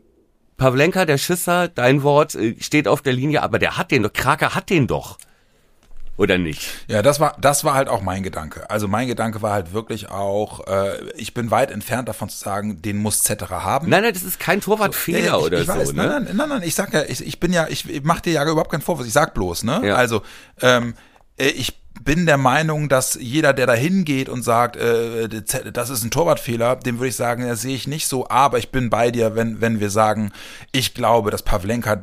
Pavlenka, 0.56 1.04
der 1.04 1.18
Schisser, 1.18 1.68
dein 1.68 2.02
Wort, 2.04 2.36
äh, 2.36 2.56
steht 2.62 2.88
auf 2.88 3.02
der 3.02 3.12
Linie, 3.12 3.44
aber 3.44 3.60
der 3.60 3.78
hat 3.78 3.92
den 3.92 4.04
doch. 4.04 4.14
Kraker 4.14 4.56
hat 4.56 4.70
den 4.70 4.88
doch. 4.88 5.18
Oder 6.16 6.38
nicht? 6.38 6.70
Ja, 6.88 7.02
das 7.02 7.20
war, 7.20 7.36
das 7.42 7.64
war 7.64 7.74
halt 7.74 7.90
auch 7.90 8.02
mein 8.02 8.22
Gedanke. 8.22 8.70
Also 8.70 8.88
mein 8.88 9.08
Gedanke 9.08 9.42
war 9.42 9.52
halt 9.54 9.74
wirklich 9.74 10.10
auch, 10.12 10.68
äh, 10.68 11.10
ich 11.16 11.34
bin 11.34 11.50
weit 11.50 11.72
entfernt 11.72 12.08
davon 12.08 12.30
zu 12.30 12.38
sagen, 12.38 12.82
den 12.84 12.98
muss 12.98 13.24
Zetterer 13.24 13.64
haben. 13.64 13.90
Nein, 13.90 14.04
nein, 14.04 14.14
das 14.14 14.22
ist 14.24 14.40
kein 14.40 14.62
Torwartfehler 14.62 15.20
ja, 15.20 15.38
ich, 15.38 15.44
oder 15.44 15.62
ich 15.62 15.68
weiß, 15.68 15.88
so. 15.90 15.94
nein, 15.96 16.08
Ne? 16.08 16.22
nein, 16.26 16.36
nein, 16.38 16.50
nein, 16.50 16.62
ich 16.64 16.76
sag 16.76 16.94
ja, 16.94 17.04
ich, 17.04 17.26
ich 17.26 17.40
bin 17.40 17.52
ja, 17.52 17.68
ich, 17.68 17.90
ich 17.90 18.04
mach 18.04 18.22
dir 18.22 18.34
ja 18.34 18.44
überhaupt 18.44 18.70
keinen 18.72 18.82
Vorwurf, 18.82 19.08
ich 19.08 19.14
sag 19.14 19.34
bloß, 19.34 19.64
ne? 19.64 19.82
Ja. 19.84 19.96
Also, 19.96 20.22
ähm, 20.62 20.94
äh, 21.38 21.48
ich 21.48 21.82
bin 22.04 22.26
der 22.26 22.38
Meinung, 22.38 22.90
dass 22.90 23.16
jeder, 23.20 23.54
der 23.54 23.66
da 23.66 23.74
hingeht 23.74 24.30
und 24.30 24.44
sagt, 24.44 24.76
äh, 24.76 25.30
das 25.30 25.90
ist 25.90 26.04
ein 26.04 26.12
Torwartfehler, 26.12 26.76
dem 26.76 27.00
würde 27.00 27.10
ich 27.10 27.16
sagen, 27.16 27.48
das 27.48 27.62
sehe 27.62 27.76
ich 27.76 27.88
nicht 27.88 28.08
so, 28.08 28.30
aber 28.30 28.60
ich 28.60 28.70
bin 28.72 28.90
bei 28.90 29.10
dir, 29.10 29.36
wenn, 29.36 29.62
wenn 29.62 29.80
wir 29.80 29.90
sagen, 29.90 30.32
ich 30.72 30.94
glaube, 30.94 31.32
dass 31.32 31.44
Pavlenka 31.44 32.02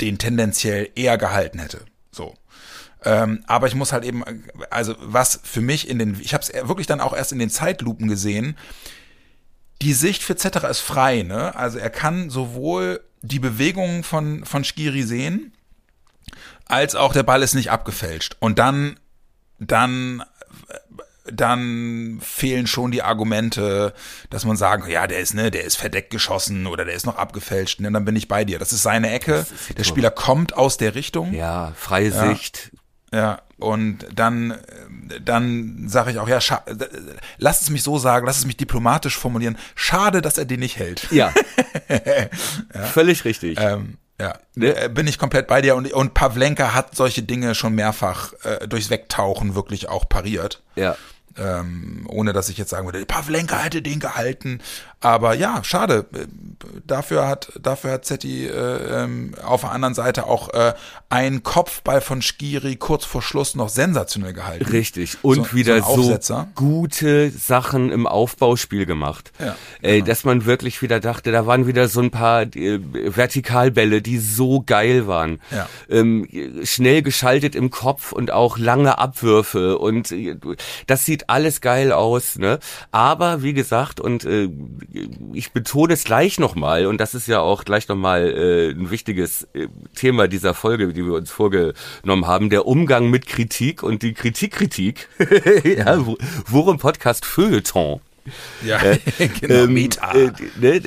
den 0.00 0.18
tendenziell 0.18 0.88
eher 0.94 1.16
gehalten 1.16 1.58
hätte. 1.58 1.80
Ähm, 3.06 3.44
aber 3.46 3.68
ich 3.68 3.76
muss 3.76 3.92
halt 3.92 4.04
eben, 4.04 4.24
also 4.68 4.96
was 4.98 5.40
für 5.44 5.60
mich 5.60 5.88
in 5.88 6.00
den, 6.00 6.20
ich 6.20 6.34
habe 6.34 6.42
es 6.42 6.52
wirklich 6.68 6.88
dann 6.88 7.00
auch 7.00 7.14
erst 7.14 7.30
in 7.30 7.38
den 7.38 7.50
Zeitlupen 7.50 8.08
gesehen. 8.08 8.56
Die 9.80 9.92
Sicht 9.92 10.24
für 10.24 10.34
Zetterer 10.34 10.68
ist 10.68 10.80
frei, 10.80 11.22
ne? 11.22 11.54
Also 11.54 11.78
er 11.78 11.90
kann 11.90 12.30
sowohl 12.30 13.00
die 13.22 13.38
Bewegungen 13.38 14.02
von 14.02 14.44
von 14.44 14.64
Skiri 14.64 15.02
sehen, 15.02 15.52
als 16.64 16.96
auch 16.96 17.12
der 17.12 17.22
Ball 17.22 17.42
ist 17.42 17.54
nicht 17.54 17.70
abgefälscht. 17.70 18.36
Und 18.40 18.58
dann 18.58 18.98
dann 19.60 20.24
dann 21.30 22.18
fehlen 22.22 22.66
schon 22.66 22.90
die 22.90 23.02
Argumente, 23.02 23.94
dass 24.30 24.44
man 24.44 24.56
sagen, 24.56 24.88
ja, 24.90 25.06
der 25.06 25.20
ist 25.20 25.34
ne, 25.34 25.50
der 25.50 25.64
ist 25.64 25.76
verdeckt 25.76 26.10
geschossen 26.10 26.66
oder 26.66 26.84
der 26.84 26.94
ist 26.94 27.06
noch 27.06 27.16
abgefälscht. 27.16 27.80
Ne, 27.80 27.92
dann 27.92 28.04
bin 28.04 28.16
ich 28.16 28.26
bei 28.26 28.44
dir. 28.44 28.58
Das 28.58 28.72
ist 28.72 28.82
seine 28.82 29.12
Ecke. 29.12 29.46
Ist 29.68 29.78
der 29.78 29.84
Spieler 29.84 30.10
kommt 30.10 30.54
aus 30.54 30.76
der 30.76 30.94
Richtung. 30.96 31.32
Ja, 31.32 31.72
freie 31.76 32.10
ja. 32.10 32.28
Sicht. 32.28 32.72
Ja, 33.12 33.40
und 33.58 34.06
dann, 34.14 34.54
dann 35.24 35.88
sage 35.88 36.10
ich 36.10 36.18
auch, 36.18 36.28
ja, 36.28 36.40
lass 37.38 37.62
es 37.62 37.70
mich 37.70 37.82
so 37.82 37.98
sagen, 37.98 38.26
lass 38.26 38.38
es 38.38 38.46
mich 38.46 38.56
diplomatisch 38.56 39.16
formulieren. 39.16 39.56
Schade, 39.74 40.20
dass 40.20 40.38
er 40.38 40.44
den 40.44 40.60
nicht 40.60 40.76
hält. 40.76 41.10
Ja. 41.10 41.32
ja. 42.74 42.82
Völlig 42.82 43.24
richtig. 43.24 43.58
Ähm, 43.60 43.96
ja, 44.20 44.38
ne? 44.54 44.76
Äh, 44.76 44.88
bin 44.88 45.06
ich 45.06 45.18
komplett 45.18 45.46
bei 45.46 45.62
dir 45.62 45.76
und, 45.76 45.92
und 45.92 46.14
Pavlenka 46.14 46.74
hat 46.74 46.94
solche 46.94 47.22
Dinge 47.22 47.54
schon 47.54 47.74
mehrfach 47.74 48.32
äh, 48.44 48.66
durchs 48.66 48.90
Wegtauchen 48.90 49.54
wirklich 49.54 49.88
auch 49.88 50.08
pariert. 50.08 50.62
Ja. 50.74 50.96
Ähm, 51.38 52.06
ohne 52.08 52.32
dass 52.32 52.48
ich 52.48 52.56
jetzt 52.56 52.70
sagen 52.70 52.86
würde, 52.86 53.04
Pavlenka 53.04 53.58
hätte 53.58 53.82
den 53.82 54.00
gehalten. 54.00 54.60
Aber 55.00 55.34
ja, 55.34 55.62
schade. 55.62 56.06
Dafür 56.86 57.28
hat, 57.28 57.52
dafür 57.60 57.92
hat 57.92 58.06
Zetti 58.06 58.46
äh, 58.46 59.04
ähm, 59.04 59.34
auf 59.44 59.60
der 59.60 59.70
anderen 59.70 59.94
Seite 59.94 60.26
auch 60.26 60.54
äh, 60.54 60.72
einen 61.10 61.42
Kopfball 61.42 62.00
von 62.00 62.22
Skiri 62.22 62.76
kurz 62.76 63.04
vor 63.04 63.20
Schluss 63.20 63.54
noch 63.54 63.68
sensationell 63.68 64.32
gehalten. 64.32 64.64
Richtig. 64.64 65.18
Und 65.22 65.48
so, 65.48 65.52
wieder 65.52 65.82
so, 65.82 66.16
so, 66.18 66.46
gute 66.54 67.30
Sachen 67.30 67.92
im 67.92 68.06
Aufbauspiel 68.06 68.86
gemacht. 68.86 69.32
Ja, 69.38 69.54
äh, 69.82 69.96
genau. 69.96 70.06
dass 70.06 70.24
man 70.24 70.46
wirklich 70.46 70.80
wieder 70.80 70.98
dachte, 70.98 71.30
da 71.30 71.46
waren 71.46 71.66
wieder 71.66 71.88
so 71.88 72.00
ein 72.00 72.10
paar 72.10 72.42
äh, 72.42 72.80
Vertikalbälle, 72.80 74.00
die 74.00 74.18
so 74.18 74.62
geil 74.64 75.06
waren. 75.06 75.40
Ja. 75.50 75.68
Ähm, 75.90 76.26
schnell 76.64 77.02
geschaltet 77.02 77.54
im 77.54 77.70
Kopf 77.70 78.12
und 78.12 78.30
auch 78.30 78.56
lange 78.56 78.98
Abwürfe. 78.98 79.78
Und 79.78 80.10
äh, 80.10 80.36
das 80.86 81.04
sieht 81.04 81.28
alles 81.28 81.60
geil 81.60 81.92
aus. 81.92 82.38
Ne? 82.38 82.58
Aber 82.92 83.42
wie 83.42 83.52
gesagt, 83.52 84.00
und 84.00 84.24
äh, 84.24 84.48
ich 85.32 85.52
betone 85.52 85.94
es 85.94 86.04
gleich 86.04 86.38
nochmal, 86.38 86.86
und 86.86 86.98
das 87.00 87.14
ist 87.14 87.28
ja 87.28 87.40
auch 87.40 87.64
gleich 87.64 87.88
nochmal 87.88 88.28
äh, 88.28 88.70
ein 88.70 88.90
wichtiges 88.90 89.48
äh, 89.54 89.68
Thema 89.94 90.28
dieser 90.28 90.54
Folge, 90.54 90.92
die 90.92 91.04
wir 91.04 91.14
uns 91.14 91.30
vorgenommen 91.30 92.26
haben, 92.26 92.50
der 92.50 92.66
Umgang 92.66 93.10
mit 93.10 93.26
Kritik 93.26 93.82
und 93.82 94.02
die 94.02 94.14
Kritikkritik, 94.14 95.08
ja, 95.64 96.04
worum 96.46 96.78
Podcast 96.78 97.24
Feuilleton. 97.24 98.00
Ja, 98.64 98.82
äh, 98.82 98.98
genau, 99.40 99.64
ähm, 99.64 99.74
Meta. 99.74 100.12
Äh, 100.12 100.32
ne, 100.60 100.80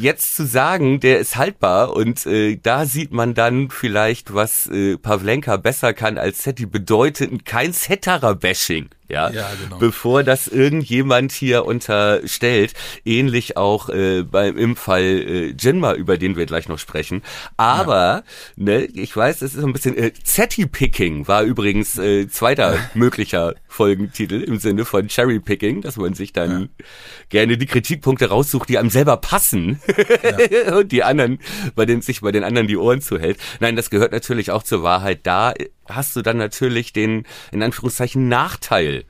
jetzt 0.00 0.36
zu 0.36 0.46
sagen, 0.46 1.00
der 1.00 1.18
ist 1.18 1.36
haltbar 1.36 1.94
und 1.94 2.26
äh, 2.26 2.56
da 2.62 2.86
sieht 2.86 3.12
man 3.12 3.34
dann 3.34 3.70
vielleicht, 3.70 4.34
was 4.34 4.66
äh, 4.68 4.96
Pavlenka 4.96 5.56
besser 5.56 5.92
kann 5.92 6.18
als 6.18 6.42
Setti, 6.42 6.66
bedeutet 6.66 7.44
kein 7.44 7.72
Setterer-Bashing 7.72 8.88
ja, 9.08 9.30
ja 9.30 9.50
genau. 9.62 9.78
bevor 9.78 10.22
das 10.22 10.48
irgendjemand 10.48 11.32
hier 11.32 11.64
unterstellt. 11.64 12.74
Ähnlich 13.04 13.56
auch 13.56 13.88
äh, 13.88 14.22
beim 14.22 14.56
im 14.56 14.76
Fall 14.76 15.02
äh, 15.02 15.54
Jinma, 15.58 15.94
über 15.94 16.16
den 16.16 16.36
wir 16.36 16.46
gleich 16.46 16.68
noch 16.68 16.78
sprechen. 16.78 17.22
Aber 17.56 18.24
ja. 18.56 18.64
ne, 18.64 18.84
ich 18.84 19.14
weiß, 19.16 19.42
es 19.42 19.54
ist 19.54 19.64
ein 19.64 19.72
bisschen 19.72 19.96
äh, 19.96 20.12
Zetty 20.12 20.66
Picking 20.66 21.28
war 21.28 21.42
übrigens 21.42 21.98
äh, 21.98 22.28
zweiter 22.28 22.78
möglicher 22.94 23.54
Folgentitel 23.66 24.40
im 24.42 24.58
Sinne 24.58 24.84
von 24.84 25.08
Cherry 25.08 25.40
Picking, 25.40 25.82
dass 25.82 25.96
man 25.96 26.14
sich 26.14 26.32
dann 26.32 26.70
ja. 26.78 26.84
gerne 27.28 27.58
die 27.58 27.66
Kritikpunkte 27.66 28.28
raussucht, 28.28 28.68
die 28.68 28.78
einem 28.78 28.90
selber 28.90 29.16
passen 29.16 29.80
und 30.76 30.92
die 30.92 31.02
anderen, 31.02 31.40
bei 31.74 31.84
denen 31.84 32.00
sich 32.00 32.20
bei 32.20 32.32
den 32.32 32.44
anderen 32.44 32.68
die 32.68 32.76
Ohren 32.76 33.00
zuhält. 33.00 33.38
Nein, 33.60 33.76
das 33.76 33.90
gehört 33.90 34.12
natürlich 34.12 34.50
auch 34.50 34.62
zur 34.62 34.82
Wahrheit. 34.82 35.20
Da 35.24 35.54
hast 35.88 36.16
du 36.16 36.22
dann 36.22 36.38
natürlich 36.38 36.92
den, 36.92 37.26
in 37.52 37.62
Anführungszeichen, 37.62 38.28
Nachteil. 38.28 39.04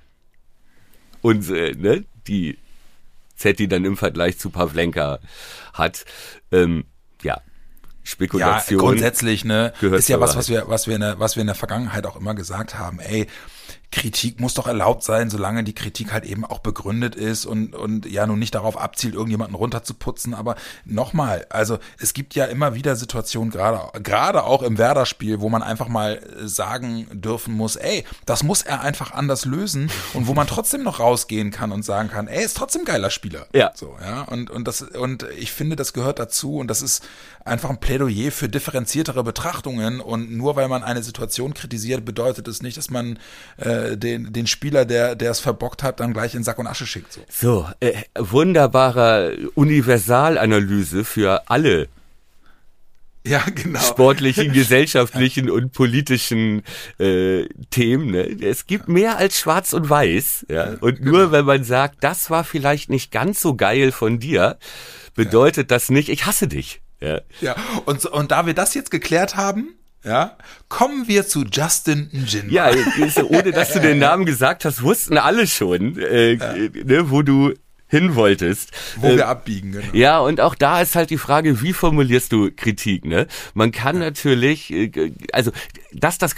Und, 1.23 1.49
äh, 1.51 1.73
ne, 1.73 2.05
die 2.27 2.59
Zetti 3.37 3.69
dann 3.69 3.85
im 3.85 3.97
Vergleich 3.97 4.39
zu 4.39 4.51
Pavlenka 4.51 5.19
hat. 5.73 6.05
Ähm, 6.53 6.85
ja, 7.23 7.41
Spekulation. 8.03 8.79
Ja, 8.79 8.87
grundsätzlich, 8.87 9.45
ne, 9.45 9.73
ist 9.81 10.09
ja 10.09 10.21
was, 10.21 10.37
was 10.37 10.49
wir, 10.49 10.69
was 10.69 10.87
wir 10.87 10.95
in 10.95 11.01
der, 11.01 11.19
was 11.19 11.37
wir 11.37 11.41
in 11.41 11.47
der 11.47 11.57
Vergangenheit 11.57 12.07
auch 12.07 12.17
immer 12.17 12.35
gesagt 12.35 12.79
haben. 12.79 13.01
Ey, 13.01 13.27
Kritik 13.95 14.41
muss 14.41 14.55
doch 14.55 14.67
erlaubt 14.67 15.05
sein, 15.05 15.31
solange 15.31 15.63
die 15.63 15.73
Kritik 15.73 16.13
halt 16.13 16.25
eben 16.25 16.45
auch 16.45 16.59
begründet 16.59 17.15
ist 17.15 17.47
und, 17.47 17.77
und 17.77 18.07
ja 18.07 18.27
nun 18.27 18.41
nicht 18.41 18.57
darauf 18.57 18.77
abzielt, 18.77 19.15
irgendjemanden 19.15 19.55
runterzuputzen. 19.55 20.35
Aber 20.35 20.57
nochmal, 20.85 21.47
also 21.49 21.79
es 22.01 22.13
gibt 22.13 22.35
ja 22.35 22.47
immer 22.47 22.75
wieder 22.75 22.97
Situationen, 22.97 23.53
gerade, 23.53 24.03
gerade 24.03 24.43
auch 24.43 24.63
im 24.63 24.79
Werder-Spiel, 24.79 25.41
wo 25.41 25.49
man 25.49 25.63
einfach 25.63 25.87
mal 25.87 26.21
sagen 26.43 27.07
dürfen 27.13 27.55
muss, 27.55 27.77
ey, 27.77 28.05
das 28.27 28.43
muss 28.43 28.63
er 28.63 28.81
einfach 28.81 29.13
anders 29.13 29.45
lösen 29.45 29.93
und 30.13 30.27
wo 30.27 30.35
man 30.35 30.49
trotzdem 30.49 30.83
noch 30.83 30.99
rausgehen 30.99 31.53
kann 31.53 31.71
und 31.71 31.85
sagen 31.85 32.11
kann, 32.11 32.27
ey, 32.27 32.45
ist 32.45 32.57
trotzdem 32.57 32.85
geiler 32.85 33.11
Spieler. 33.11 33.47
Ja. 33.55 33.71
So, 33.77 33.97
ja. 34.03 34.23
Und, 34.23 34.51
und 34.51 34.67
das, 34.67 34.83
und 34.83 35.25
ich 35.39 35.53
finde, 35.53 35.77
das 35.77 35.93
gehört 35.93 36.19
dazu 36.19 36.57
und 36.57 36.67
das 36.67 36.83
ist 36.83 37.05
einfach 37.45 37.71
ein 37.71 37.79
Plädoyer 37.79 38.33
für 38.33 38.49
differenziertere 38.49 39.23
Betrachtungen 39.23 40.01
und 40.01 40.33
nur 40.33 40.57
weil 40.57 40.67
man 40.67 40.83
eine 40.83 41.05
Situation 41.05 41.55
kritisiert, 41.55 42.05
bedeutet 42.05 42.49
es 42.49 42.61
nicht, 42.61 42.77
dass 42.77 42.91
man 42.91 43.21
äh, 43.59 43.84
den, 43.97 44.33
den 44.33 44.47
Spieler, 44.47 44.85
der 44.85 45.15
der 45.15 45.31
es 45.31 45.41
verbockt 45.41 45.83
hat, 45.83 46.01
dann 46.01 46.13
gleich 46.13 46.35
in 46.35 46.45
Sack 46.45 46.59
und 46.59 46.67
Asche 46.67 46.87
schickt. 46.87 47.13
So, 47.13 47.21
so 47.29 47.69
äh, 47.81 48.03
wunderbarer 48.19 49.33
Universalanalyse 49.55 51.05
für 51.05 51.49
alle 51.49 51.89
ja, 53.27 53.43
genau. 53.55 53.81
sportlichen, 53.81 54.53
gesellschaftlichen 54.53 55.51
und 55.51 55.73
politischen 55.73 56.63
äh, 56.99 57.47
Themen. 57.71 58.11
Ne? 58.11 58.25
Es 58.43 58.67
gibt 58.67 58.89
mehr 58.89 59.17
als 59.17 59.39
Schwarz 59.39 59.73
und 59.73 59.89
Weiß. 59.89 60.47
Ja? 60.51 60.75
Und 60.81 61.01
nur 61.01 61.19
genau. 61.21 61.33
wenn 61.33 61.45
man 61.47 61.65
sagt, 61.65 62.05
das 62.05 62.29
war 62.29 62.45
vielleicht 62.45 62.91
nicht 62.91 63.11
ganz 63.11 63.41
so 63.41 63.55
geil 63.55 63.93
von 63.93 64.19
dir, 64.19 64.59
bedeutet 65.15 65.71
ja. 65.71 65.77
das 65.77 65.89
nicht, 65.89 66.11
ich 66.11 66.27
hasse 66.27 66.49
dich. 66.49 66.83
Ja, 67.01 67.21
ja. 67.41 67.57
Und, 67.87 68.05
und 68.07 68.31
da 68.31 68.47
wir 68.47 68.55
das 68.55 68.75
jetzt 68.75 68.91
geklärt 68.91 69.37
haben, 69.37 69.75
ja, 70.05 70.37
kommen 70.69 71.09
wir 71.09 71.27
zu 71.27 71.45
Justin 71.45 72.11
Njin. 72.13 72.51
Ja, 72.51 72.71
ohne 73.29 73.53
dass 73.53 73.73
du 73.73 73.81
den 73.81 73.99
Namen 73.99 74.27
gesagt 74.27 74.65
hast, 74.65 74.83
wussten 74.83 75.19
alle 75.19 75.47
schon, 75.47 75.99
äh, 75.99 76.35
ja. 76.35 76.55
ne, 76.85 77.11
wo 77.11 77.23
du 77.23 77.55
hin 77.95 78.15
wolltest. 78.15 78.73
Wo 78.97 79.09
äh, 79.09 79.17
wir 79.17 79.29
abbiegen, 79.29 79.73
genau. 79.73 79.87
Ja, 79.93 80.19
und 80.19 80.41
auch 80.41 80.55
da 80.55 80.81
ist 80.81 80.97
halt 80.97 81.11
die 81.11 81.19
Frage, 81.19 81.63
wie 81.63 81.73
formulierst 81.73 82.33
du 82.33 82.51
Kritik, 82.51 83.05
ne? 83.05 83.27
Man 83.55 83.73
kann 83.73 83.97
ja. 83.97 84.03
natürlich, 84.03 84.73
äh, 84.73 85.13
also, 85.33 85.53
dass 85.93 86.19
das, 86.19 86.35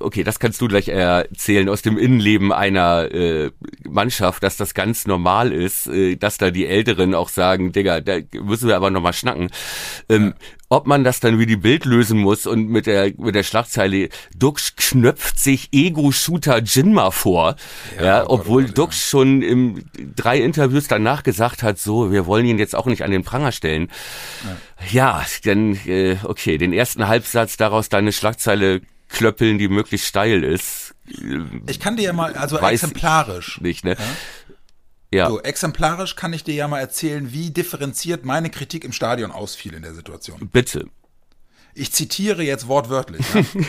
okay, 0.00 0.24
das 0.24 0.38
kannst 0.38 0.60
du 0.60 0.68
gleich 0.68 0.88
erzählen 0.88 1.68
aus 1.68 1.82
dem 1.82 1.98
Innenleben 1.98 2.52
einer 2.52 3.12
äh, 3.12 3.50
Mannschaft, 3.86 4.42
dass 4.42 4.56
das 4.56 4.72
ganz 4.72 5.06
normal 5.06 5.52
ist, 5.52 5.88
äh, 5.88 6.16
dass 6.16 6.38
da 6.38 6.50
die 6.50 6.66
Älteren 6.66 7.14
auch 7.14 7.28
sagen, 7.28 7.72
Digga, 7.72 8.00
da 8.00 8.18
müssen 8.40 8.68
wir 8.68 8.76
aber 8.76 8.90
nochmal 8.90 9.12
schnacken. 9.12 9.50
Ähm, 10.08 10.34
ja 10.38 10.44
ob 10.74 10.86
man 10.86 11.04
das 11.04 11.20
dann 11.20 11.38
wie 11.38 11.46
die 11.46 11.56
Bild 11.56 11.84
lösen 11.84 12.18
muss 12.18 12.46
und 12.46 12.68
mit 12.68 12.86
der 12.86 13.12
mit 13.16 13.34
der 13.34 13.44
Schlagzeile 13.44 14.08
Dux 14.36 14.74
knöpft 14.76 15.38
sich 15.38 15.68
Ego-Shooter 15.72 16.62
Jinma 16.62 17.10
vor, 17.12 17.56
ja, 17.96 18.04
ja 18.04 18.24
obwohl 18.28 18.66
Gott, 18.66 18.78
Dux 18.78 18.96
ja. 18.96 19.10
schon 19.10 19.42
im 19.42 19.84
drei 20.16 20.38
Interviews 20.38 20.88
danach 20.88 21.22
gesagt 21.22 21.62
hat, 21.62 21.78
so, 21.78 22.10
wir 22.10 22.26
wollen 22.26 22.46
ihn 22.46 22.58
jetzt 22.58 22.74
auch 22.74 22.86
nicht 22.86 23.04
an 23.04 23.12
den 23.12 23.22
Pranger 23.22 23.52
stellen. 23.52 23.88
Ja, 24.90 25.20
ja 25.20 25.26
dann 25.44 25.78
äh, 25.86 26.16
okay, 26.24 26.58
den 26.58 26.72
ersten 26.72 27.06
Halbsatz 27.06 27.56
daraus 27.56 27.88
deine 27.88 28.12
Schlagzeile 28.12 28.80
klöppeln, 29.08 29.58
die 29.58 29.68
möglichst 29.68 30.08
steil 30.08 30.42
ist. 30.42 30.94
Ich 31.66 31.78
kann 31.78 31.96
dir 31.96 32.02
ja 32.02 32.12
mal, 32.12 32.34
also 32.34 32.58
exemplarisch. 32.58 33.60
Nicht, 33.60 33.84
ne? 33.84 33.92
Ja? 33.92 34.04
Ja. 35.14 35.28
So, 35.28 35.40
exemplarisch 35.40 36.16
kann 36.16 36.32
ich 36.32 36.42
dir 36.42 36.54
ja 36.54 36.66
mal 36.66 36.80
erzählen, 36.80 37.32
wie 37.32 37.50
differenziert 37.50 38.24
meine 38.24 38.50
Kritik 38.50 38.84
im 38.84 38.90
Stadion 38.90 39.30
ausfiel 39.30 39.72
in 39.74 39.82
der 39.82 39.94
Situation. 39.94 40.48
Bitte. 40.52 40.86
Ich 41.72 41.92
zitiere 41.92 42.42
jetzt 42.42 42.66
wortwörtlich. 42.66 43.24
Ja? 43.32 43.42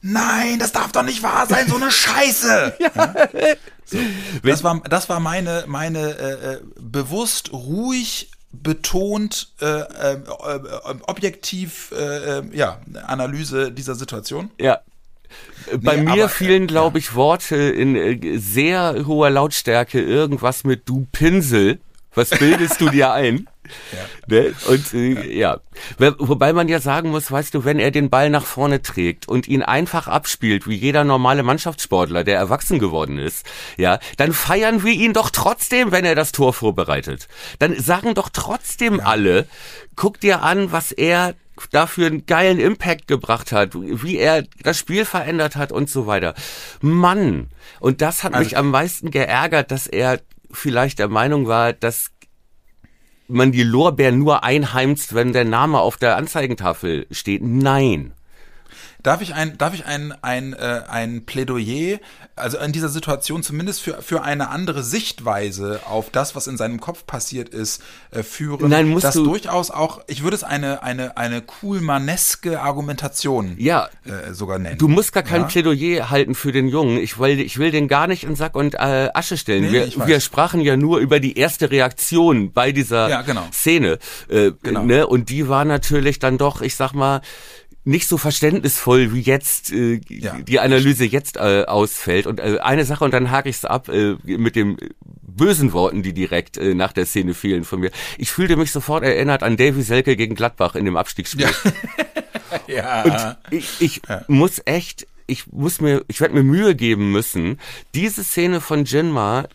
Nein, 0.00 0.58
das 0.58 0.72
darf 0.72 0.92
doch 0.92 1.02
nicht 1.02 1.22
wahr 1.22 1.46
sein, 1.46 1.68
so 1.68 1.76
eine 1.76 1.90
Scheiße. 1.90 2.74
Ja. 2.80 3.14
So. 3.84 3.98
Das 4.44 4.62
war, 4.62 4.80
das 4.88 5.08
war 5.08 5.20
meine, 5.20 5.64
meine 5.66 5.98
äh, 5.98 6.52
äh 6.54 6.60
bewusst 6.78 7.52
ruhig 7.52 8.30
betont 8.52 9.52
äh, 9.60 9.66
äh, 9.66 10.14
äh 10.14 10.94
objektiv 11.06 11.92
äh, 11.92 12.38
äh, 12.38 12.56
ja 12.56 12.80
Analyse 13.06 13.72
dieser 13.72 13.96
Situation. 13.96 14.52
Ja. 14.58 14.80
Bei 15.78 15.96
nee, 15.96 16.02
mir 16.02 16.24
aber, 16.24 16.28
fielen, 16.28 16.66
glaube 16.66 16.98
ich, 16.98 17.14
Worte 17.14 17.56
in 17.56 17.96
äh, 17.96 18.38
sehr 18.38 19.04
hoher 19.06 19.30
Lautstärke, 19.30 20.00
irgendwas 20.00 20.64
mit 20.64 20.88
du 20.88 21.06
Pinsel 21.12 21.80
Was 22.14 22.30
bildest 22.30 22.80
du 22.80 22.88
dir 22.88 23.12
ein? 23.12 23.46
Ja. 23.92 23.98
Ne? 24.26 24.52
Und 24.66 24.94
äh, 24.94 25.32
ja. 25.32 25.60
ja. 26.00 26.14
Wobei 26.18 26.52
man 26.52 26.66
ja 26.66 26.80
sagen 26.80 27.10
muss, 27.10 27.30
weißt 27.30 27.54
du, 27.54 27.64
wenn 27.64 27.78
er 27.78 27.92
den 27.92 28.10
Ball 28.10 28.28
nach 28.28 28.44
vorne 28.44 28.82
trägt 28.82 29.28
und 29.28 29.46
ihn 29.46 29.62
einfach 29.62 30.08
abspielt, 30.08 30.66
wie 30.66 30.74
jeder 30.74 31.04
normale 31.04 31.44
Mannschaftssportler, 31.44 32.24
der 32.24 32.36
erwachsen 32.36 32.80
geworden 32.80 33.20
ist, 33.20 33.46
ja, 33.76 34.00
dann 34.16 34.32
feiern 34.32 34.82
wir 34.82 34.92
ihn 34.92 35.12
doch 35.12 35.30
trotzdem, 35.30 35.92
wenn 35.92 36.04
er 36.04 36.16
das 36.16 36.32
Tor 36.32 36.52
vorbereitet. 36.52 37.28
Dann 37.60 37.78
sagen 37.78 38.14
doch 38.14 38.30
trotzdem 38.30 38.96
ja. 38.96 39.04
alle, 39.04 39.46
guck 39.94 40.18
dir 40.18 40.42
an, 40.42 40.72
was 40.72 40.90
er 40.90 41.36
dafür 41.66 42.06
einen 42.06 42.26
geilen 42.26 42.58
Impact 42.58 43.06
gebracht 43.06 43.52
hat, 43.52 43.74
wie 43.74 44.16
er 44.16 44.44
das 44.62 44.78
Spiel 44.78 45.04
verändert 45.04 45.56
hat 45.56 45.72
und 45.72 45.90
so 45.90 46.06
weiter. 46.06 46.34
Mann, 46.80 47.48
und 47.80 48.00
das 48.00 48.24
hat 48.24 48.34
also, 48.34 48.44
mich 48.44 48.56
am 48.56 48.70
meisten 48.70 49.10
geärgert, 49.10 49.70
dass 49.70 49.86
er 49.86 50.20
vielleicht 50.50 50.98
der 50.98 51.08
Meinung 51.08 51.46
war, 51.46 51.72
dass 51.72 52.10
man 53.28 53.52
die 53.52 53.62
Lorbeeren 53.62 54.18
nur 54.18 54.42
einheimst, 54.44 55.14
wenn 55.14 55.32
der 55.32 55.44
Name 55.44 55.78
auf 55.78 55.96
der 55.96 56.16
Anzeigentafel 56.16 57.06
steht. 57.10 57.42
Nein. 57.42 58.12
Darf 59.02 59.22
ich 59.22 59.34
ein, 59.34 59.56
darf 59.58 59.74
ich 59.74 59.86
ein, 59.86 60.14
ein, 60.22 60.52
äh, 60.52 60.82
ein 60.88 61.24
Plädoyer, 61.24 61.98
also 62.36 62.58
in 62.58 62.72
dieser 62.72 62.88
Situation 62.88 63.42
zumindest 63.42 63.80
für, 63.82 64.02
für 64.02 64.22
eine 64.22 64.48
andere 64.48 64.82
Sichtweise 64.82 65.80
auf 65.86 66.10
das, 66.10 66.36
was 66.36 66.46
in 66.46 66.56
seinem 66.56 66.80
Kopf 66.80 67.06
passiert 67.06 67.48
ist, 67.48 67.82
äh, 68.10 68.22
führen? 68.22 68.68
Nein, 68.68 68.88
musst 68.88 69.04
das 69.04 69.14
du 69.14 69.24
durchaus 69.24 69.70
auch, 69.70 70.02
ich 70.06 70.22
würde 70.22 70.36
es 70.36 70.44
eine, 70.44 70.82
eine, 70.82 71.16
eine 71.16 71.42
coolmaneske 71.42 72.60
Argumentation 72.60 73.54
ja, 73.58 73.88
äh, 74.04 74.32
sogar 74.32 74.58
nennen. 74.58 74.78
Du 74.78 74.88
musst 74.88 75.12
gar 75.12 75.22
kein 75.22 75.42
ja? 75.42 75.46
Plädoyer 75.46 76.10
halten 76.10 76.34
für 76.34 76.52
den 76.52 76.68
Jungen. 76.68 76.98
Ich 76.98 77.18
will, 77.18 77.40
ich 77.40 77.58
will 77.58 77.70
den 77.70 77.88
gar 77.88 78.06
nicht 78.06 78.24
in 78.24 78.36
Sack 78.36 78.54
und 78.54 78.74
äh, 78.74 79.10
Asche 79.14 79.36
stellen. 79.36 79.70
Nee, 79.70 79.72
wir, 79.72 80.06
wir 80.06 80.20
sprachen 80.20 80.60
ja 80.60 80.76
nur 80.76 80.98
über 80.98 81.20
die 81.20 81.38
erste 81.38 81.70
Reaktion 81.70 82.52
bei 82.52 82.72
dieser 82.72 83.08
ja, 83.08 83.22
genau. 83.22 83.46
Szene. 83.52 83.98
Äh, 84.28 84.52
genau. 84.62 84.84
ne? 84.84 85.06
Und 85.06 85.30
die 85.30 85.48
war 85.48 85.64
natürlich 85.64 86.18
dann 86.18 86.38
doch, 86.38 86.60
ich 86.60 86.76
sag 86.76 86.92
mal, 86.92 87.20
nicht 87.84 88.08
so 88.08 88.18
verständnisvoll 88.18 89.14
wie 89.14 89.20
jetzt 89.20 89.72
äh, 89.72 90.00
ja. 90.08 90.38
die 90.38 90.60
Analyse 90.60 91.04
jetzt 91.04 91.36
äh, 91.36 91.64
ausfällt. 91.66 92.26
Und 92.26 92.38
äh, 92.40 92.58
eine 92.60 92.84
Sache, 92.84 93.04
und 93.04 93.12
dann 93.12 93.30
hake 93.30 93.48
ich 93.48 93.56
es 93.56 93.64
ab 93.64 93.88
äh, 93.88 94.16
mit 94.24 94.54
den 94.54 94.76
bösen 95.22 95.72
Worten, 95.72 96.02
die 96.02 96.12
direkt 96.12 96.58
äh, 96.58 96.74
nach 96.74 96.92
der 96.92 97.06
Szene 97.06 97.34
fielen 97.34 97.64
von 97.64 97.80
mir. 97.80 97.90
Ich 98.18 98.30
fühlte 98.30 98.56
mich 98.56 98.72
sofort 98.72 99.02
erinnert 99.02 99.42
an 99.42 99.56
Davy 99.56 99.82
Selke 99.82 100.16
gegen 100.16 100.34
Gladbach 100.34 100.74
in 100.74 100.84
dem 100.84 100.96
Abstiegsspiel. 100.96 101.48
Ja. 102.66 102.66
ja. 102.66 103.02
Und 103.02 103.36
ich, 103.50 103.80
ich 103.80 104.02
ja. 104.06 104.24
muss 104.28 104.60
echt, 104.66 105.06
ich 105.26 105.46
muss 105.50 105.80
mir, 105.80 106.04
ich 106.08 106.20
werde 106.20 106.34
mir 106.34 106.42
Mühe 106.42 106.74
geben 106.74 107.12
müssen, 107.12 107.58
diese 107.94 108.24
Szene 108.24 108.60
von 108.60 108.84
Jinma 108.84 109.48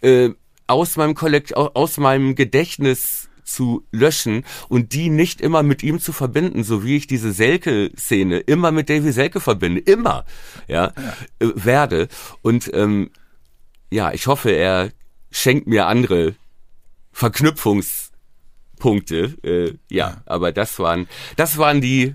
äh, 0.00 0.30
aus 0.66 0.96
meinem 0.96 1.14
Kollekt, 1.14 1.56
aus 1.56 1.96
meinem 1.98 2.34
Gedächtnis 2.34 3.27
zu 3.48 3.86
löschen 3.90 4.44
und 4.68 4.92
die 4.92 5.08
nicht 5.08 5.40
immer 5.40 5.62
mit 5.62 5.82
ihm 5.82 6.00
zu 6.00 6.12
verbinden, 6.12 6.64
so 6.64 6.84
wie 6.84 6.96
ich 6.96 7.06
diese 7.06 7.32
Selke-Szene 7.32 8.40
immer 8.40 8.72
mit 8.72 8.90
Davy 8.90 9.12
Selke 9.12 9.40
verbinde, 9.40 9.80
immer, 9.80 10.26
ja, 10.66 10.92
ja. 10.96 11.14
Äh, 11.40 11.52
werde. 11.54 12.08
Und 12.42 12.70
ähm, 12.74 13.10
ja, 13.90 14.12
ich 14.12 14.26
hoffe, 14.26 14.50
er 14.50 14.90
schenkt 15.30 15.66
mir 15.66 15.86
andere 15.86 16.34
Verknüpfungspunkte. 17.12 19.34
Äh, 19.42 19.78
ja, 19.90 20.10
ja, 20.10 20.22
aber 20.26 20.52
das 20.52 20.78
waren, 20.78 21.08
das 21.36 21.56
waren 21.58 21.80
die, 21.80 22.14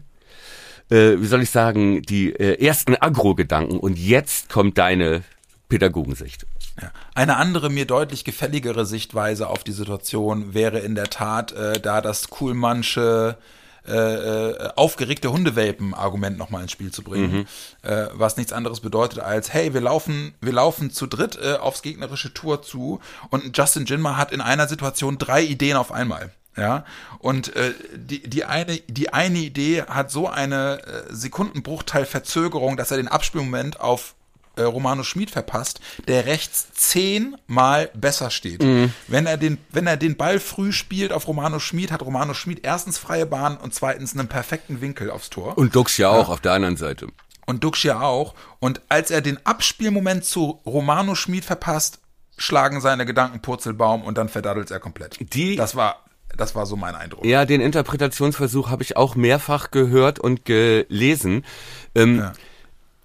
äh, 0.90 1.20
wie 1.20 1.26
soll 1.26 1.42
ich 1.42 1.50
sagen, 1.50 2.04
die 2.04 2.32
äh, 2.32 2.64
ersten 2.64 2.96
Agro-Gedanken. 2.96 3.80
Und 3.80 3.98
jetzt 3.98 4.50
kommt 4.50 4.78
deine 4.78 5.24
Pädagogensicht. 5.68 6.46
Ja. 6.82 6.92
Eine 7.14 7.38
andere, 7.38 7.70
mir 7.70 7.86
deutlich 7.86 8.24
gefälligere 8.24 8.86
Sichtweise 8.86 9.48
auf 9.48 9.64
die 9.64 9.72
Situation 9.72 10.54
wäre 10.54 10.80
in 10.80 10.96
der 10.96 11.10
Tat, 11.10 11.52
äh, 11.52 11.80
da 11.80 12.02
das 12.02 12.30
Kuhlmannsche 12.30 13.38
äh, 13.86 13.92
äh, 13.92 14.70
aufgeregte 14.78 15.34
Hundewelpen-Argument 15.34 16.38
nochmal 16.38 16.62
ins 16.62 16.72
Spiel 16.72 16.92
zu 16.92 17.04
bringen, 17.04 17.32
mhm. 17.34 17.46
äh, 17.82 18.08
was 18.14 18.38
nichts 18.38 18.54
anderes 18.54 18.80
bedeutet 18.80 19.20
als, 19.20 19.52
hey, 19.54 19.74
wir 19.74 19.82
laufen, 19.82 20.34
wir 20.40 20.54
laufen 20.54 20.90
zu 20.90 21.06
dritt 21.06 21.38
äh, 21.44 21.56
aufs 21.56 21.82
gegnerische 21.82 22.34
Tor 22.34 22.62
zu 22.62 23.02
und 23.30 23.58
Justin 23.58 23.84
Jinma 23.84 24.16
hat 24.16 24.32
in 24.32 24.40
einer 24.40 24.70
Situation 24.70 25.18
drei 25.18 25.44
Ideen 25.44 25.76
auf 25.76 25.92
einmal. 25.92 26.32
Ja, 26.56 26.86
und 27.20 27.56
äh, 27.58 27.74
die, 27.96 28.22
die, 28.22 28.46
eine, 28.46 28.78
die 28.78 29.12
eine 29.12 29.40
Idee 29.40 29.84
hat 29.84 30.12
so 30.12 30.30
eine 30.30 30.82
äh, 30.84 31.04
Sekundenbruchteil 31.10 32.06
Verzögerung, 32.06 32.78
dass 32.78 32.92
er 32.92 32.98
den 32.98 33.08
Abspielmoment 33.10 33.82
auf 33.82 34.16
äh, 34.56 34.64
Romano 34.64 35.04
Schmid 35.04 35.32
verpasst, 35.32 35.80
der 36.08 36.26
rechts 36.26 36.68
zehnmal 36.74 37.90
besser 37.94 38.30
steht. 38.30 38.64
Mhm. 38.64 38.94
Wenn 39.08 39.26
er 39.26 39.38
den, 39.38 39.58
wenn 39.72 39.88
er 39.88 39.98
den 39.98 40.16
Ball 40.16 40.40
früh 40.40 40.72
spielt 40.72 41.12
auf 41.12 41.28
Romano 41.28 41.60
Schmid, 41.60 41.92
hat 41.92 42.02
Romano 42.02 42.34
Schmid 42.34 42.62
erstens 42.64 42.98
freie 42.98 43.26
Bahn 43.26 43.58
und 43.58 43.74
zweitens 43.74 44.14
einen 44.14 44.28
perfekten 44.28 44.82
Winkel 44.82 45.10
aufs 45.10 45.30
Tor. 45.30 45.58
Und 45.58 45.76
Dux 45.76 45.98
ja 45.98 46.10
auch 46.10 46.28
ja. 46.28 46.34
auf 46.34 46.42
der 46.42 46.54
anderen 46.54 46.78
Seite. 46.78 47.08
Und 47.46 47.64
Dux 47.64 47.84
ja 47.84 48.02
auch. 48.02 48.36
Und 48.60 48.82
als 48.90 49.12
er 49.12 49.22
den 49.22 49.46
Abspielmoment 49.46 50.24
zu 50.24 50.62
Romano 50.66 51.16
Schmid 51.16 51.46
verpasst, 51.46 52.00
schlagen 52.38 52.82
seine 52.82 53.06
Gedanken 53.06 53.42
Purzelbaum 53.42 54.04
und 54.04 54.18
dann 54.18 54.30
verdaddelt 54.30 54.72
er 54.72 54.80
komplett. 54.80 55.18
Die, 55.34 55.56
das 55.56 55.76
war 55.76 56.04
das 56.36 56.56
war 56.56 56.66
so 56.66 56.76
mein 56.76 56.96
Eindruck. 56.96 57.26
Ja, 57.26 57.46
den 57.46 57.62
Interpretationsversuch 57.62 58.70
habe 58.70 58.82
ich 58.82 58.98
auch 58.98 59.16
mehrfach 59.16 59.70
gehört 59.72 60.18
und 60.20 60.46
gelesen. 60.46 61.46
Ähm, 61.94 62.20
ja. 62.20 62.34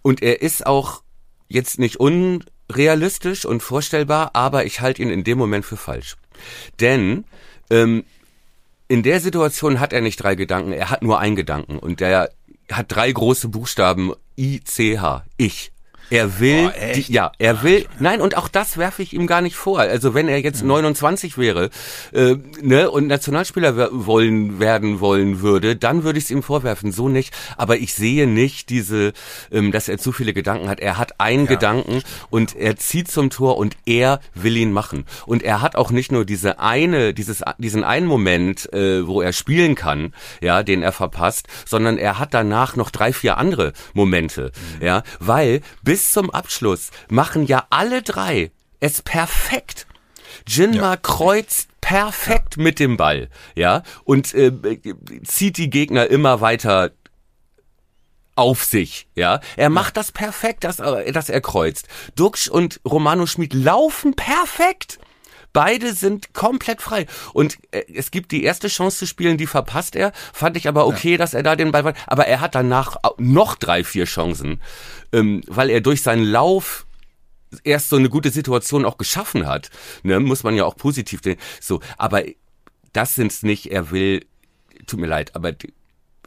Und 0.03 0.23
er 0.23 0.41
ist 0.41 0.67
auch 0.67 1.03
jetzt 1.49 1.79
nicht 1.79 1.97
unrealistisch 1.97 3.45
und 3.45 3.63
vorstellbar, 3.63 4.31
aber 4.35 4.65
ich 4.65 4.81
halte 4.81 5.03
ihn 5.03 5.11
in 5.11 5.25
dem 5.25 5.39
Moment 5.39 5.65
für 5.65 5.77
falsch. 5.77 6.17
Denn 6.81 7.25
ähm, 7.71 8.05
in 8.89 9.03
der 9.03 9.21
Situation 9.21 9.81
hat 9.81 9.93
er 9.93 10.01
nicht 10.01 10.17
drei 10.17 10.35
Gedanken, 10.35 10.73
er 10.73 10.91
hat 10.91 11.03
nur 11.03 11.19
einen 11.19 11.37
Gedanken 11.37 11.79
und 11.79 12.01
der 12.01 12.31
hat 12.71 12.87
drei 12.89 13.11
große 13.11 13.49
Buchstaben 13.49 14.13
I, 14.37 14.63
C, 14.63 14.99
H, 14.99 15.25
ich. 15.37 15.73
Er 16.11 16.41
will, 16.41 16.73
oh, 16.75 16.93
die, 16.95 17.13
ja, 17.13 17.33
er 17.39 17.63
will, 17.63 17.87
nein, 17.99 18.21
und 18.21 18.37
auch 18.37 18.49
das 18.49 18.79
werfe 18.79 19.03
ich 19.03 19.13
ihm 19.13 19.27
gar 19.27 19.41
nicht 19.41 19.57
vor. 19.57 19.81
Also 19.81 20.15
wenn 20.15 20.29
er 20.29 20.41
jetzt 20.41 20.65
29 20.65 21.37
wäre 21.37 21.71
äh, 22.13 22.37
ne, 22.63 22.91
und 22.91 23.07
Nationalspieler 23.07 23.91
wollen 23.93 24.59
werden 24.59 25.01
wollen 25.01 25.41
würde, 25.41 25.77
dann 25.77 26.05
würde 26.05 26.19
ich 26.19 26.25
es 26.25 26.31
ihm 26.31 26.43
vorwerfen. 26.43 26.93
So 26.93 27.09
nicht. 27.09 27.35
Aber 27.57 27.77
ich 27.77 27.95
sehe 27.95 28.27
nicht 28.27 28.71
diese, 28.71 29.13
ähm, 29.51 29.73
dass 29.73 29.89
er 29.89 29.99
zu 29.99 30.13
viele 30.13 30.33
Gedanken 30.33 30.69
hat. 30.69 30.81
Er 30.81 30.97
hat 30.97 31.21
einen 31.21 31.45
ja. 31.45 31.53
Gedanken 31.53 32.03
und 32.31 32.57
er 32.57 32.77
zieht 32.77 33.11
zum 33.11 33.31
Tor 33.31 33.59
und 33.59 33.77
er 33.85 34.21
will 34.35 34.57
ihn 34.57 34.73
machen. 34.73 35.05
Und 35.27 35.43
er 35.43 35.61
hat 35.61 35.77
auch 35.77 35.91
nicht 35.91 36.13
nur 36.13 36.25
diese 36.25 36.59
eine, 36.59 37.13
dieses, 37.13 37.43
diesen 37.59 37.85
einen 37.85 38.07
Moment, 38.07 38.73
äh, 38.73 39.07
wo 39.07 39.21
er 39.21 39.33
spielen 39.33 39.75
kann, 39.75 40.15
ja, 40.41 40.63
den 40.63 40.83
er 40.83 40.93
verpasst, 40.93 41.49
sondern 41.67 41.99
er 41.99 42.19
hat 42.19 42.33
danach 42.33 42.77
noch 42.77 42.91
drei, 42.91 43.13
vier 43.13 43.37
andere 43.39 43.73
Momente, 43.93 44.53
mhm. 44.81 44.87
ja, 44.87 45.03
weil 45.21 45.61
bis 45.83 45.98
bis 45.99 46.13
zum 46.13 46.31
Abschluss 46.31 46.91
machen 47.11 47.45
ja 47.45 47.67
alle 47.71 48.03
drei 48.03 48.53
es 48.79 49.03
perfekt. 49.03 49.89
Jinma 50.47 50.91
ja. 50.91 50.97
kreuzt 50.97 51.71
perfekt 51.81 52.57
ja. 52.57 52.63
mit 52.63 52.79
dem 52.79 52.97
Ball, 52.97 53.29
ja, 53.57 53.83
und 54.05 54.33
äh, 54.33 54.53
zieht 55.25 55.57
die 55.57 55.71
Gegner 55.71 56.07
immer 56.07 56.41
weiter 56.41 56.93
auf 58.37 58.63
sich, 58.63 59.09
ja. 59.17 59.41
Er 59.57 59.71
macht 59.71 59.97
das 59.97 60.13
perfekt, 60.13 60.63
dass, 60.63 60.77
dass 60.77 61.29
er 61.29 61.41
kreuzt. 61.41 61.89
Duxch 62.15 62.49
und 62.49 62.81
Romano 62.85 63.27
Schmid 63.27 63.53
laufen 63.53 64.15
perfekt. 64.15 65.01
Beide 65.53 65.93
sind 65.93 66.35
komplett 66.35 66.83
frei. 66.83 67.07
Und 67.33 67.59
äh, 67.71 67.85
es 67.95 68.11
gibt 68.11 68.33
die 68.33 68.45
erste 68.45 68.69
Chance 68.69 68.99
zu 68.99 69.07
spielen, 69.07 69.39
die 69.39 69.47
verpasst 69.47 69.97
er. 69.97 70.13
Fand 70.33 70.57
ich 70.57 70.69
aber 70.69 70.87
okay, 70.87 71.13
ja. 71.13 71.19
dass 71.19 71.35
er 71.35 71.43
da 71.43 71.57
den 71.57 71.73
Ball. 71.73 71.95
Aber 72.07 72.27
er 72.27 72.41
hat 72.41 72.55
danach 72.55 72.97
noch 73.19 73.55
drei, 73.55 73.85
vier 73.85 74.05
Chancen, 74.05 74.61
ähm, 75.13 75.43
weil 75.47 75.71
er 75.71 75.81
durch 75.81 76.03
seinen 76.03 76.25
Lauf 76.25 76.87
erst 77.65 77.89
so 77.89 77.97
eine 77.97 78.09
gute 78.09 78.31
Situation 78.31 78.85
auch 78.85 78.99
geschaffen 78.99 79.47
hat. 79.47 79.71
Ne? 80.03 80.21
Muss 80.21 80.43
man 80.43 80.55
ja 80.55 80.65
auch 80.65 80.77
positiv 80.77 81.21
denken. 81.21 81.43
So, 81.61 81.81
aber 81.97 82.25
das 82.93 83.15
sind's 83.15 83.43
nicht. 83.43 83.71
Er 83.71 83.91
will, 83.91 84.27
tut 84.87 85.01
mir 85.01 85.07
leid, 85.07 85.35
aber 85.35 85.55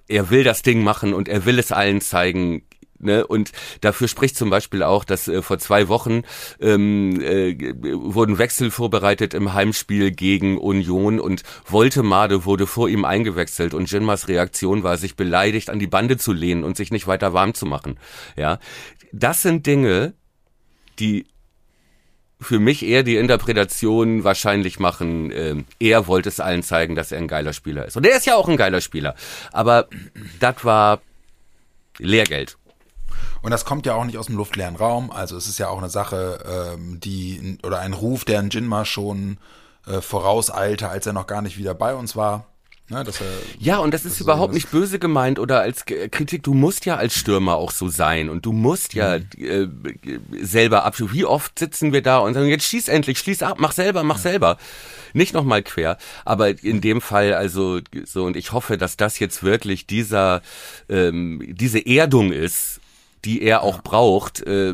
er 0.08 0.30
will 0.30 0.44
das 0.44 0.62
Ding 0.62 0.84
machen 0.84 1.14
und 1.14 1.28
er 1.28 1.46
will 1.46 1.60
es 1.60 1.72
allen 1.72 2.02
zeigen. 2.02 2.64
Ne? 3.04 3.26
Und 3.26 3.52
dafür 3.82 4.08
spricht 4.08 4.36
zum 4.36 4.50
Beispiel 4.50 4.84
auch, 4.84 5.04
dass 5.04 5.28
äh, 5.28 5.42
vor 5.42 5.60
zwei 5.60 5.88
Wochen 5.88 6.24
ähm, 6.60 7.22
äh, 7.22 7.74
wurden 7.94 8.38
Wechsel 8.38 8.72
vorbereitet 8.72 9.34
im 9.34 9.54
Heimspiel 9.54 10.12
gegen 10.12 10.58
Union 10.58 11.20
und 11.20 11.44
Woltemade 11.66 12.46
wurde 12.46 12.68
vor 12.68 12.90
ihm 12.90 13.06
eingewechselt 13.06 13.74
und 13.74 13.92
Jinmas 13.92 14.28
Reaktion 14.28 14.84
war, 14.84 14.98
sich 14.98 15.16
beleidigt 15.16 15.70
an 15.70 15.80
die 15.80 15.88
Bande 15.88 16.18
zu 16.18 16.34
lehnen 16.34 16.64
und 16.64 16.78
sich 16.78 16.92
nicht 16.92 17.08
weiter 17.08 17.34
warm 17.34 17.54
zu 17.54 17.66
machen. 17.66 17.98
Ja, 18.38 18.60
das 19.12 19.42
sind 19.42 19.66
Dinge, 19.66 20.14
die 21.00 21.26
für 22.42 22.60
mich 22.60 22.84
eher 22.84 23.04
die 23.04 23.18
Interpretation 23.18 24.24
wahrscheinlich 24.24 24.80
machen, 24.80 25.32
äh, 25.32 25.56
er 25.80 26.08
wollte 26.08 26.30
es 26.30 26.40
allen 26.40 26.64
zeigen, 26.64 26.96
dass 26.96 27.12
er 27.12 27.20
ein 27.20 27.28
geiler 27.28 27.54
Spieler 27.54 27.86
ist. 27.86 27.96
Und 27.96 28.06
er 28.06 28.18
ist 28.18 28.26
ja 28.26 28.36
auch 28.36 28.50
ein 28.50 28.58
geiler 28.58 28.82
Spieler. 28.82 29.16
Aber 29.52 29.88
das 30.40 30.66
war 30.66 31.02
Lehrgeld. 32.00 32.58
Und 33.42 33.52
das 33.52 33.66
kommt 33.66 33.86
ja 33.86 33.96
auch 33.96 34.06
nicht 34.06 34.18
aus 34.18 34.28
dem 34.28 34.38
luftleeren 34.38 34.76
Raum. 34.76 35.12
Also 35.12 35.36
es 35.36 35.48
ist 35.48 35.58
ja 35.58 35.68
auch 35.70 35.80
eine 35.80 35.90
Sache, 35.90 36.74
ähm, 36.76 37.00
die 37.00 37.58
oder 37.64 37.80
ein 37.80 37.94
Ruf, 37.94 38.24
der 38.26 38.40
ein 38.40 38.50
Jinma 38.50 38.86
schon 38.86 39.38
äh, 39.88 40.02
vorauseilte, 40.02 40.90
als 40.90 41.06
er 41.08 41.14
noch 41.14 41.28
gar 41.28 41.42
nicht 41.42 41.58
wieder 41.58 41.74
bei 41.74 41.96
uns 41.96 42.16
war. 42.16 42.46
Ne, 42.90 43.06
er, 43.08 43.14
Ja, 43.58 43.78
und 43.78 43.94
das 43.94 44.04
ist 44.04 44.20
überhaupt 44.20 44.54
nicht 44.54 44.70
böse 44.70 45.00
gemeint 45.00 45.40
oder 45.40 45.62
als 45.62 45.86
K- 45.86 46.10
Kritik. 46.10 46.44
Du 46.44 46.54
musst 46.54 46.86
ja 46.86 46.98
als 46.98 47.16
Stürmer 47.16 47.56
auch 47.56 47.72
so 47.72 47.88
sein 47.88 48.30
und 48.30 48.46
du 48.46 48.52
musst 48.52 48.94
ja 48.94 49.16
äh, 49.16 49.68
selber 50.42 50.84
abschließen. 50.84 51.16
Wie 51.16 51.24
oft 51.24 51.58
sitzen 51.58 51.94
wir 51.94 52.02
da 52.02 52.18
und 52.18 52.34
sagen, 52.34 52.48
jetzt 52.48 52.66
schieß 52.66 52.90
endlich, 52.90 53.18
schließ 53.18 53.44
ab, 53.44 53.58
mach 53.60 53.72
selber, 53.72 54.04
mach 54.04 54.18
selber. 54.18 54.58
Nicht 55.14 55.34
nochmal 55.34 55.64
quer. 55.64 55.98
Aber 56.26 56.50
in 56.64 56.82
dem 56.82 57.00
Fall 57.00 57.34
also 57.34 57.80
so 58.06 58.26
und 58.26 58.36
ich 58.36 58.52
hoffe, 58.52 58.78
dass 58.78 58.98
das 58.98 59.20
jetzt 59.20 59.42
wirklich 59.42 59.88
dieser 59.88 60.42
ähm, 60.90 61.42
diese 61.48 61.80
Erdung 61.86 62.34
ist, 62.34 62.81
die 63.26 63.42
er 63.42 63.62
auch 63.64 63.82
braucht, 63.82 64.42
äh, 64.42 64.74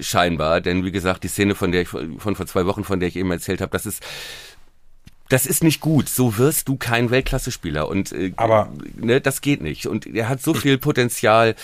scheinbar. 0.00 0.60
Denn 0.60 0.84
wie 0.84 0.92
gesagt, 0.92 1.24
die 1.24 1.28
Szene, 1.28 1.54
von 1.54 1.72
der 1.72 1.82
ich 1.82 1.88
von 1.88 2.18
vor 2.18 2.46
zwei 2.46 2.66
Wochen, 2.66 2.84
von 2.84 3.00
der 3.00 3.08
ich 3.08 3.16
eben 3.16 3.30
erzählt 3.30 3.60
habe, 3.60 3.70
das 3.72 3.86
ist 3.86 4.02
das 5.30 5.44
ist 5.44 5.62
nicht 5.62 5.80
gut. 5.80 6.08
So 6.08 6.38
wirst 6.38 6.68
du 6.68 6.76
kein 6.78 7.10
Weltklasse-Spieler. 7.10 7.86
Und 7.88 8.12
äh, 8.12 8.32
Aber- 8.36 8.72
ne, 8.96 9.20
das 9.20 9.42
geht 9.42 9.60
nicht. 9.60 9.86
Und 9.86 10.06
er 10.06 10.26
hat 10.30 10.40
so 10.40 10.54
viel 10.54 10.78
Potenzial. 10.78 11.54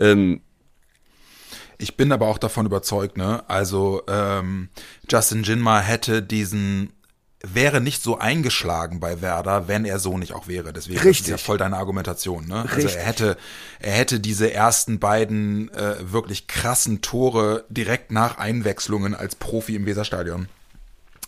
Ähm, 0.00 0.40
Ich 1.76 1.96
bin 1.98 2.12
aber 2.12 2.28
auch 2.28 2.38
davon 2.38 2.64
überzeugt, 2.64 3.18
ne? 3.18 3.42
Also 3.46 4.02
ähm, 4.08 4.70
Justin 5.10 5.42
Jinma 5.42 5.80
hätte 5.80 6.22
diesen 6.22 6.93
wäre 7.52 7.80
nicht 7.80 8.02
so 8.02 8.18
eingeschlagen 8.18 9.00
bei 9.00 9.20
Werder, 9.20 9.68
wenn 9.68 9.84
er 9.84 9.98
so 9.98 10.16
nicht 10.16 10.32
auch 10.32 10.48
wäre. 10.48 10.72
Deswegen 10.72 10.96
das 10.96 11.04
ist 11.04 11.10
Richtig. 11.10 11.28
ja 11.28 11.36
voll 11.36 11.58
deine 11.58 11.76
Argumentation, 11.76 12.46
ne? 12.46 12.62
Also 12.62 12.74
Richtig. 12.76 12.96
er 12.96 13.02
hätte 13.02 13.36
er 13.80 13.92
hätte 13.92 14.20
diese 14.20 14.52
ersten 14.52 14.98
beiden 14.98 15.72
äh, 15.74 15.96
wirklich 16.00 16.46
krassen 16.46 17.00
Tore 17.02 17.64
direkt 17.68 18.10
nach 18.10 18.38
Einwechslungen 18.38 19.14
als 19.14 19.34
Profi 19.34 19.74
im 19.74 19.86
Weserstadion. 19.86 20.48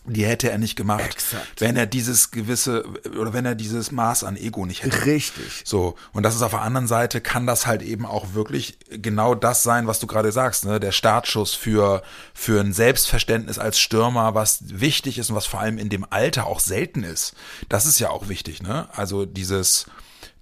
Die 0.09 0.25
hätte 0.25 0.51
er 0.51 0.59
nicht 0.59 0.77
gemacht, 0.77 1.05
Exakt. 1.15 1.61
wenn 1.61 1.77
er 1.77 1.87
dieses 1.87 2.31
gewisse 2.31 2.85
oder 3.19 3.33
wenn 3.33 3.45
er 3.45 3.55
dieses 3.55 3.91
Maß 3.93 4.25
an 4.25 4.37
Ego 4.37 4.65
nicht 4.67 4.83
hätte. 4.85 5.05
richtig. 5.07 5.63
So, 5.65 5.97
und 6.13 6.23
das 6.23 6.35
ist 6.35 6.43
auf 6.43 6.53
der 6.53 6.63
anderen 6.63 6.87
Seite, 6.87 7.21
kann 7.21 7.47
das 7.47 7.67
halt 7.67 7.83
eben 7.83 8.07
auch 8.07 8.35
wirklich 8.35 8.79
genau 8.91 9.35
das 9.35 9.63
sein, 9.63 9.87
was 9.87 9.99
du 10.01 10.07
gerade 10.07 10.33
sagst, 10.33 10.65
ne? 10.65 10.79
Der 10.81 10.93
Startschuss 10.93 11.55
für, 11.55 12.03
für 12.35 12.61
ein 12.61 12.73
Selbstverständnis 12.73 13.59
als 13.59 13.79
Stürmer, 13.79 14.35
was 14.35 14.61
wichtig 14.67 15.19
ist 15.19 15.31
und 15.31 15.37
was 15.37 15.47
vor 15.47 15.61
allem 15.61 15.79
in 15.79 15.89
dem 15.89 16.07
Alter 16.09 16.47
auch 16.47 16.61
selten 16.61 17.03
ist. 17.03 17.35
Das 17.69 17.87
ist 17.87 17.99
ja 17.99 18.11
auch 18.11 18.29
wichtig, 18.29 18.63
ne? 18.63 18.89
Also 18.93 19.27
dieses, 19.27 19.87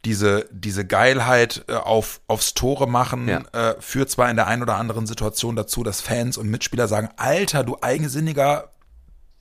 diese, 0.05 0.47
diese 0.51 0.85
Geilheit 0.85 1.65
äh, 1.69 1.73
auf, 1.75 2.21
aufs 2.27 2.53
Tore 2.53 2.87
machen 2.87 3.27
Ja. 3.29 3.41
äh, 3.53 3.75
führt 3.81 4.11
zwar 4.11 4.29
in 4.29 4.37
der 4.37 4.47
einen 4.47 4.63
oder 4.63 4.77
anderen 4.77 5.07
Situation 5.07 5.57
dazu, 5.57 5.83
dass 5.83 6.03
Fans 6.03 6.37
und 6.37 6.49
Mitspieler 6.51 6.89
sagen, 6.89 7.09
Alter, 7.17 7.65
du 7.65 7.79
eigensinniger 7.81 8.69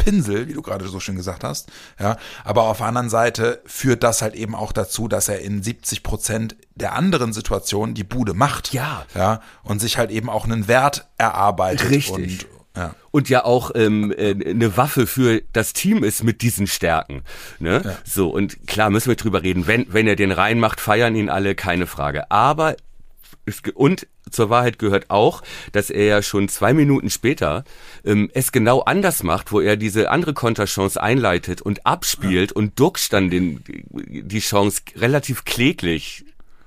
Pinsel, 0.04 0.48
wie 0.48 0.54
du 0.54 0.62
gerade 0.62 0.88
so 0.88 1.00
schön 1.00 1.16
gesagt 1.16 1.44
hast, 1.44 1.72
ja, 2.00 2.18
aber 2.44 2.64
auf 2.64 2.78
der 2.78 2.88
anderen 2.88 3.10
Seite 3.10 3.62
führt 3.66 4.04
das 4.04 4.22
halt 4.22 4.36
eben 4.36 4.56
auch 4.56 4.72
dazu, 4.72 5.08
dass 5.08 5.28
er 5.30 5.40
in 5.40 5.64
70 5.64 6.04
Prozent 6.04 6.56
der 6.76 6.94
anderen 6.94 7.34
Situationen 7.34 7.96
die 7.96 8.04
Bude 8.04 8.34
macht, 8.34 8.74
Ja. 8.74 9.06
ja, 9.16 9.42
und 9.64 9.80
sich 9.80 9.98
halt 9.98 10.12
eben 10.12 10.30
auch 10.30 10.46
einen 10.46 10.68
Wert 10.68 11.08
erarbeitet 11.18 11.90
Richtig. 11.90 12.12
und 12.14 12.48
ja. 12.76 12.96
Und 13.12 13.30
ja 13.30 13.46
auch 13.46 13.70
ähm, 13.76 14.12
äh, 14.12 14.32
eine 14.50 14.76
Waffe 14.78 15.06
für 15.06 15.44
das 15.54 15.74
Team 15.74 16.04
ist 16.04 16.24
mit 16.24 16.42
diesen 16.42 16.66
Stärken. 16.66 17.22
Ne? 17.60 17.98
So, 18.04 18.30
und 18.30 18.66
klar 18.66 18.90
müssen 18.90 19.10
wir 19.10 19.16
drüber 19.16 19.44
reden. 19.44 19.68
Wenn, 19.68 19.86
wenn 19.94 20.08
er 20.08 20.16
den 20.16 20.32
reinmacht, 20.32 20.82
feiern 20.82 21.16
ihn 21.16 21.30
alle, 21.30 21.54
keine 21.54 21.86
Frage. 21.86 22.32
Aber 22.32 22.76
und 23.74 24.08
zur 24.30 24.50
Wahrheit 24.50 24.80
gehört 24.80 25.10
auch, 25.10 25.42
dass 25.74 25.90
er 25.90 26.06
ja 26.06 26.22
schon 26.22 26.48
zwei 26.48 26.74
Minuten 26.74 27.10
später 27.10 27.64
ähm, 28.06 28.30
es 28.34 28.52
genau 28.52 28.82
anders 28.82 29.24
macht, 29.24 29.52
wo 29.52 29.60
er 29.60 29.76
diese 29.76 30.10
andere 30.10 30.34
Konterchance 30.34 31.02
einleitet 31.02 31.62
und 31.62 31.86
abspielt 31.86 32.52
und 32.52 32.80
Duxch 32.80 33.10
dann 33.10 33.30
den, 33.30 33.64
die 33.68 34.40
Chance 34.40 34.82
relativ 34.96 35.44
kläglich 35.44 36.26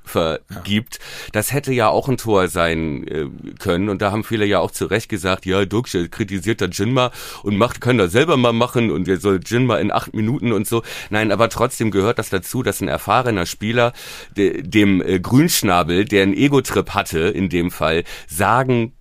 vergibt. 0.08 0.98
Das 1.32 1.52
hätte 1.52 1.72
ja 1.72 1.88
auch 1.88 2.08
ein 2.08 2.16
Tor 2.16 2.48
sein 2.48 3.06
äh, 3.08 3.26
können 3.58 3.88
und 3.88 4.02
da 4.02 4.12
haben 4.12 4.24
viele 4.24 4.46
ja 4.46 4.60
auch 4.60 4.70
zu 4.70 4.86
Recht 4.86 5.08
gesagt, 5.08 5.46
ja, 5.46 5.64
Duxch 5.64 5.96
kritisiert 6.10 6.60
da 6.60 6.66
Jinma 6.66 7.10
und 7.42 7.56
macht, 7.56 7.80
kann 7.80 7.98
das 7.98 8.12
selber 8.12 8.36
mal 8.36 8.52
machen 8.52 8.90
und 8.90 9.08
er 9.08 9.18
soll 9.18 9.40
Jinma 9.44 9.78
in 9.78 9.92
acht 9.92 10.14
Minuten 10.14 10.52
und 10.52 10.66
so. 10.66 10.82
Nein, 11.10 11.32
aber 11.32 11.48
trotzdem 11.48 11.90
gehört 11.90 12.18
das 12.18 12.30
dazu, 12.30 12.62
dass 12.62 12.80
ein 12.80 12.88
erfahrener 12.88 13.46
Spieler 13.46 13.92
de, 14.36 14.62
dem 14.62 15.02
äh, 15.02 15.20
Grünschnabel, 15.20 16.04
der 16.04 16.22
einen 16.22 16.34
Ego-Trip 16.34 16.90
hatte, 16.90 17.18
in 17.20 17.48
dem 17.48 17.70
Fall, 17.70 18.04
sagen 18.28 18.92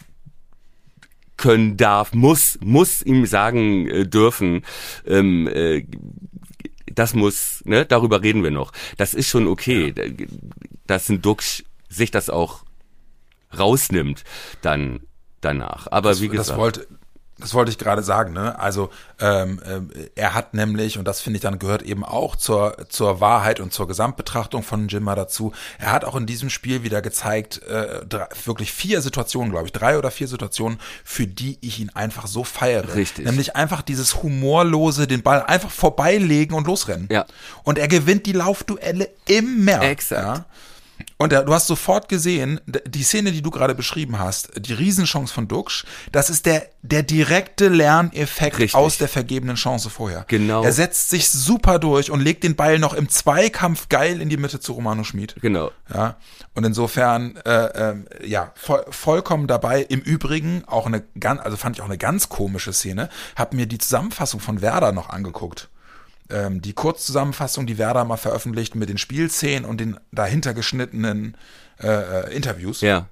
können 1.38 1.78
darf, 1.78 2.14
muss, 2.14 2.58
muss 2.64 3.02
ihm 3.02 3.26
sagen 3.26 3.88
äh, 3.88 4.08
dürfen, 4.08 4.64
ähm, 5.06 5.48
äh, 5.48 5.86
das 6.96 7.14
muss, 7.14 7.62
ne, 7.66 7.86
darüber 7.86 8.22
reden 8.22 8.44
wir 8.44 8.52
noch. 8.52 8.72
Das 8.98 9.14
ist 9.14 9.30
schon 9.30 9.48
okay, 9.48 9.94
dass 10.88 11.10
ein 11.10 11.22
Duxch 11.22 11.64
sich 11.90 12.12
das 12.12 12.30
auch 12.30 12.64
rausnimmt 13.58 14.24
dann 14.62 15.02
danach. 15.42 15.88
Aber 15.92 16.20
wie 16.20 16.30
gesagt, 16.30 16.50
das 16.50 16.58
wollte 16.58 16.88
das 17.38 17.54
wollte 17.54 17.70
ich 17.70 17.78
gerade 17.78 18.02
sagen, 18.02 18.32
ne? 18.32 18.58
Also 18.60 18.90
ähm, 19.20 19.62
ähm, 19.66 19.90
er 20.16 20.34
hat 20.34 20.54
nämlich, 20.54 20.98
und 20.98 21.06
das 21.06 21.20
finde 21.20 21.38
ich 21.38 21.42
dann 21.42 21.60
gehört 21.60 21.82
eben 21.82 22.06
auch 22.06 22.38
zur, 22.38 22.78
zur 22.88 23.20
Wahrheit 23.20 23.60
und 23.60 23.74
zur 23.74 23.88
Gesamtbetrachtung 23.88 24.64
von 24.64 24.88
Jimma 24.88 25.16
dazu, 25.16 25.52
er 25.78 25.92
hat 25.92 26.06
auch 26.06 26.16
in 26.16 26.28
diesem 26.28 26.50
Spiel 26.50 26.84
wieder 26.84 27.02
gezeigt, 27.02 27.62
äh, 27.64 28.06
drei, 28.06 28.28
wirklich 28.46 28.72
vier 28.72 29.02
Situationen, 29.02 29.52
glaube 29.52 29.66
ich, 29.66 29.74
drei 29.74 29.98
oder 29.98 30.12
vier 30.12 30.30
Situationen, 30.30 30.80
für 31.04 31.28
die 31.28 31.58
ich 31.60 31.80
ihn 31.82 31.90
einfach 31.90 32.28
so 32.28 32.46
feiere. 32.46 32.96
Richtig. 32.96 33.26
Nämlich 33.26 33.56
einfach 33.56 33.82
dieses 33.82 34.24
humorlose, 34.24 35.06
den 35.06 35.22
Ball 35.22 35.44
einfach 35.44 35.72
vorbeilegen 35.72 36.56
und 36.56 36.68
losrennen. 36.68 37.10
Ja. 37.12 37.26
Und 37.64 37.78
er 37.78 37.90
gewinnt 37.90 38.28
die 38.28 38.34
Laufduelle 38.34 39.10
immer. 39.26 39.82
Exakt. 39.82 40.22
Ja? 40.22 40.46
Und 41.18 41.32
der, 41.32 41.44
du 41.44 41.54
hast 41.54 41.68
sofort 41.68 42.10
gesehen, 42.10 42.60
die 42.66 43.04
Szene, 43.04 43.32
die 43.32 43.42
du 43.42 43.50
gerade 43.50 43.74
beschrieben 43.74 44.20
hast, 44.20 44.52
die 44.58 44.74
Riesenchance 44.74 45.34
von 45.34 45.48
Duxch, 45.48 45.86
das 46.12 46.30
ist 46.30 46.46
der, 46.46 46.68
der 46.82 47.04
direkte 47.04 47.70
Lerneffekt 47.70 48.60
Richtig. 48.60 48.76
aus 48.76 48.98
der 48.98 49.08
vergebenen 49.08 49.56
Chance 49.56 49.90
vorher. 49.90 50.26
Genau. 50.28 50.64
Er 50.64 50.74
setzt 50.74 51.10
sich 51.10 51.30
super 51.30 51.80
durch 51.80 52.12
und 52.12 52.20
legt 52.20 52.44
den 52.44 52.58
Ball 52.58 52.80
noch 52.80 52.94
im 52.94 53.08
Zweikampf 53.08 53.88
geil 53.88 54.20
in 54.20 54.28
die 54.28 54.36
Mitte 54.36 54.60
zu 54.60 54.74
Romano 54.74 55.04
Schmid. 55.04 55.36
genau. 55.42 55.72
Ja, 55.94 56.18
und 56.56 56.64
insofern, 56.64 57.38
äh, 57.46 57.92
ähm, 57.92 58.08
ja, 58.24 58.52
voll, 58.56 58.84
vollkommen 58.90 59.48
dabei. 59.48 59.84
Im 59.84 60.02
Übrigen 60.02 60.64
auch 60.66 60.88
eine 60.88 61.04
ganz, 61.20 61.42
also 61.42 61.58
fand 61.58 61.78
ich 61.78 61.82
auch 61.82 61.86
eine 61.86 61.98
ganz 61.98 62.28
komische 62.28 62.74
Szene. 62.74 63.10
Hab 63.36 63.54
mir 63.54 63.68
die 63.68 63.78
Zusammenfassung 63.78 64.40
von 64.40 64.62
Werder 64.62 64.92
noch 64.92 65.10
angeguckt. 65.10 65.70
Ähm, 66.30 66.62
die 66.62 66.74
Kurzzusammenfassung, 66.74 67.68
die 67.68 67.78
Werder 67.78 68.04
mal 68.06 68.18
veröffentlicht 68.18 68.76
mit 68.76 68.90
den 68.90 68.98
Spielszenen 68.98 69.66
und 69.66 69.80
den 69.80 70.00
dahinter 70.12 70.54
geschnittenen 70.54 71.38
äh, 71.80 71.88
äh, 71.88 72.36
Interviews. 72.36 72.82
Ja. 72.82 73.08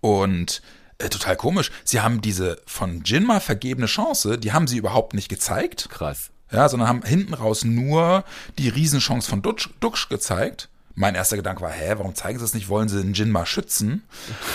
Und 0.00 0.60
äh, 0.98 1.08
total 1.08 1.36
komisch. 1.36 1.70
Sie 1.84 2.00
haben 2.00 2.20
diese 2.20 2.60
von 2.66 3.02
Jinma 3.04 3.40
vergebene 3.40 3.86
Chance, 3.86 4.38
die 4.38 4.52
haben 4.52 4.66
sie 4.66 4.76
überhaupt 4.76 5.14
nicht 5.14 5.28
gezeigt. 5.28 5.88
Krass. 5.90 6.30
Ja, 6.52 6.68
sondern 6.68 6.88
haben 6.88 7.02
hinten 7.02 7.34
raus 7.34 7.64
nur 7.64 8.24
die 8.58 8.68
Riesenchance 8.68 9.28
von 9.28 9.42
Duxch, 9.42 9.70
Duxch 9.80 10.08
gezeigt. 10.08 10.68
Mein 10.96 11.16
erster 11.16 11.36
Gedanke 11.36 11.62
war, 11.62 11.72
hä, 11.72 11.94
warum 11.96 12.14
zeigen 12.14 12.38
sie 12.38 12.44
es 12.44 12.54
nicht? 12.54 12.68
Wollen 12.68 12.88
sie 12.88 13.02
den 13.02 13.14
Jin 13.14 13.30
mal 13.30 13.46
schützen? 13.46 14.04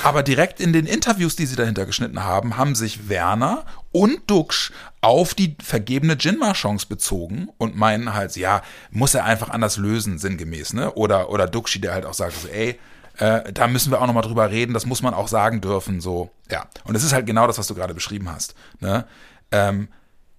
Aber 0.03 0.23
direkt 0.23 0.61
in 0.61 0.71
den 0.71 0.85
Interviews, 0.85 1.35
die 1.35 1.45
sie 1.45 1.57
dahinter 1.57 1.85
geschnitten 1.85 2.23
haben, 2.23 2.55
haben 2.55 2.75
sich 2.75 3.09
Werner 3.09 3.65
und 3.99 4.29
Duxch 4.31 4.71
auf 5.01 5.33
die 5.33 5.57
vergebene 5.61 6.13
Jinma-Chance 6.13 6.87
bezogen 6.87 7.49
und 7.57 7.75
meinen 7.75 8.13
halt, 8.13 8.37
ja, 8.37 8.61
muss 8.91 9.13
er 9.13 9.25
einfach 9.25 9.49
anders 9.49 9.75
lösen, 9.75 10.17
sinngemäß, 10.17 10.71
ne? 10.71 10.93
Oder, 10.93 11.29
oder 11.29 11.47
Duxchi, 11.47 11.81
der 11.81 11.93
halt 11.93 12.05
auch 12.05 12.13
sagt, 12.13 12.33
so, 12.33 12.47
ey, 12.47 12.79
äh, 13.17 13.51
da 13.51 13.67
müssen 13.67 13.91
wir 13.91 14.01
auch 14.01 14.07
nochmal 14.07 14.23
drüber 14.23 14.49
reden, 14.49 14.73
das 14.73 14.85
muss 14.85 15.01
man 15.01 15.13
auch 15.13 15.27
sagen 15.27 15.59
dürfen, 15.59 15.99
so, 15.99 16.31
ja. 16.49 16.65
Und 16.85 16.95
es 16.95 17.03
ist 17.03 17.11
halt 17.11 17.25
genau 17.25 17.45
das, 17.45 17.57
was 17.57 17.67
du 17.67 17.75
gerade 17.75 17.93
beschrieben 17.93 18.31
hast, 18.31 18.55
ne? 18.79 19.05
Ähm, 19.51 19.89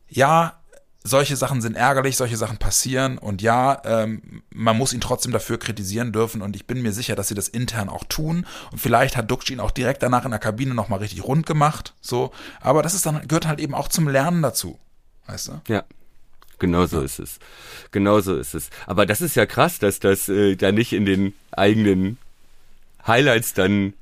ja, 0.08 0.59
solche 1.02 1.36
Sachen 1.36 1.62
sind 1.62 1.76
ärgerlich, 1.76 2.16
solche 2.16 2.36
Sachen 2.36 2.58
passieren 2.58 3.18
und 3.18 3.42
ja, 3.42 3.80
ähm, 3.84 4.42
man 4.50 4.76
muss 4.76 4.92
ihn 4.92 5.00
trotzdem 5.00 5.32
dafür 5.32 5.58
kritisieren 5.58 6.12
dürfen 6.12 6.42
und 6.42 6.56
ich 6.56 6.66
bin 6.66 6.82
mir 6.82 6.92
sicher, 6.92 7.16
dass 7.16 7.28
sie 7.28 7.34
das 7.34 7.48
intern 7.48 7.88
auch 7.88 8.04
tun 8.04 8.46
und 8.70 8.78
vielleicht 8.78 9.16
hat 9.16 9.30
Duxch 9.30 9.50
ihn 9.50 9.60
auch 9.60 9.70
direkt 9.70 10.02
danach 10.02 10.24
in 10.24 10.30
der 10.30 10.40
Kabine 10.40 10.74
nochmal 10.74 10.98
richtig 10.98 11.24
rund 11.24 11.46
gemacht, 11.46 11.94
so, 12.00 12.32
aber 12.60 12.82
das 12.82 12.94
ist 12.94 13.06
dann, 13.06 13.26
gehört 13.26 13.46
halt 13.46 13.60
eben 13.60 13.74
auch 13.74 13.88
zum 13.88 14.08
Lernen 14.08 14.42
dazu, 14.42 14.78
weißt 15.26 15.48
du? 15.48 15.60
Ja. 15.68 15.84
Genau 16.60 16.84
so 16.84 17.00
ist 17.00 17.18
es. 17.18 17.38
Genau 17.90 18.20
so 18.20 18.36
ist 18.36 18.52
es. 18.52 18.68
Aber 18.86 19.06
das 19.06 19.22
ist 19.22 19.34
ja 19.34 19.46
krass, 19.46 19.78
dass 19.78 19.98
das 19.98 20.28
äh, 20.28 20.56
da 20.56 20.72
nicht 20.72 20.92
in 20.92 21.06
den 21.06 21.32
eigenen 21.52 22.18
Highlights 23.06 23.54
dann 23.54 23.94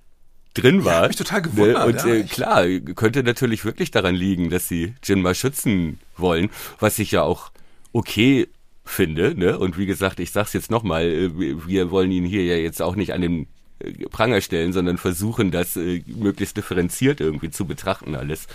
drin 0.62 0.84
war. 0.84 1.02
hab 1.02 1.08
mich 1.08 1.16
total 1.16 1.42
gewundert, 1.42 1.86
Und 1.86 1.96
ja, 1.96 2.14
äh, 2.14 2.22
klar, 2.24 2.66
könnte 2.94 3.22
natürlich 3.22 3.64
wirklich 3.64 3.90
daran 3.90 4.14
liegen, 4.14 4.50
dass 4.50 4.68
sie 4.68 4.94
Jinma 5.02 5.34
schützen 5.34 5.98
wollen, 6.16 6.50
was 6.78 6.98
ich 6.98 7.10
ja 7.12 7.22
auch 7.22 7.50
okay 7.92 8.48
finde. 8.84 9.38
Ne? 9.38 9.58
Und 9.58 9.78
wie 9.78 9.86
gesagt, 9.86 10.20
ich 10.20 10.32
sag's 10.32 10.52
jetzt 10.52 10.70
nochmal, 10.70 11.04
äh, 11.04 11.30
wir 11.34 11.90
wollen 11.90 12.10
ihn 12.10 12.24
hier 12.24 12.44
ja 12.44 12.56
jetzt 12.56 12.82
auch 12.82 12.96
nicht 12.96 13.12
an 13.12 13.20
den 13.20 13.46
äh, 13.80 14.08
Pranger 14.08 14.40
stellen, 14.40 14.72
sondern 14.72 14.98
versuchen, 14.98 15.50
das 15.50 15.76
äh, 15.76 16.02
möglichst 16.06 16.56
differenziert 16.56 17.20
irgendwie 17.20 17.50
zu 17.50 17.66
betrachten 17.66 18.14
alles. 18.14 18.46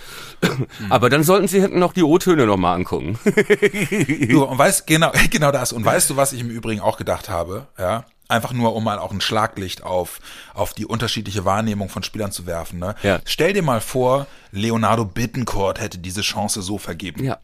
Mhm. 0.42 0.68
Aber 0.90 1.10
dann 1.10 1.24
sollten 1.24 1.48
sie 1.48 1.62
hinten 1.62 1.80
noch 1.80 1.94
die 1.94 2.04
O-Töne 2.04 2.46
nochmal 2.46 2.76
angucken. 2.76 3.18
du, 4.30 4.44
und 4.44 4.58
weißt, 4.58 4.88
genau, 4.88 5.12
genau 5.30 5.52
das. 5.52 5.72
Und 5.72 5.86
weißt 5.86 6.10
du, 6.10 6.18
was 6.18 6.34
ich 6.34 6.42
im 6.42 6.50
Übrigen 6.50 6.82
auch 6.82 6.98
gedacht 6.98 7.30
habe? 7.30 7.68
Ja. 7.78 8.06
Einfach 8.28 8.54
nur, 8.54 8.74
um 8.74 8.84
mal 8.84 9.00
auch 9.00 9.12
ein 9.12 9.22
Schlaglicht 9.22 9.84
auf, 9.84 10.20
auf 10.54 10.74
die 10.74 10.86
unterschiedliche 10.86 11.46
Wahrnehmung 11.46 11.90
von 11.90 12.04
Spielern 12.04 12.32
zu 12.32 12.46
werfen. 12.46 12.80
Ne? 12.80 12.96
Ja. 13.04 13.20
Stell 13.26 13.54
dir 13.54 13.64
mal 13.64 13.82
vor, 13.82 14.28
Leonardo 14.52 15.06
Bittencourt 15.06 15.80
hätte 15.80 15.98
diese 15.98 16.22
Chance 16.22 16.62
so 16.62 16.78
vergeben. 16.78 17.24
Ja. 17.24 17.40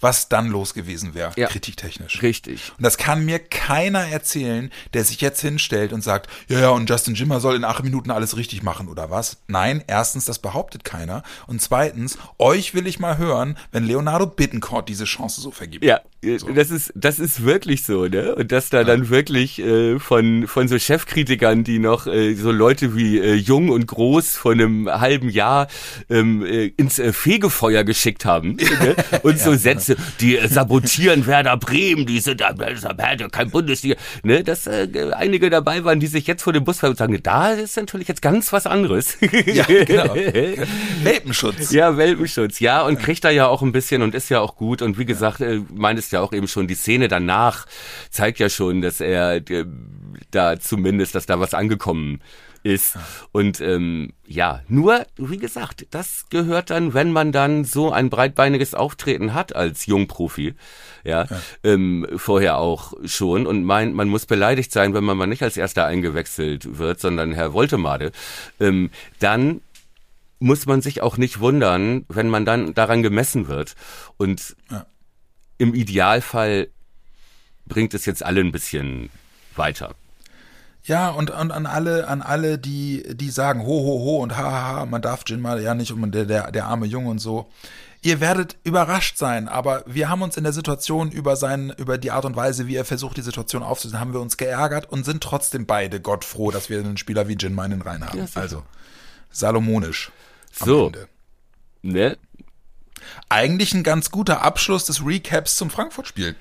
Was 0.00 0.28
dann 0.28 0.48
los 0.48 0.74
gewesen 0.74 1.14
wäre, 1.14 1.32
Ja. 1.36 1.48
kritiktechnisch. 1.48 2.22
Richtig. 2.22 2.72
Und 2.78 2.84
das 2.84 2.96
kann 2.98 3.24
mir 3.24 3.38
keiner 3.38 4.00
erzählen, 4.08 4.70
der 4.92 5.04
sich 5.04 5.20
jetzt 5.20 5.40
hinstellt 5.40 5.92
und 5.92 6.02
sagt, 6.02 6.28
ja, 6.48 6.60
ja, 6.60 6.68
und 6.70 6.88
Justin 6.88 7.14
Jimmer 7.14 7.40
soll 7.40 7.56
in 7.56 7.64
acht 7.64 7.84
Minuten 7.84 8.10
alles 8.10 8.36
richtig 8.36 8.62
machen 8.62 8.88
oder 8.88 9.10
was? 9.10 9.38
Nein, 9.48 9.82
erstens, 9.86 10.24
das 10.24 10.38
behauptet 10.38 10.84
keiner. 10.84 11.22
Und 11.46 11.60
zweitens, 11.62 12.18
euch 12.38 12.74
will 12.74 12.86
ich 12.86 12.98
mal 12.98 13.18
hören, 13.18 13.56
wenn 13.72 13.84
Leonardo 13.84 14.26
Bittencourt 14.26 14.88
diese 14.88 15.04
Chance 15.04 15.40
so 15.40 15.50
vergibt. 15.50 15.84
Ja, 15.84 16.00
äh, 16.22 16.38
das 16.54 16.70
ist 16.70 16.92
das 16.94 17.18
ist 17.18 17.44
wirklich 17.44 17.84
so, 17.84 18.06
ne? 18.06 18.34
Und 18.34 18.52
dass 18.52 18.70
da 18.70 18.84
dann 18.84 19.08
wirklich 19.08 19.58
äh, 19.60 19.98
von 19.98 20.46
von 20.46 20.68
so 20.68 20.78
Chefkritikern, 20.78 21.64
die 21.64 21.78
noch 21.78 22.06
äh, 22.06 22.34
so 22.34 22.50
Leute 22.50 22.96
wie 22.96 23.18
äh, 23.18 23.34
Jung 23.34 23.68
und 23.70 23.86
Groß 23.86 24.36
vor 24.36 24.52
einem 24.52 24.88
halben 24.88 25.28
Jahr 25.28 25.68
ähm, 26.08 26.44
äh, 26.44 26.66
ins 26.76 26.98
äh, 26.98 27.12
Fegefeuer 27.12 27.84
geschickt 27.84 28.24
haben 28.24 28.56
ne? 28.80 28.96
und 29.22 29.38
so 29.38 29.54
Sätze, 29.64 29.96
die 30.20 30.38
äh, 30.38 30.48
sabotieren 30.48 31.26
Werder 31.26 31.56
Bremen, 31.56 32.06
die 32.06 32.20
sind 32.20 32.40
kein 33.32 33.50
Bundesliga, 33.50 33.96
ne? 34.22 34.44
Dass 34.44 34.66
äh, 34.66 34.88
einige 35.12 35.50
dabei 35.50 35.84
waren, 35.84 35.98
die 35.98 36.06
sich 36.06 36.26
jetzt 36.26 36.42
vor 36.42 36.52
dem 36.52 36.64
Bus 36.64 36.82
und 36.82 36.96
sagen, 36.96 37.18
da 37.22 37.52
ist 37.52 37.76
natürlich 37.76 38.08
jetzt 38.08 38.22
ganz 38.22 38.52
was 38.52 38.66
anderes. 38.66 39.16
Ja, 39.46 39.64
genau. 39.64 40.14
Welpenschutz. 41.02 41.72
Ja, 41.72 41.96
Welpenschutz, 41.96 42.60
ja, 42.60 42.82
und 42.82 42.98
kriegt 42.98 43.24
da 43.24 43.30
ja 43.30 43.46
auch 43.46 43.62
ein 43.62 43.72
bisschen 43.72 44.02
und 44.02 44.14
ist 44.14 44.28
ja 44.28 44.40
auch 44.40 44.56
gut. 44.56 44.82
Und 44.82 44.98
wie 44.98 45.06
gesagt, 45.06 45.40
äh, 45.40 45.60
meintest 45.72 46.12
ja 46.12 46.20
auch 46.20 46.32
eben 46.32 46.46
schon, 46.46 46.66
die 46.68 46.74
Szene 46.74 47.08
danach 47.08 47.66
zeigt 48.10 48.38
ja 48.38 48.48
schon, 48.48 48.82
dass 48.82 49.00
er 49.00 49.36
äh, 49.36 49.64
da 50.30 50.60
zumindest, 50.60 51.14
dass 51.14 51.26
da 51.26 51.40
was 51.40 51.54
angekommen 51.54 52.16
ist. 52.16 52.53
Und 53.30 53.60
ähm, 53.60 54.14
ja, 54.26 54.62
nur, 54.68 55.04
wie 55.16 55.36
gesagt, 55.36 55.86
das 55.90 56.24
gehört 56.30 56.70
dann, 56.70 56.94
wenn 56.94 57.12
man 57.12 57.30
dann 57.30 57.64
so 57.64 57.92
ein 57.92 58.08
breitbeiniges 58.08 58.74
Auftreten 58.74 59.34
hat 59.34 59.54
als 59.54 59.84
Jungprofi, 59.86 60.54
ja, 61.04 61.26
Ähm, 61.62 62.06
vorher 62.16 62.56
auch 62.58 62.94
schon 63.04 63.46
und 63.46 63.64
meint, 63.64 63.94
man 63.94 64.08
muss 64.08 64.24
beleidigt 64.24 64.72
sein, 64.72 64.94
wenn 64.94 65.04
man 65.04 65.18
mal 65.18 65.26
nicht 65.26 65.42
als 65.42 65.58
Erster 65.58 65.84
eingewechselt 65.84 66.78
wird, 66.78 67.00
sondern 67.00 67.32
Herr 67.32 67.52
Woltemade, 67.52 68.12
ähm, 68.58 68.90
dann 69.18 69.60
muss 70.38 70.64
man 70.64 70.80
sich 70.80 71.02
auch 71.02 71.18
nicht 71.18 71.40
wundern, 71.40 72.06
wenn 72.08 72.28
man 72.30 72.46
dann 72.46 72.72
daran 72.72 73.02
gemessen 73.02 73.46
wird. 73.48 73.74
Und 74.16 74.56
Ja. 74.70 74.86
im 75.58 75.74
Idealfall 75.74 76.68
bringt 77.66 77.92
es 77.92 78.06
jetzt 78.06 78.22
alle 78.22 78.40
ein 78.40 78.52
bisschen 78.52 79.10
weiter. 79.54 79.94
Ja, 80.86 81.08
und, 81.08 81.30
und 81.30 81.50
an 81.50 81.64
alle, 81.64 82.08
an 82.08 82.20
alle, 82.20 82.58
die, 82.58 83.16
die 83.16 83.30
sagen, 83.30 83.62
ho, 83.62 83.66
ho, 83.66 84.04
ho 84.04 84.22
und 84.22 84.36
ha, 84.36 84.42
ha, 84.42 84.62
ha, 84.66 84.86
man 84.86 85.00
darf 85.00 85.22
Jin 85.26 85.40
mal 85.40 85.62
ja 85.62 85.74
nicht 85.74 85.92
und 85.92 86.12
der, 86.12 86.26
der, 86.26 86.50
der 86.52 86.66
arme 86.66 86.84
Junge 86.84 87.08
und 87.08 87.18
so. 87.18 87.50
Ihr 88.02 88.20
werdet 88.20 88.58
überrascht 88.64 89.16
sein, 89.16 89.48
aber 89.48 89.82
wir 89.86 90.10
haben 90.10 90.20
uns 90.20 90.36
in 90.36 90.44
der 90.44 90.52
Situation 90.52 91.10
über 91.10 91.36
sein, 91.36 91.72
über 91.78 91.96
die 91.96 92.10
Art 92.10 92.26
und 92.26 92.36
Weise, 92.36 92.66
wie 92.66 92.76
er 92.76 92.84
versucht, 92.84 93.16
die 93.16 93.22
Situation 93.22 93.62
aufzulösen, 93.62 93.98
haben 93.98 94.12
wir 94.12 94.20
uns 94.20 94.36
geärgert 94.36 94.90
und 94.92 95.06
sind 95.06 95.22
trotzdem 95.22 95.64
beide 95.64 96.00
Gott 96.00 96.22
froh, 96.22 96.50
dass 96.50 96.68
wir 96.68 96.80
einen 96.80 96.98
Spieler 96.98 97.28
wie 97.28 97.36
Jin 97.40 97.54
mal 97.54 97.64
in 97.64 97.70
den 97.70 97.82
Reihen 97.82 98.06
haben. 98.06 98.18
Ja, 98.18 98.26
also, 98.34 98.62
salomonisch. 99.30 100.12
So. 100.52 100.88
Ende. 100.88 101.08
Ne? 101.80 102.18
Eigentlich 103.30 103.72
ein 103.72 103.84
ganz 103.84 104.10
guter 104.10 104.42
Abschluss 104.42 104.84
des 104.84 105.04
Recaps 105.04 105.56
zum 105.56 105.70
Frankfurt-Spiel. 105.70 106.36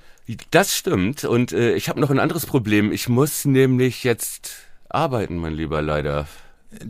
Das 0.51 0.75
stimmt. 0.75 1.25
Und 1.25 1.51
äh, 1.51 1.73
ich 1.73 1.89
habe 1.89 1.99
noch 1.99 2.09
ein 2.09 2.19
anderes 2.19 2.45
Problem. 2.45 2.91
Ich 2.91 3.09
muss 3.09 3.45
nämlich 3.45 4.03
jetzt 4.03 4.51
arbeiten, 4.89 5.37
mein 5.37 5.53
Lieber, 5.53 5.81
leider. 5.81 6.27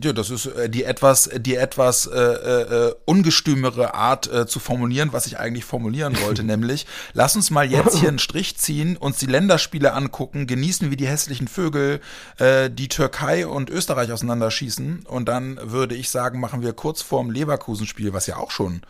Ja, 0.02 0.12
das 0.12 0.30
ist 0.30 0.46
äh, 0.46 0.70
die 0.70 0.84
etwas, 0.84 1.30
die 1.36 1.56
etwas 1.56 2.06
äh, 2.06 2.18
äh, 2.18 2.94
ungestümere 3.04 3.94
Art 3.94 4.32
äh, 4.32 4.46
zu 4.46 4.58
formulieren, 4.58 5.12
was 5.12 5.26
ich 5.26 5.38
eigentlich 5.38 5.64
formulieren 5.64 6.16
wollte, 6.22 6.42
nämlich 6.44 6.86
lass 7.12 7.36
uns 7.36 7.50
mal 7.50 7.70
jetzt 7.70 7.98
hier 7.98 8.08
einen 8.08 8.18
Strich 8.18 8.56
ziehen, 8.56 8.96
uns 8.96 9.18
die 9.18 9.26
Länderspiele 9.26 9.92
angucken, 9.92 10.46
genießen 10.46 10.90
wie 10.90 10.96
die 10.96 11.06
hässlichen 11.06 11.48
Vögel 11.48 12.00
äh, 12.38 12.70
die 12.70 12.88
Türkei 12.88 13.46
und 13.46 13.68
Österreich 13.68 14.10
auseinanderschießen 14.12 15.04
und 15.06 15.28
dann 15.28 15.58
würde 15.62 15.94
ich 15.94 16.08
sagen, 16.08 16.40
machen 16.40 16.62
wir 16.62 16.72
kurz 16.72 17.02
vorm 17.02 17.30
Leverkusen-Spiel, 17.30 18.12
was 18.12 18.26
ja 18.26 18.36
auch 18.36 18.50
schon 18.50 18.82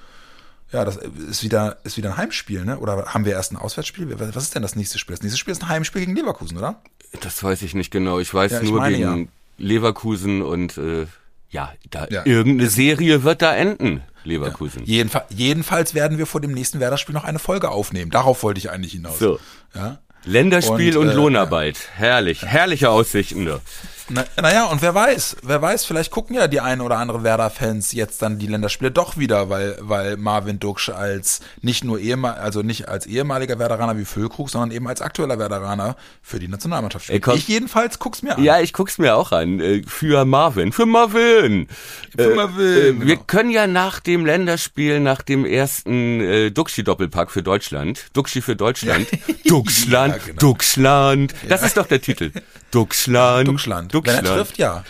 ja, 0.74 0.84
das 0.84 0.96
ist 0.96 1.42
wieder, 1.44 1.78
ist 1.84 1.96
wieder 1.96 2.10
ein 2.10 2.16
Heimspiel, 2.16 2.64
ne? 2.64 2.78
Oder 2.78 3.06
haben 3.06 3.24
wir 3.24 3.32
erst 3.32 3.52
ein 3.52 3.56
Auswärtsspiel? 3.56 4.08
Was 4.18 4.42
ist 4.44 4.54
denn 4.54 4.62
das 4.62 4.74
nächste 4.76 4.98
Spiel? 4.98 5.14
Das 5.14 5.22
nächste 5.22 5.38
Spiel 5.38 5.52
ist 5.52 5.62
ein 5.62 5.68
Heimspiel 5.68 6.00
gegen 6.02 6.16
Leverkusen, 6.16 6.58
oder? 6.58 6.82
Das 7.20 7.42
weiß 7.42 7.62
ich 7.62 7.74
nicht 7.74 7.90
genau. 7.92 8.18
Ich 8.18 8.34
weiß 8.34 8.52
Ja, 8.52 8.60
ich 8.60 8.70
nur 8.70 8.80
meine, 8.80 8.96
gegen 8.96 9.20
ja. 9.22 9.28
Leverkusen 9.58 10.42
und 10.42 10.76
äh, 10.78 11.06
ja, 11.50 11.72
da 11.90 12.06
Ja. 12.10 12.26
irgendeine 12.26 12.68
Serie 12.68 13.22
wird 13.22 13.40
da 13.40 13.54
enden. 13.54 14.02
Leverkusen. 14.24 14.82
Jedenfalls, 14.84 15.26
jedenfalls 15.28 15.94
werden 15.94 16.18
wir 16.18 16.26
vor 16.26 16.40
dem 16.40 16.52
nächsten 16.52 16.80
Werder-Spiel 16.80 17.14
noch 17.14 17.24
eine 17.24 17.38
Folge 17.38 17.70
aufnehmen. 17.70 18.10
Darauf 18.10 18.42
wollte 18.42 18.58
ich 18.58 18.70
eigentlich 18.70 18.92
hinaus. 18.92 19.18
So. 19.18 19.38
Ja. 19.74 19.98
Länderspiel 20.24 20.96
und, 20.96 21.08
Und, 21.08 21.12
äh, 21.12 21.14
Lohnarbeit. 21.16 21.76
Herrlich. 21.94 22.42
Herrliche 22.44 22.90
Aussichten. 22.90 23.44
ne? 23.44 23.60
Na, 24.10 24.24
naja, 24.36 24.64
und 24.66 24.82
wer 24.82 24.94
weiß, 24.94 25.36
wer 25.42 25.62
weiß, 25.62 25.86
vielleicht 25.86 26.10
gucken 26.10 26.36
ja 26.36 26.46
die 26.46 26.60
ein 26.60 26.82
oder 26.82 26.98
andere 26.98 27.22
Werder-Fans 27.24 27.92
jetzt 27.92 28.20
dann 28.20 28.38
die 28.38 28.46
Länderspiele 28.46 28.90
doch 28.90 29.16
wieder, 29.16 29.48
weil, 29.48 29.78
weil 29.80 30.18
Marvin 30.18 30.58
Duksch 30.58 30.90
als 30.90 31.40
nicht 31.62 31.84
nur 31.84 31.98
ehemal, 31.98 32.34
also 32.34 32.60
nicht 32.60 32.86
als 32.88 33.06
ehemaliger 33.06 33.58
Werderaner 33.58 33.96
wie 33.96 34.04
Füllkrug, 34.04 34.50
sondern 34.50 34.72
eben 34.72 34.86
als 34.88 35.00
aktueller 35.00 35.38
Werderaner 35.38 35.96
für 36.20 36.38
die 36.38 36.48
Nationalmannschaft 36.48 37.06
spielt. 37.06 37.26
Ich 37.28 37.48
jedenfalls 37.48 37.98
guck's 37.98 38.22
mir 38.22 38.36
an. 38.36 38.44
Ja, 38.44 38.60
ich 38.60 38.74
guck's 38.74 38.98
mir 38.98 39.16
auch 39.16 39.32
an. 39.32 39.58
Äh, 39.60 39.82
Für 39.86 40.26
Marvin. 40.26 40.72
Für 40.72 40.84
Marvin. 40.84 41.68
Für 42.14 42.34
Marvin, 42.34 43.00
Wir 43.00 43.16
genau. 43.16 43.22
können 43.26 43.50
ja 43.50 43.66
nach 43.66 44.00
dem 44.00 44.26
Länderspiel, 44.26 45.00
nach 45.00 45.22
dem 45.22 45.46
ersten 45.46 46.20
äh, 46.20 46.50
Duxi-Doppelpack 46.50 47.30
für 47.30 47.42
Deutschland, 47.42 48.06
Duxi 48.12 48.42
für 48.42 48.54
Deutschland, 48.54 49.06
Duxland, 49.46 50.14
Ja, 50.16 50.22
genau. 50.26 50.40
Duxland, 50.40 51.34
das 51.48 51.62
ist 51.62 51.78
doch 51.78 51.86
der 51.86 52.02
Titel. 52.02 52.32
Duxland, 52.70 53.46
Duxland. 53.48 53.93
Wenn 54.02 54.16
er 54.16 54.22
trifft, 54.24 54.58
ja. 54.58 54.84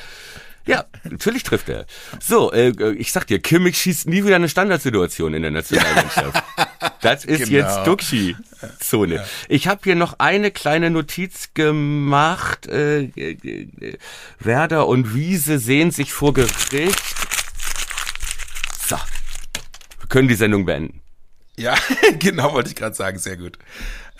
Ja, 0.67 0.87
natürlich 1.05 1.43
trifft 1.43 1.69
er. 1.69 1.85
So, 2.21 2.51
äh, 2.51 2.71
ich 2.95 3.13
sag 3.13 3.27
dir, 3.27 3.39
Kimmich 3.39 3.77
schießt 3.77 4.09
nie 4.09 4.25
wieder 4.25 4.37
eine 4.37 4.49
Standardsituation 4.49 5.35
in 5.35 5.43
der 5.43 5.51
Nationalmannschaft. 5.51 6.43
Das 7.01 7.27
ist 7.27 7.51
Genau. 7.51 7.53
jetzt 7.53 7.87
Duxi-Zone. 7.87 9.23
Ich 9.51 9.69
habe 9.69 9.81
hier 9.85 9.95
noch 9.95 10.21
eine 10.21 10.51
kleine 10.51 10.89
Notiz 10.89 11.51
gemacht. 11.53 12.67
Äh, 12.67 13.03
äh, 13.17 13.99
Werder 14.39 14.87
und 14.87 15.15
Wiese 15.15 15.59
sehen 15.59 15.91
sich 15.91 16.15
vor 16.15 16.33
Gericht. 16.33 16.99
So, 18.87 18.97
wir 18.97 20.09
können 20.09 20.29
die 20.29 20.35
Sendung 20.35 20.65
beenden. 20.65 21.03
Ja, 21.57 21.75
genau 22.19 22.55
wollte 22.55 22.71
ich 22.71 22.75
gerade 22.77 22.97
sagen, 22.97 23.19
sehr 23.19 23.37
gut. 23.37 23.59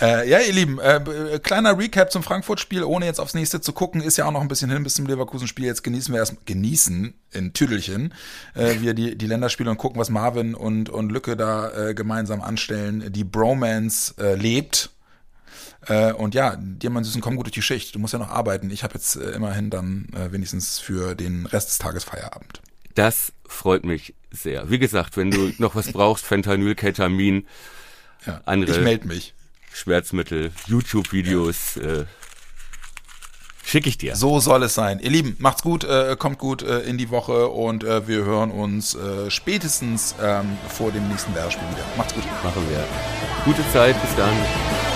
Äh, 0.01 0.29
ja, 0.29 0.41
ihr 0.41 0.53
Lieben, 0.53 0.81
äh, 0.81 0.97
äh, 0.97 1.39
kleiner 1.39 1.79
Recap 1.79 2.11
zum 2.11 2.25
Frankfurt-Spiel, 2.25 2.83
ohne 2.83 3.07
jetzt 3.07 3.21
aufs 3.21 3.35
nächste 3.35 3.61
zu 3.61 3.73
gucken, 3.73 4.01
ist 4.01 4.17
ja 4.17 4.25
auch 4.27 4.33
noch 4.33 4.41
ein 4.41 4.49
bisschen 4.49 4.69
hin 4.71 4.83
bis 4.83 4.95
zum 4.95 5.07
Leverkusen-Spiel. 5.07 5.67
Jetzt 5.67 5.85
genießen 5.85 6.13
wir 6.13 6.19
erst, 6.19 6.45
genießen 6.47 7.15
in 7.31 7.53
Tüdelchen, 7.53 8.13
äh, 8.55 8.81
wir 8.81 8.95
die, 8.95 9.17
die 9.17 9.27
Länderspiele 9.27 9.71
und 9.71 9.77
gucken, 9.79 10.01
was 10.01 10.11
Marvin 10.11 10.55
und, 10.57 10.89
und 10.89 11.13
Lücke 11.13 11.37
da 11.37 11.71
äh, 11.91 11.95
gemeinsam 11.95 12.41
anstellen. 12.41 13.13
Die 13.13 13.23
Bromance 13.23 14.15
äh, 14.19 14.35
lebt. 14.35 14.91
Äh, 15.87 16.13
und 16.13 16.35
ja, 16.35 16.57
dir, 16.57 16.91
mein 16.91 17.05
Süßen, 17.05 17.21
komm 17.21 17.37
gut 17.37 17.47
durch 17.47 17.53
die 17.55 17.63
Schicht. 17.63 17.95
Du 17.95 18.01
musst 18.01 18.13
ja 18.15 18.19
noch 18.19 18.31
arbeiten. 18.31 18.71
Ich 18.71 18.83
habe 18.83 18.95
jetzt 18.95 19.15
äh, 19.15 19.31
immerhin 19.31 19.71
dann 19.71 20.09
äh, 20.17 20.33
wenigstens 20.33 20.81
für 20.81 21.15
den 21.15 21.47
Rest 21.47 21.69
des 21.69 21.79
Tages 21.79 22.03
Feierabend. 22.03 22.63
Das 22.97 23.33
freut 23.47 23.85
mich 23.85 24.15
sehr. 24.33 24.71
Wie 24.71 24.79
gesagt, 24.81 25.17
wenn 25.17 25.31
du 25.31 25.53
noch 25.59 25.77
was 25.77 25.93
brauchst, 25.93 26.25
Fentanyl, 26.25 26.75
Ketamin, 26.75 27.47
Ja, 28.27 28.41
Andere- 28.45 28.73
ich 28.73 28.81
melde 28.83 29.07
mich. 29.07 29.35
Schmerzmittel, 29.75 30.53
YouTube-Videos, 30.67 31.77
äh, 31.79 32.05
schicke 33.65 33.89
ich 33.89 33.99
dir. 33.99 34.15
So 34.15 34.39
soll 34.39 34.63
es 34.63 34.75
sein. 34.75 35.01
Ihr 35.01 35.11
Lieben, 35.11 35.37
macht's 35.41 35.63
gut, 35.63 35.83
äh, 35.83 36.17
kommt 36.17 36.39
gut 36.39 36.63
äh, 36.63 36.81
in 36.81 36.97
die 36.97 37.11
Woche 37.11 37.49
und 37.49 37.83
äh, 37.83 38.07
wir 38.07 38.25
hören 38.25 38.53
uns 38.53 38.95
äh, 38.95 39.31
spätestens 39.31 40.15
ähm, 40.23 40.57
vor 40.69 40.93
dem 40.93 41.09
nächsten 41.09 41.35
Werder-Spiel 41.35 41.69
wieder. 41.69 41.85
Macht's 41.97 42.15
gut. 42.15 42.25
Machen 42.45 42.63
wir. 42.71 42.85
Gute 43.45 43.69
Zeit, 43.73 44.01
bis 44.01 44.15
dann. 44.15 44.94